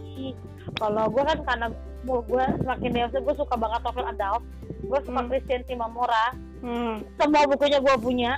Kalau 0.75 1.07
gue 1.07 1.23
kan 1.23 1.39
karena 1.43 1.67
gue 2.03 2.45
semakin 2.59 2.89
dewasa 2.91 3.17
gue 3.17 3.35
suka 3.37 3.55
banget 3.55 3.79
novel 3.81 4.07
adult 4.07 4.43
gue 4.83 4.99
suka 5.07 5.19
Hmm. 5.19 5.29
Christian 5.31 5.63
Simamura 5.63 6.25
Hmm. 6.59 6.99
semua 7.15 7.43
bukunya 7.47 7.79
gue 7.79 7.95
punya. 7.97 8.33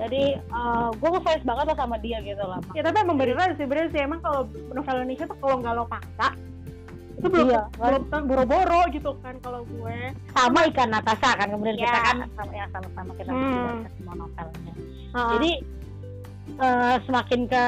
Jadi 0.00 0.22
eh, 0.32 0.88
gue 0.96 1.08
ngefans 1.12 1.44
banget 1.44 1.64
lah 1.68 1.76
sama 1.76 2.00
dia 2.00 2.24
gitu 2.24 2.40
lah 2.40 2.56
Ya 2.72 2.80
tapi 2.80 3.04
emang 3.04 3.20
beneran 3.20 3.52
sih 3.54 3.68
bener 3.68 3.92
sih. 3.92 4.00
Emang 4.00 4.24
kalau 4.24 4.48
novel 4.72 4.96
Indonesia 4.98 5.28
tuh 5.28 5.36
kalau 5.36 5.60
nggak 5.60 5.74
lo 5.76 5.84
paksa 5.84 6.32
itu 7.20 7.28
belum 7.28 7.46
Iya, 7.46 7.62
kan? 7.70 8.00
belum 8.08 8.22
boro-boro 8.24 8.80
gitu 8.88 9.10
kan 9.20 9.34
kalau 9.38 9.60
gue. 9.62 9.98
sama 10.32 10.60
ikan 10.66 10.88
Natasha 10.88 11.36
kan 11.36 11.48
kemudian 11.48 11.76
kita 11.76 11.92
Ya. 11.92 12.02
kan 12.02 12.16
sama 12.30 12.52
ya 12.54 12.64
sama-sama 12.66 13.10
kita 13.14 13.30
Hmm. 13.30 13.84
semua 13.92 14.14
novelnya 14.16 14.72
Jadi 15.10 15.28
Jadi 15.30 15.52
eh, 16.56 16.96
semakin 17.02 17.40
ke 17.46 17.64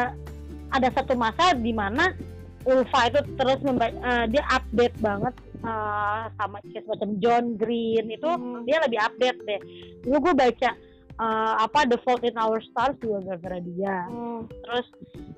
ada 0.71 0.89
satu 0.91 1.13
masa 1.15 1.53
di 1.55 1.71
mana 1.71 2.17
Ulfa 2.63 3.07
itu 3.07 3.21
terus 3.35 3.59
memba- 3.61 3.93
eh, 3.93 4.25
dia 4.27 4.43
update 4.49 4.97
banget 4.99 5.35
eh, 5.61 6.23
sama 6.33 6.57
kayak 6.65 6.83
semacam 6.83 7.11
John 7.19 7.45
Green 7.55 8.05
itu 8.09 8.25
Hmm. 8.27 8.65
dia 8.65 8.81
lebih 8.81 8.99
update 8.99 9.39
deh. 9.43 9.61
Dulu 10.03 10.17
gue 10.23 10.35
baca 10.35 10.71
eh, 11.23 11.55
apa 11.61 11.87
The 11.87 11.99
Fault 12.03 12.23
in 12.23 12.35
Our 12.35 12.59
Stars 12.65 12.99
juga 12.99 13.23
gara-gara 13.25 13.63
dia. 13.63 14.11
hmm. 14.11 14.51
Terus 14.61 14.87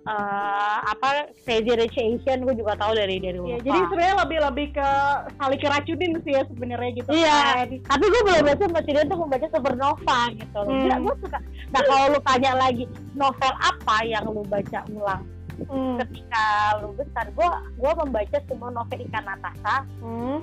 eh, 0.04 0.76
apa 0.82 1.08
Crazy 1.44 1.72
Rich 1.72 1.96
Asian 1.96 2.42
gue 2.42 2.54
juga 2.54 2.72
tahu 2.74 2.92
dari 2.92 3.16
dari 3.18 3.36
ya, 3.36 3.58
jadi 3.58 3.78
sebenarnya 3.84 4.16
lebih 4.20 4.38
lebih 4.42 4.66
ke 4.72 4.88
saling 5.34 5.60
keracunin 5.60 6.12
sih 6.20 6.32
ya 6.32 6.42
sebenarnya 6.46 6.90
gitu 6.94 7.08
Iya. 7.12 7.40
kan. 7.54 7.66
tapi 7.84 8.04
gue 8.06 8.22
belum 8.22 8.42
baca 8.42 8.64
baca 8.70 8.90
dia 8.90 9.04
tuh 9.04 9.18
membaca 9.18 9.46
Supernova 9.46 10.20
gitu 10.32 10.56
loh. 10.56 10.64
Hmm. 10.66 10.80
Gila, 10.82 10.96
gue 10.98 11.14
suka. 11.20 11.38
Nah 11.70 11.82
kalau 11.82 12.04
lu 12.10 12.20
tanya 12.22 12.52
lagi 12.54 12.84
novel 13.14 13.52
apa 13.54 13.96
yang 14.02 14.24
lu 14.26 14.42
baca 14.42 14.80
ulang 14.90 15.24
Hmm. 15.54 16.02
ketika 16.02 16.44
lu 16.82 16.90
besar 16.94 17.30
gue 17.30 17.48
gue 17.78 17.92
membaca 17.96 18.38
semua 18.42 18.70
novel 18.72 18.98
ikan 19.06 19.22
Natasha 19.22 19.86
Hmm. 20.02 20.42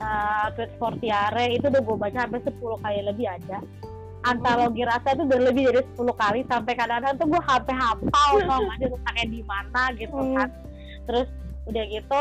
uh, 0.00 0.46
Tweet 0.54 0.72
Fortiare 0.76 1.44
itu 1.50 1.68
udah 1.68 1.82
gue 1.82 1.96
baca 1.98 2.18
sampai 2.18 2.40
10 2.40 2.56
kali 2.56 3.00
lebih 3.04 3.26
ada 3.28 3.58
antologi 4.22 4.82
rasa 4.82 5.14
itu 5.14 5.22
udah 5.24 5.40
lebih 5.46 5.62
dari 5.68 5.80
10 5.94 6.10
kali 6.14 6.40
sampai 6.46 6.72
kadang-kadang 6.74 7.14
tuh 7.16 7.26
gue 7.28 7.42
sampai 7.44 7.74
hafal 7.74 8.32
tau 8.42 8.60
gak 8.64 8.76
sih 8.76 8.88
letaknya 8.90 9.24
di 9.28 9.40
mana 9.44 9.82
gitu 9.94 10.16
Hmm. 10.16 10.34
kan. 10.34 10.48
Terus 11.06 11.28
udah 11.68 11.84
gitu 11.84 12.20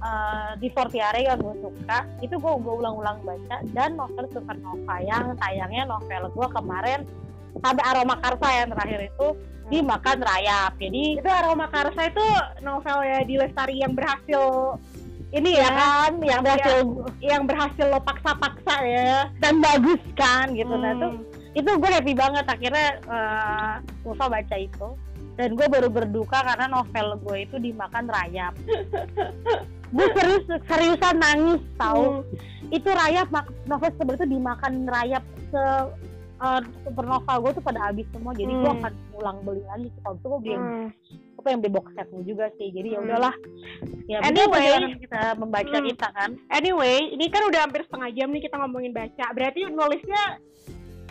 uh, 0.00 0.50
di 0.56 0.68
Fortiare 0.72 1.20
yang 1.20 1.36
gue 1.36 1.54
suka 1.60 1.98
itu 2.18 2.32
gue 2.32 2.52
gue 2.56 2.74
ulang-ulang 2.74 3.20
baca 3.22 3.56
dan 3.70 3.92
novel 3.94 4.24
Supernova 4.32 4.96
yang 5.00 5.36
tayangnya 5.36 5.84
novel 5.84 6.32
gue 6.32 6.48
kemarin 6.50 7.00
sampai 7.56 7.84
aroma 7.84 8.16
karsa 8.16 8.48
yang 8.54 8.68
terakhir 8.72 9.00
itu 9.06 9.26
dimakan 9.66 10.18
rayap 10.22 10.78
jadi 10.78 11.18
Itu 11.18 11.26
Aroma 11.26 11.66
Karsa 11.66 12.06
itu 12.06 12.22
novel 12.62 13.02
ya 13.02 13.18
di 13.26 13.34
Lestari 13.34 13.82
yang 13.82 13.98
berhasil 13.98 14.78
ini 15.34 15.58
ya 15.58 15.66
ya 15.66 15.70
kan? 15.74 16.12
yang 16.22 16.40
berhasil 16.40 16.76
yang 17.18 17.42
berhasil 17.44 17.86
lo 17.90 17.98
paksa-paksa 17.98 18.74
ya. 18.86 19.26
dan 19.42 19.58
bagus 19.58 19.98
kan 20.14 20.54
gitu. 20.54 20.70
Nah 20.70 20.94
Hmm. 20.94 21.18
Itu 21.56 21.70
gue 21.72 21.90
happy 21.90 22.12
banget 22.12 22.44
akhirnya 22.44 22.88
uh, 23.08 23.74
Ulfa 24.04 24.28
baca 24.28 24.56
itu 24.56 24.88
dan 25.36 25.52
gue 25.52 25.66
baru 25.66 25.88
berduka 25.88 26.44
karena 26.44 26.68
novel 26.68 27.16
gue 27.18 27.36
itu 27.42 27.56
dimakan 27.56 28.04
rayap 28.06 28.52
gue 29.94 30.06
serius 30.12 30.44
seriusan 30.66 31.16
nangis 31.16 31.62
tahu 31.76 32.20
Hmm. 32.20 32.74
itu 32.74 32.88
rayap 32.90 33.28
novel 33.64 33.90
seperti 33.94 34.18
itu 34.18 34.28
dimakan 34.34 34.72
rayap 34.86 35.22
se 35.48 35.62
uh, 36.36 36.60
supernova 36.82 37.38
gue 37.38 37.50
tuh 37.52 37.64
pada 37.64 37.88
habis 37.88 38.04
semua 38.10 38.34
jadi 38.34 38.50
gue 38.50 38.66
Hmm. 38.66 38.80
akan 38.82 38.92
ulang 39.14 39.38
beli 39.40 39.62
lagi 39.64 39.88
kalau 40.02 40.14
itu 40.14 40.26
gue 40.26 40.40
beli 40.42 40.56
Hmm. 40.56 40.86
gue 41.06 41.42
pengen 41.44 41.60
beli 41.62 41.72
box 41.72 41.86
setnya 41.94 42.20
juga 42.20 42.46
sih 42.58 42.68
jadi 42.68 42.88
ya 42.90 42.98
Hmm. 42.98 43.06
udahlah 43.06 43.34
ya 44.06 44.18
Anyway. 44.20 44.98
kita 44.98 45.22
membaca 45.36 45.76
Hmm. 45.78 45.86
kita 45.86 46.08
kan 46.10 46.30
Anyway, 46.50 46.96
ini 47.12 47.26
kan 47.28 47.42
udah 47.44 47.60
hampir 47.62 47.80
setengah 47.84 48.10
jam 48.12 48.28
nih 48.30 48.42
kita 48.42 48.56
ngomongin 48.56 48.90
baca. 48.90 49.26
Berarti 49.30 49.60
nulisnya 49.68 50.24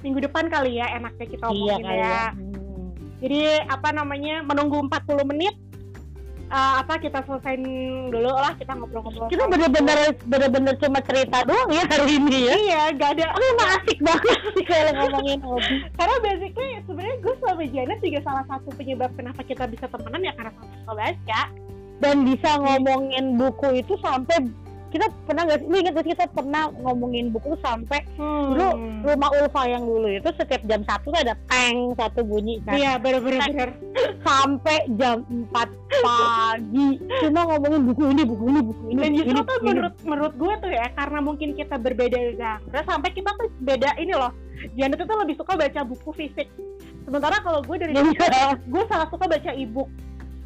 minggu 0.06 0.22
depan 0.22 0.46
kali 0.54 0.78
ya 0.78 0.86
enaknya 0.94 1.26
kita 1.26 1.46
iya 1.50 1.50
ngomongin 1.50 1.82
kali 1.82 1.98
ya. 1.98 2.06
ya. 2.06 2.24
Hmm. 2.38 2.88
jadi 3.26 3.42
apa 3.66 3.90
namanya 3.90 4.36
menunggu 4.46 4.78
40 4.86 5.32
menit 5.34 5.56
uh, 6.52 6.74
apa 6.82 7.02
kita 7.02 7.26
selesaiin 7.26 7.64
dulu 8.14 8.30
lah 8.30 8.54
kita 8.58 8.78
ngobrol-ngobrol 8.78 9.30
kita 9.32 9.46
bener-bener 9.50 10.14
bener-bener 10.30 10.74
cuma 10.78 11.00
cerita 11.02 11.42
doang 11.48 11.70
ya 11.74 11.84
hari 11.90 12.18
ini 12.18 12.38
ya? 12.50 12.56
Iya 12.56 12.82
gak 12.98 13.10
ada. 13.18 13.26
Aku 13.34 13.46
emang 13.56 13.70
asik 13.82 14.00
banget 14.02 14.40
sih 14.54 14.66
kalau 14.66 14.92
ngomongin 14.94 15.40
hobi. 15.42 15.76
Karena 15.98 16.16
basically 16.22 16.70
sebenarnya 16.86 17.18
gue 17.22 17.36
sama 17.42 17.64
Janet 17.70 18.00
juga 18.02 18.20
salah 18.26 18.46
satu 18.50 18.70
penyebab 18.76 19.12
kenapa 19.16 19.42
kita 19.46 19.64
bisa 19.70 19.86
temenan 19.90 20.22
ya 20.22 20.34
karena 20.36 20.52
sama 20.54 20.94
baca. 20.98 21.42
Dan 22.04 22.28
bisa 22.28 22.52
ngomongin 22.60 23.40
buku 23.40 23.80
itu 23.80 23.96
sampai 24.04 24.52
kita 24.96 25.12
pernah 25.28 25.44
nggak 25.44 25.60
sih? 25.60 25.68
Lu 25.68 25.76
ingat 25.76 25.94
gak 26.00 26.06
sih 26.08 26.12
kita 26.16 26.26
pernah 26.32 26.64
ngomongin 26.80 27.26
buku 27.36 27.52
sampai 27.60 28.00
hmm. 28.16 28.56
dulu 28.56 28.70
rumah 29.04 29.30
Ulfa 29.36 29.62
yang 29.68 29.84
dulu 29.84 30.08
itu 30.08 30.30
setiap 30.40 30.64
jam 30.72 30.82
satu 30.88 31.12
tuh 31.12 31.20
ada 31.20 31.36
peng 31.52 31.92
satu 32.00 32.24
bunyi. 32.24 32.64
Kan 32.64 32.80
iya 32.80 32.96
bener-bener 32.96 33.76
sampai 34.24 34.88
jam 34.96 35.28
4 35.28 35.52
pagi. 36.00 36.88
Cuma 37.28 37.42
ngomongin 37.44 37.82
buku 37.92 38.04
ini 38.08 38.24
buku 38.24 38.44
ini 38.48 38.62
buku 38.64 38.84
ini 38.96 39.00
dan 39.04 39.12
justru 39.20 39.40
tuh 39.44 39.58
ini. 39.60 39.68
menurut 39.68 39.96
menurut 40.08 40.34
gue 40.40 40.54
tuh 40.64 40.72
ya 40.72 40.86
karena 40.96 41.20
mungkin 41.20 41.50
kita 41.60 41.76
berbeda 41.76 42.18
genre 42.40 42.82
sampai 42.88 43.10
kita 43.12 43.30
tuh 43.36 43.52
beda 43.60 44.00
ini 44.00 44.16
loh. 44.16 44.32
Janet 44.80 45.04
itu 45.04 45.14
lebih 45.20 45.36
suka 45.36 45.60
baca 45.60 45.82
buku 45.84 46.10
fisik. 46.16 46.48
Sementara 47.04 47.44
kalau 47.44 47.60
gue 47.60 47.76
dari 47.76 47.92
Iya. 47.92 48.56
gue 48.64 48.84
sangat 48.88 49.12
suka 49.12 49.28
baca 49.28 49.52
ebook. 49.52 49.92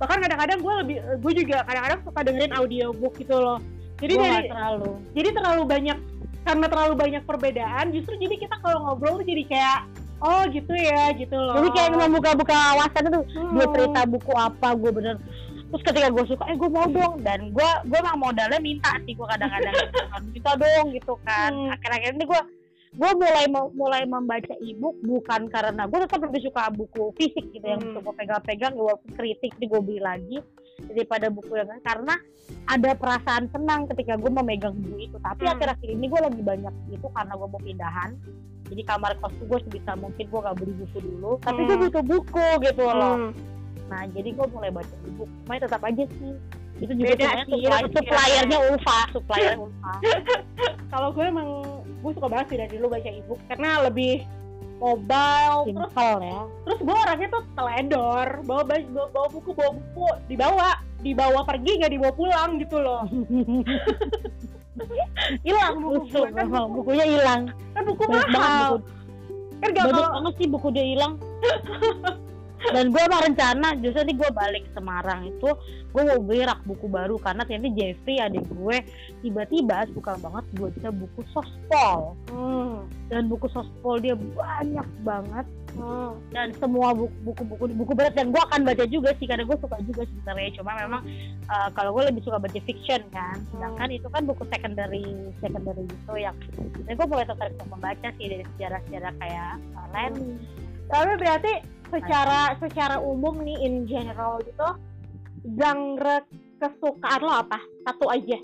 Bahkan 0.01 0.17
kadang-kadang 0.25 0.59
gue 0.63 0.73
lebih 0.81 0.97
gue 1.21 1.33
juga 1.45 1.61
kadang-kadang 1.69 1.99
suka 2.01 2.19
dengerin 2.25 2.53
audiobook 2.57 3.13
gitu 3.21 3.37
loh 3.37 3.61
jadi 3.99 4.13
Gua 4.15 4.25
dari 4.25 4.47
terlalu 4.47 4.89
jadi 5.13 5.29
terlalu 5.31 5.63
banyak 5.65 5.97
karena 6.39 6.65
terlalu 6.65 6.93
banyak 6.95 7.23
perbedaan 7.23 7.85
justru 7.91 8.13
jadi 8.15 8.35
kita 8.37 8.55
kalau 8.59 8.77
ngobrol 8.81 9.19
tuh 9.19 9.27
jadi 9.27 9.43
kayak 9.45 9.79
oh 10.19 10.41
gitu 10.49 10.73
ya 10.73 11.11
gitu 11.13 11.35
loh 11.35 11.55
jadi 11.55 11.69
kayak 11.71 11.89
membuka-buka 11.95 12.51
wawasan 12.51 13.03
itu 13.05 13.19
Hmm. 13.35 13.53
dia 13.53 13.67
cerita 13.69 14.01
buku 14.05 14.31
apa 14.33 14.67
gue 14.73 14.91
bener 14.91 15.15
terus 15.69 15.83
ketika 15.85 16.07
gue 16.09 16.23
suka 16.25 16.43
eh 16.49 16.57
gue 16.57 16.65
mau 16.67 16.87
dong 16.87 17.21
dan 17.21 17.53
gue 17.53 17.69
gue 17.85 17.97
emang 17.97 18.17
modalnya 18.17 18.57
minta 18.57 18.89
sih 19.03 19.13
gue 19.13 19.27
kadang-kadang 19.27 19.73
gitu 19.77 20.01
kan 20.07 20.21
minta 20.25 20.51
dong 20.55 20.87
gitu 20.91 21.13
kan 21.21 21.51
Hmm. 21.53 21.73
akhir-akhir 21.75 22.11
ini 22.15 22.25
gue 22.25 22.41
gue 22.89 23.11
mulai 23.13 23.45
mulai 23.71 24.01
membaca 24.03 24.53
ebook 24.59 24.97
bukan 25.05 25.45
karena 25.47 25.85
gue 25.85 25.99
tetap 26.01 26.25
lebih 26.25 26.41
suka 26.41 26.73
buku 26.73 27.13
fisik 27.15 27.45
gitu 27.53 27.61
yang 27.63 27.77
Hmm. 27.77 27.93
untuk 27.93 28.01
gue 28.01 28.15
pegang-pegang 28.17 28.73
walaupun 28.73 29.09
kritik 29.13 29.53
di 29.55 29.69
gue 29.69 29.77
beli 29.77 30.01
lagi 30.01 30.41
daripada 30.87 31.27
buku 31.27 31.51
yang 31.53 31.67
karena 31.81 32.15
ada 32.65 32.91
perasaan 32.93 33.45
senang 33.49 33.85
ketika 33.89 34.15
gue 34.15 34.31
memegang 34.31 34.73
buku 34.75 35.05
itu 35.05 35.17
tapi 35.19 35.43
Hmm. 35.45 35.53
akhir-akhir 35.53 35.89
ini 35.89 36.05
gue 36.07 36.21
lagi 36.21 36.41
banyak 36.41 36.73
itu 36.89 37.07
karena 37.09 37.33
gue 37.35 37.47
mau 37.47 37.61
pindahan 37.61 38.09
jadi 38.69 38.81
kamar 38.85 39.11
kos 39.17 39.33
gue 39.35 39.59
sebisa 39.65 39.91
mungkin 39.97 40.25
gue 40.25 40.39
gak 40.39 40.55
beli 40.57 40.73
buku 40.77 40.97
dulu 40.99 41.31
tapi 41.41 41.59
gue 41.63 41.75
Hmm. 41.75 41.83
butuh 41.89 42.03
buku 42.03 42.47
gitu 42.63 42.83
loh 42.85 43.17
Hmm. 43.17 43.33
Nah, 43.89 44.05
jadi 44.05 44.37
gue 44.37 44.45
mulai 44.53 44.69
baca 44.69 44.93
buku. 45.01 45.25
Cuma 45.25 45.57
ya 45.57 45.65
tetap 45.65 45.81
aja 45.81 46.05
sih. 46.05 46.33
Itu 46.77 46.93
juga 46.93 47.09
Beda 47.09 47.41
sih, 47.41 47.57
supply, 47.65 47.81
suppliernya 47.89 48.57
Ulfa, 48.69 48.99
supplier 49.09 49.57
Ulfa. 49.57 49.93
kalau 50.93 51.09
gue 51.09 51.25
emang 51.25 51.49
gue 51.97 52.11
suka 52.13 52.27
banget 52.29 52.45
sih 52.53 52.57
dari 52.61 52.71
dulu 52.77 52.93
baca 52.93 53.09
ebook 53.09 53.41
karena 53.49 53.69
lebih 53.89 54.29
mobile 54.79 55.59
terus 55.67 55.91
Simple 55.91 56.19
ya. 56.23 56.41
terus 56.65 56.79
gue 56.79 56.95
orangnya 56.95 57.27
tuh 57.35 57.43
teledor 57.53 58.27
bawa, 58.47 58.61
bawa 58.63 59.07
bawa 59.11 59.27
buku 59.27 59.49
bawa 59.51 59.71
buku 59.75 60.07
dibawa 60.31 60.69
dibawa 61.03 61.39
pergi 61.43 61.71
nggak 61.83 61.91
dibawa 61.91 62.13
pulang 62.15 62.51
gitu 62.59 62.77
loh 62.79 63.03
hilang 65.47 65.73
buku 65.83 66.07
gue 66.07 66.27
kan 66.31 66.47
buku, 66.47 66.71
bukunya 66.79 67.05
hilang. 67.05 67.41
kan 67.75 67.83
buku 67.83 68.03
mahal 68.07 68.79
buku. 68.79 68.87
kan 69.59 69.69
gak 69.75 69.85
kalau 69.91 70.07
banget 70.15 70.33
sih 70.39 70.47
buku 70.47 70.67
dia 70.71 70.85
hilang. 70.87 71.13
Dan 72.59 72.91
gue 72.91 73.01
emang 73.01 73.23
rencana 73.23 73.67
justru 73.79 74.03
nih 74.03 74.15
gue 74.19 74.29
balik 74.35 74.63
ke 74.67 74.71
Semarang 74.75 75.31
itu 75.31 75.49
gue 75.89 76.03
mau 76.05 76.19
beli 76.21 76.43
rak 76.43 76.59
buku 76.67 76.85
baru. 76.91 77.15
Karena 77.17 77.47
ternyata 77.47 77.71
Jeffrey 77.73 78.19
adik 78.19 78.45
gue 78.51 78.77
tiba-tiba 79.23 79.87
suka 79.95 80.19
banget 80.19 80.45
buat 80.59 80.71
kita 80.75 80.91
buku 80.91 81.21
sospol. 81.31 82.19
Hmm. 82.29 82.85
dan 83.09 83.25
buku 83.25 83.49
sospol 83.49 83.97
dia 83.97 84.13
banyak 84.15 84.87
banget. 85.01 85.47
Hmm. 85.69 86.17
dan 86.33 86.49
semua 86.57 86.97
buku 86.97 87.45
buku 87.55 87.91
berat. 87.95 88.13
Dan 88.17 88.35
gue 88.35 88.41
akan 88.41 88.67
baca 88.67 88.83
juga 88.89 89.15
sih 89.17 89.29
karena 89.29 89.47
gue 89.47 89.57
suka 89.57 89.79
juga 89.87 90.03
sebenarnya. 90.03 90.51
Cuma 90.59 90.71
memang 90.75 91.01
uh, 91.47 91.69
kalau 91.73 91.95
gue 91.95 92.11
lebih 92.11 92.21
suka 92.27 92.41
baca 92.41 92.59
fiction 92.67 93.01
kan. 93.15 93.37
Sedangkan 93.55 93.89
itu 93.89 94.07
kan 94.11 94.27
buku 94.27 94.43
secondary 94.51 95.05
secondary 95.39 95.87
gitu 95.87 96.13
yang 96.19 96.35
dan 96.85 96.93
gue 96.97 97.07
mulai 97.07 97.25
tertarik 97.25 97.53
untuk 97.55 97.69
membaca 97.71 98.07
sih 98.17 98.27
dari 98.27 98.45
sejarah-sejarah 98.57 99.13
kayak 99.21 99.53
uh, 99.77 99.87
Len 99.93 100.13
tapi 100.89 101.13
berarti 101.21 101.53
secara 101.89 102.55
secara 102.57 102.95
umum 103.01 103.41
nih 103.41 103.57
in 103.65 103.85
general 103.89 104.39
gitu 104.45 104.69
genre 105.57 106.23
kesukaan 106.59 107.21
lo 107.23 107.33
apa? 107.47 107.59
Satu 107.87 108.05
aja. 108.11 108.39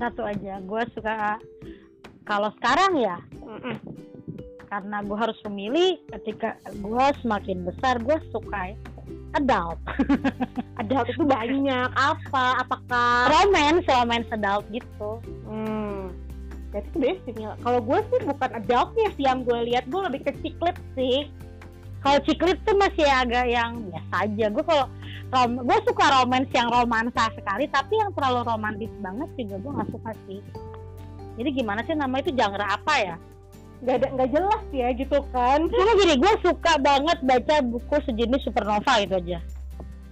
Satu 0.00 0.22
aja. 0.24 0.58
Gue 0.64 0.82
suka 0.96 1.38
kalau 2.24 2.48
sekarang 2.56 2.96
ya 3.04 3.16
Mm-mm. 3.44 3.76
karena 4.72 5.04
gue 5.04 5.18
harus 5.20 5.36
memilih 5.44 6.00
ketika 6.18 6.56
gue 6.80 7.06
semakin 7.20 7.68
besar 7.68 8.00
gue 8.00 8.16
suka 8.32 8.72
adult. 9.34 9.78
Adult 10.80 11.06
itu 11.10 11.24
banyak. 11.26 11.88
Apa? 11.94 12.62
Apakah? 12.62 13.30
Romance 13.30 13.86
romance 13.90 14.30
adult 14.30 14.66
gitu. 14.70 15.18
Hmm. 15.46 16.10
Berarti 16.70 17.18
itu 17.22 17.30
ya. 17.38 17.54
Kalau 17.62 17.82
gue 17.82 17.98
sih 18.10 18.20
bukan 18.26 18.50
adultnya 18.58 19.06
sih 19.14 19.24
yang 19.26 19.46
gue 19.46 19.58
lihat, 19.70 19.86
gue 19.90 20.00
lebih 20.10 20.26
ke 20.26 20.32
ciklit 20.42 20.78
sih. 20.98 21.30
Kalau 22.04 22.18
ciklit 22.28 22.60
tuh 22.68 22.76
masih 22.76 23.08
agak 23.08 23.48
yang 23.48 23.80
biasa 23.88 24.14
aja 24.28 24.46
gue 24.52 24.64
kalau 24.68 24.84
rom 25.32 25.50
gue 25.64 25.78
suka 25.88 26.04
romance 26.20 26.50
yang 26.52 26.68
romansa 26.68 27.32
sekali 27.32 27.64
tapi 27.72 27.96
yang 27.96 28.12
terlalu 28.12 28.44
romantis 28.44 28.92
banget 29.00 29.28
juga 29.40 29.56
gue 29.58 29.72
nggak 29.72 29.90
suka 29.90 30.10
sih 30.28 30.40
jadi 31.40 31.48
gimana 31.50 31.80
sih 31.88 31.96
nama 31.96 32.20
itu 32.20 32.30
genre 32.36 32.66
apa 32.68 32.94
ya 33.00 33.16
Gak 33.84 34.00
ada 34.00 34.08
nggak 34.16 34.30
jelas 34.32 34.64
ya 34.72 34.88
gitu 34.96 35.18
kan. 35.28 35.60
cuma 35.68 35.92
gini 36.00 36.16
gue 36.16 36.34
suka 36.40 36.72
banget 36.80 37.18
baca 37.20 37.54
buku 37.68 37.96
sejenis 38.08 38.40
supernova 38.46 38.94
itu 39.02 39.12
aja 39.18 39.40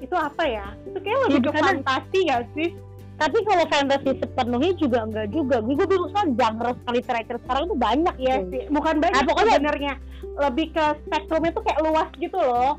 Itu 0.03 0.19
apa 0.19 0.43
ya? 0.45 0.67
Itu 0.83 0.99
kayak 0.99 1.19
lebih 1.31 1.41
ke 1.47 1.51
fantasi 1.63 2.19
gak 2.27 2.43
sih? 2.59 2.75
Tapi 3.15 3.39
kalau 3.43 3.65
fantasy 3.67 4.11
sepenuhnya 4.17 4.73
juga 4.75 4.99
enggak 5.03 5.27
juga 5.29 5.57
gue 5.59 5.75
gue 5.75 5.87
bingung 5.87 6.11
soal 6.11 6.29
genre 6.33 6.71
literatur 6.89 7.37
sekarang 7.39 7.65
tuh 7.67 7.79
banyak 7.79 8.15
Iya 8.17 8.37
cuy. 8.39 8.51
sih. 8.51 8.63
Bukan 8.69 8.95
banyak 8.99 9.19
Nah, 9.19 9.29
pokoknya- 9.29 9.57
sebenarnya. 9.57 9.95
Lebih 10.23 10.67
ke 10.71 10.85
spektrumnya 11.03 11.51
tuh 11.51 11.63
kayak 11.63 11.81
luas 11.83 12.09
gitu 12.17 12.39
loh. 12.39 12.73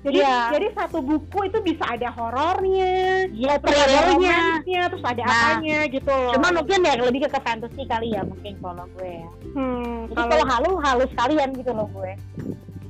Jadi 0.00 0.18
Iya. 0.18 0.38
jadi 0.50 0.66
satu 0.72 0.98
buku 1.00 1.38
itu 1.44 1.58
bisa 1.60 1.82
ada 1.84 2.08
horornya, 2.10 3.26
Iya, 3.28 3.58
terus 3.58 3.74
ada 3.74 3.82
thrillernya. 3.84 4.38
romansnya, 4.38 4.82
terus 4.86 5.04
ada 5.04 5.22
Nah, 5.22 5.34
apanya 5.34 5.78
gitu 5.88 6.12
loh. 6.12 6.32
Cuma 6.32 6.48
mungkin 6.52 6.78
ya 6.80 6.92
lebih 6.96 7.20
ke, 7.20 7.28
ke 7.28 7.40
fantasy 7.40 7.82
kali 7.84 8.08
ya 8.10 8.22
mungkin 8.22 8.52
kalau 8.56 8.86
gue 8.92 9.10
ya. 9.18 9.28
hmm, 9.52 9.94
Jadi 10.08 10.22
kalau 10.30 10.44
halu 10.46 10.70
halus 10.78 11.10
sekalian 11.10 11.50
gitu 11.54 11.70
loh 11.70 11.86
gue. 11.92 12.12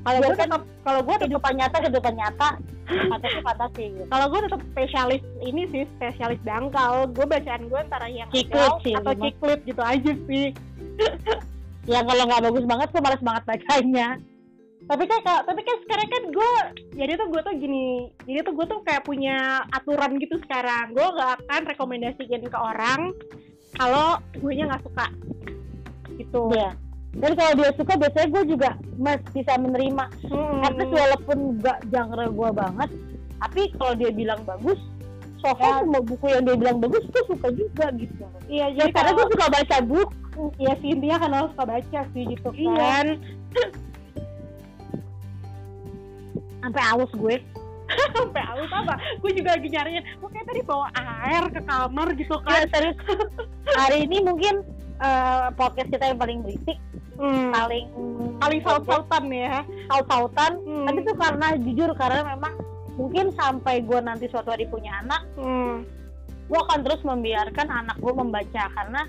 Kalau 0.07 0.19
gue 0.23 0.35
kan 0.39 0.49
kalau 0.87 1.01
gue 1.03 1.15
kehidupan 1.19 1.53
nyata 1.59 1.77
kehidupan 1.83 2.15
nyata. 2.15 2.49
Fantasi 2.87 3.39
fantasi 3.43 3.85
gitu. 3.91 4.07
kalau 4.07 4.31
gue 4.31 4.41
tetap 4.47 4.61
spesialis 4.71 5.23
ini 5.43 5.67
sih 5.75 5.83
spesialis 5.99 6.39
dangkal. 6.47 7.11
Gue 7.11 7.27
bacaan 7.27 7.67
gue 7.67 7.79
antara 7.83 8.07
yang 8.07 8.31
Ciklit 8.31 8.71
sih, 8.87 8.95
atau 8.95 9.13
ciklit 9.19 9.61
gitu 9.67 9.83
aja 9.83 10.13
sih. 10.31 10.47
Ya 11.87 12.03
kalau 12.03 12.27
nggak 12.27 12.51
bagus 12.51 12.67
banget 12.67 12.89
tuh 12.91 12.99
malas 12.99 13.23
banget 13.23 13.43
bacanya. 13.47 14.09
tapi 14.87 15.03
kan 15.03 15.19
kalau- 15.23 15.45
tapi 15.47 15.61
kan 15.63 15.77
sekarang 15.83 16.09
kan 16.11 16.23
gue 16.31 16.51
jadi 16.95 17.13
tuh 17.15 17.27
gue 17.27 17.43
tuh 17.43 17.55
gini 17.59 17.87
jadi 18.23 18.39
tuh 18.43 18.55
gue 18.55 18.67
tuh 18.67 18.79
kayak 18.83 19.03
punya 19.03 19.37
aturan 19.71 20.19
gitu 20.19 20.35
sekarang. 20.43 20.95
Gue 20.95 21.07
gak 21.15 21.43
akan 21.43 21.63
rekomendasiin 21.67 22.43
ke 22.43 22.59
orang 22.59 23.11
kalau 23.75 24.19
gue 24.35 24.53
nya 24.55 24.67
nggak 24.67 24.83
suka. 24.83 25.07
Gitu. 26.15 26.43
Iya. 26.55 26.71
Dan 27.13 27.33
kalau 27.33 27.53
dia 27.55 27.71
suka 27.75 27.93
biasanya 27.95 28.29
gue 28.29 28.43
juga 28.51 28.71
mas 28.97 29.23
bisa 29.31 29.53
menerima. 29.57 30.05
Hmm. 30.27 30.61
Karena 30.63 30.85
walaupun 30.85 31.39
nggak 31.59 31.79
genre 31.89 32.27
gue 32.29 32.51
banget, 32.53 32.91
tapi 33.39 33.63
kalau 33.75 33.95
dia 33.95 34.11
bilang 34.11 34.41
bagus, 34.43 34.81
so 35.41 35.49
far 35.55 35.81
semua 35.81 36.01
buku 36.01 36.27
yang 36.27 36.43
dia 36.43 36.57
bilang 36.57 36.79
bagus 36.79 37.05
gue 37.07 37.23
suka 37.27 37.49
juga 37.53 37.87
gitu. 37.95 38.25
iya 38.49 38.69
Ya 38.73 38.85
jadi 38.85 38.93
karena 38.93 39.13
kalau 39.13 39.19
gue 39.23 39.27
suka 39.33 39.47
baca 39.49 39.77
buku. 39.81 40.45
ya 40.59 40.73
sih 40.77 40.89
intinya 40.93 41.17
kan 41.17 41.31
harus 41.33 41.51
suka 41.57 41.65
baca 41.67 42.01
sih 42.13 42.23
gitu 42.29 42.49
Iya. 42.53 42.73
kan 42.77 43.07
Sampai 46.61 46.83
aus 46.93 47.13
gue. 47.15 47.37
sampai 48.19 48.43
aus 48.51 48.67
apa 48.75 48.99
gue 49.23 49.31
juga 49.31 49.55
lagi 49.55 49.71
nyariin 49.71 50.03
gue 50.19 50.27
kayak 50.35 50.47
tadi 50.51 50.59
bawa 50.67 50.91
air 50.99 51.47
ke 51.55 51.63
kamar 51.63 52.09
gitu 52.19 52.35
Ya 52.35 52.67
kan 52.67 52.67
serius. 52.75 52.99
Hari 53.79 54.11
ini 54.11 54.27
mungkin 54.27 54.67
eh, 54.99 55.47
podcast 55.53 55.89
kita 55.89 56.05
yang 56.07 56.19
paling 56.19 56.39
berisik, 56.41 56.79
Hmm. 57.17 57.49
paling 57.49 57.87
paling 58.37 58.61
saut-sautan 58.61 59.25
ya 59.29 59.65
saut-sautan. 59.89 60.53
Hmm. 60.61 60.85
Tapi 60.85 60.99
itu 61.01 61.13
karena 61.15 61.47
jujur 61.57 61.91
karena 61.95 62.37
memang 62.37 62.55
mungkin 62.97 63.29
sampai 63.33 63.81
gue 63.81 64.01
nanti 64.01 64.25
suatu 64.27 64.51
hari 64.51 64.65
punya 64.67 65.01
anak, 65.01 65.23
Hmm. 65.37 65.85
gue 66.47 66.59
akan 66.59 66.81
terus 66.81 67.01
membiarkan 67.03 67.69
anak 67.69 67.97
gue 67.99 68.13
membaca 68.13 68.63
karena 68.71 69.03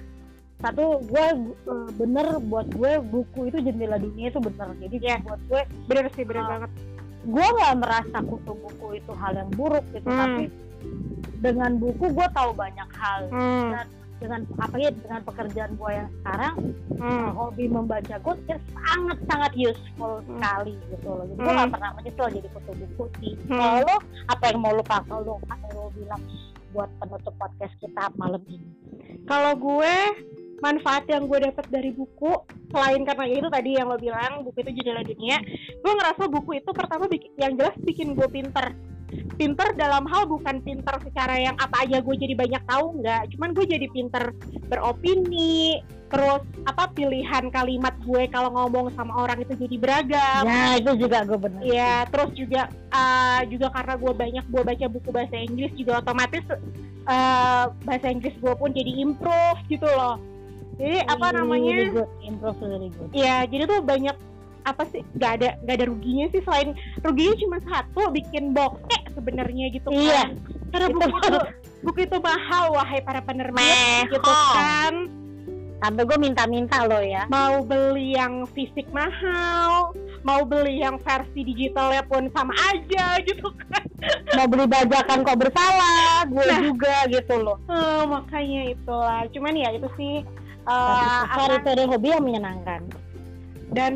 satu 0.58 1.06
gue 1.06 1.26
eh, 1.46 1.90
bener 1.94 2.42
buat 2.44 2.66
gue 2.74 2.98
buku 3.04 3.48
itu 3.48 3.62
jendela 3.62 3.96
dunia 3.96 4.28
itu 4.28 4.42
bener 4.42 4.74
jadi 4.82 4.96
Iya. 4.98 5.18
buat 5.22 5.42
gue 5.46 5.62
bener 5.86 6.06
sih 6.18 6.26
bener 6.26 6.44
Ah. 6.44 6.50
banget 6.58 6.72
gue 7.28 7.46
nggak 7.46 7.76
merasa 7.78 8.18
kutu 8.24 8.52
buku 8.56 8.88
itu 8.98 9.12
hal 9.14 9.38
yang 9.38 9.52
buruk 9.54 9.86
gitu 9.94 10.10
Hmm. 10.10 10.18
tapi 10.18 10.44
dengan 11.38 11.78
buku 11.78 12.10
gue 12.10 12.28
tahu 12.34 12.52
banyak 12.56 12.90
hal 12.90 13.20
Hmm. 13.30 13.70
dan 13.70 13.88
dengan 14.18 14.42
apa 14.58 14.76
ya 14.76 14.90
dengan 14.90 15.22
pekerjaan 15.24 15.72
gue 15.78 15.92
yang 15.94 16.10
sekarang 16.20 16.56
Hmm. 16.98 17.30
hobi 17.38 17.70
membaca 17.70 18.16
gue 18.18 18.34
pikir 18.42 18.58
sangat 18.74 19.18
sangat 19.30 19.52
useful 19.54 20.18
Hmm. 20.18 20.28
sekali 20.42 20.74
gitu 20.90 21.08
loh 21.08 21.26
jadi 21.26 21.38
gue 21.38 21.46
Hmm. 21.46 21.58
nggak 21.62 21.72
pernah 21.78 21.90
menyesal 21.94 22.28
jadi 22.34 22.48
kutu 22.50 22.72
buku 22.74 23.04
sih 23.22 23.34
Hmm. 23.46 23.60
kalau 23.62 23.80
lo 23.86 23.96
apa 24.28 24.44
yang 24.50 24.60
mau 24.60 24.74
lo 24.74 24.84
kalau 24.84 25.18
lo 25.22 25.34
lo 25.74 25.84
bilang 25.94 26.22
buat 26.74 26.90
penutup 27.00 27.34
podcast 27.38 27.74
kita 27.80 28.04
malam 28.18 28.42
ini 28.50 28.68
Kalau 29.28 29.54
gue 29.56 29.94
manfaat 30.58 31.06
yang 31.06 31.28
gue 31.28 31.38
dapat 31.38 31.66
dari 31.70 31.92
buku 31.94 32.32
selain 32.74 33.06
karena 33.06 33.24
ya 33.30 33.36
itu 33.38 33.50
tadi 33.52 33.70
yang 33.78 33.88
lo 33.88 33.98
bilang 34.00 34.42
buku 34.42 34.58
itu 34.66 34.72
jendela 34.74 35.06
dunia 35.06 35.38
gue 35.70 35.94
ngerasa 35.94 36.24
buku 36.28 36.58
itu 36.58 36.70
pertama 36.74 37.06
bikin 37.06 37.32
yang 37.38 37.54
jelas 37.54 37.78
bikin 37.86 38.18
gue 38.18 38.26
pinter 38.26 38.74
pinter 39.38 39.70
dalam 39.78 40.10
hal 40.10 40.26
bukan 40.26 40.60
pinter 40.60 40.98
secara 41.00 41.38
yang 41.38 41.56
apa 41.56 41.86
aja 41.86 42.02
gue 42.02 42.16
jadi 42.18 42.34
banyak 42.34 42.64
tahu 42.66 43.00
nggak 43.00 43.22
cuman 43.38 43.50
gue 43.54 43.66
jadi 43.70 43.88
pinter 43.94 44.24
beropini 44.68 45.80
terus 46.08 46.40
apa 46.64 46.88
pilihan 46.96 47.52
kalimat 47.52 47.92
gue 48.02 48.32
kalau 48.32 48.48
ngomong 48.50 48.90
sama 48.96 49.28
orang 49.28 49.44
itu 49.44 49.54
jadi 49.60 49.76
beragam 49.76 50.44
ya 50.48 50.80
itu 50.80 50.92
juga 50.96 51.28
gue 51.28 51.36
bener 51.36 51.62
Iya, 51.62 52.08
terus 52.08 52.32
juga 52.32 52.62
uh, 52.90 53.42
juga 53.46 53.68
karena 53.76 53.94
gue 54.00 54.14
banyak 54.16 54.46
gue 54.48 54.62
baca 54.64 54.86
buku 54.88 55.10
bahasa 55.12 55.36
Inggris 55.36 55.72
juga 55.76 56.00
otomatis 56.00 56.44
uh, 57.06 57.66
bahasa 57.84 58.08
Inggris 58.08 58.40
gue 58.40 58.54
pun 58.56 58.72
jadi 58.72 58.92
improve 59.04 59.60
gitu 59.68 59.84
loh. 59.84 60.16
Jadi 60.80 61.02
apa 61.04 61.34
Really 61.34 61.38
namanya? 61.42 61.76
improve 62.24 62.60
really 62.62 62.90
good 62.94 63.10
Iya, 63.12 63.38
jadi 63.50 63.64
tuh 63.68 63.80
banyak 63.84 64.16
apa 64.68 64.84
sih? 64.88 65.02
Gak 65.16 65.32
ada 65.40 65.50
gak 65.64 65.76
ada 65.78 65.86
ruginya 65.88 66.28
sih 66.30 66.44
selain 66.44 66.76
ruginya 67.00 67.36
cuma 67.38 67.58
satu 67.64 68.12
bikin 68.12 68.52
bokeh 68.52 69.02
sebenarnya 69.12 69.72
gitu 69.72 69.88
kan. 69.88 69.98
Iya. 69.98 70.24
Karena 70.68 70.88
Itu 70.88 70.98
buku 70.98 71.18
itu 71.18 71.40
buku 71.86 72.00
itu 72.04 72.18
mahal 72.20 72.64
wahai 72.72 73.00
para 73.00 73.22
penerbit 73.22 74.12
gitu 74.12 74.28
kan. 74.54 75.08
sampai 75.78 76.04
gue 76.04 76.18
minta-minta 76.18 76.82
lo 76.84 76.98
ya 76.98 77.30
Mau 77.30 77.62
beli 77.62 78.18
yang 78.18 78.50
fisik 78.50 78.90
mahal, 78.90 79.94
mau 80.26 80.42
beli 80.42 80.82
yang 80.82 80.98
versi 80.98 81.46
digitalnya 81.46 82.02
pun 82.02 82.34
sama 82.34 82.50
aja 82.74 83.14
gitu 83.30 83.46
kan. 83.62 83.86
mau 84.34 84.50
beli 84.50 84.66
bajakan 84.66 85.22
kok 85.22 85.38
bersalah 85.38 86.26
gue 86.26 86.42
Nah. 86.44 86.62
juga 86.66 86.96
gitu 87.08 87.36
loh 87.38 87.62
Eh, 87.70 88.04
makanya 88.04 88.74
itulah 88.74 89.22
cuman 89.30 89.54
ya 89.54 89.70
itu 89.72 89.88
sih 89.94 90.16
eh, 90.66 91.22
tapi 91.30 91.62
apa, 91.62 91.70
itu 91.70 91.84
hobi 91.86 92.08
yang 92.10 92.26
menyenangkan 92.26 92.82
dan 93.70 93.94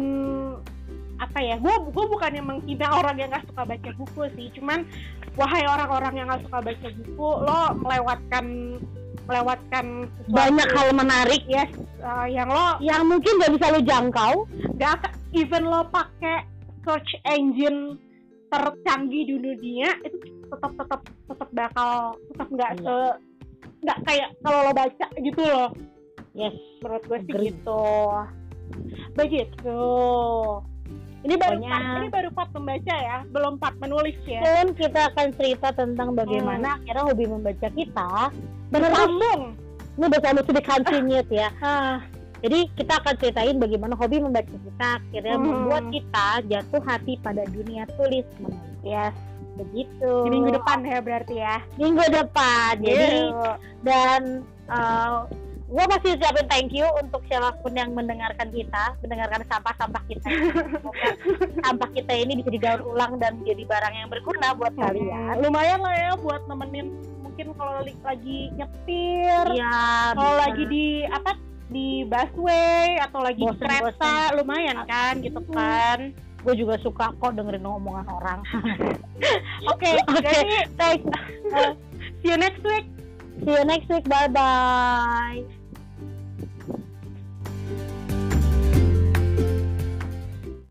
apa 1.21 1.37
ya 1.37 1.55
gue 1.61 1.75
gue 1.93 2.05
bukan 2.09 2.31
yang 2.33 2.47
menghina 2.49 2.89
orang 2.97 3.13
yang 3.21 3.29
nggak 3.29 3.45
suka 3.53 3.61
baca 3.61 3.89
buku 3.93 4.21
sih 4.33 4.47
cuman 4.57 4.81
wahai 5.37 5.63
orang-orang 5.69 6.13
yang 6.17 6.27
nggak 6.33 6.41
suka 6.49 6.59
baca 6.65 6.87
buku 6.97 7.29
lo 7.45 7.61
melewatkan 7.77 8.45
melewatkan 9.29 9.85
sesuatu 10.17 10.33
banyak 10.33 10.69
hal 10.73 10.89
menarik. 10.97 11.41
Yes 11.45 11.69
eh, 12.01 12.27
yang 12.33 12.49
lo 12.49 12.81
yang 12.81 13.05
mungkin 13.05 13.37
gak 13.37 13.53
bisa 13.53 13.69
lo 13.69 13.79
jangkau. 13.85 14.33
Akan- 14.81 15.13
even 15.37 15.69
lo 15.69 15.85
pakai 15.93 16.41
search 16.81 17.11
engine 17.29 18.01
tercanggih 18.49 19.29
di 19.29 19.35
dunia 19.37 19.93
itu 20.03 20.17
tetap 20.49 20.73
tetap 20.75 21.01
tetap 21.05 21.49
bakal 21.53 22.17
tetap 22.33 22.47
nggak 22.49 22.71
Iya. 22.75 22.83
se 22.83 22.95
nggak 23.85 23.99
kayak 24.09 24.29
kalau 24.41 24.59
lo 24.65 24.71
baca 24.73 25.05
gitu 25.21 25.41
loh. 25.45 25.69
Yes. 26.33 26.57
Menurut 26.81 27.03
gue 27.05 27.19
sih 27.21 27.31
Agree. 27.31 27.47
gitu. 27.53 27.83
Begitu 29.13 29.79
ini 31.21 31.35
baru 31.37 31.57
Pokoknya- 31.57 31.69
part 31.69 31.85
ini 31.95 32.07
baru 32.09 32.29
part 32.33 32.49
membaca 32.51 32.95
ya 32.97 33.17
belum 33.29 33.53
part 33.57 33.75
menulis 33.77 34.17
ya. 34.25 34.41
Dan 34.41 34.67
kita 34.73 34.99
akan 35.13 35.27
cerita 35.37 35.67
tentang 35.71 36.09
bagaimana 36.13 36.81
akhirnya 36.81 37.03
hobi 37.05 37.25
membaca 37.25 37.67
kita 37.69 38.11
bersambung. 38.69 39.41
Ini 39.91 40.05
bersama 40.07 40.39
sedikit 40.41 40.65
continued 40.65 41.27
ya. 41.29 41.49
Ah. 41.61 42.01
Jadi 42.41 42.73
kita 42.73 42.97
akan 42.97 43.13
ceritain 43.21 43.55
bagaimana 43.61 43.93
hobi 43.93 44.17
membaca 44.17 44.49
kita 44.49 44.87
akhirnya 44.97 45.35
Hmm. 45.37 45.45
membuat 45.45 45.83
kita 45.93 46.27
jatuh 46.49 46.81
hati 46.81 47.13
pada 47.21 47.45
dunia 47.45 47.85
tulis. 47.93 48.25
Yes. 48.81 49.13
Begitu. 49.61 50.11
Di 50.25 50.29
minggu 50.31 50.57
depan 50.57 50.81
ya 50.81 50.97
berarti 51.05 51.35
ya. 51.37 51.61
Minggu 51.77 52.01
depan. 52.09 52.81
Jadi 52.81 53.29
dan 53.85 54.41
gue 55.71 55.85
masih 55.87 56.19
ucapin 56.19 56.45
thank 56.51 56.71
you 56.75 56.83
untuk 56.99 57.23
siapa 57.31 57.55
pun 57.63 57.71
yang 57.71 57.95
mendengarkan 57.95 58.51
kita 58.51 58.91
mendengarkan 58.99 59.39
sampah-sampah 59.47 60.03
kita. 60.11 60.27
Semoga 60.27 61.09
sampah 61.63 61.89
kita 61.95 62.11
ini 62.11 62.43
bisa 62.43 62.49
didaur 62.51 62.83
ulang 62.83 63.15
dan 63.23 63.39
menjadi 63.39 63.63
barang 63.63 63.93
yang 63.95 64.09
berguna 64.11 64.51
buat 64.59 64.75
kalian. 64.75 65.31
Hmm, 65.31 65.39
lumayan 65.39 65.79
lah 65.79 65.95
ya 65.95 66.11
buat 66.19 66.43
nemenin. 66.51 66.91
Mungkin 67.23 67.55
kalau 67.55 67.79
lagi 67.79 68.51
nyetir 68.59 69.45
Iya, 69.55 70.11
kalau 70.19 70.35
lagi 70.43 70.63
di 70.67 71.07
apa 71.07 71.39
di 71.71 72.03
busway 72.03 72.99
atau 72.99 73.23
lagi 73.23 73.39
di 73.39 73.47
Bosen, 73.47 73.63
kereta 73.63 74.35
lumayan 74.35 74.83
kan 74.83 75.23
gitu 75.23 75.39
kan. 75.55 76.11
Gue 76.43 76.53
juga 76.59 76.75
suka 76.83 77.15
kok 77.15 77.31
dengerin 77.31 77.63
omongan 77.63 78.11
orang. 78.11 78.43
Oke 79.71 79.95
Oke. 80.03 80.19
jadi 80.19 80.67
thanks. 80.75 81.07
see 82.19 82.35
you 82.35 82.35
next 82.35 82.59
week. 82.67 82.91
See 83.47 83.55
you 83.55 83.63
next 83.63 83.87
week. 83.87 84.03
Bye 84.11 84.27
bye 84.27 85.60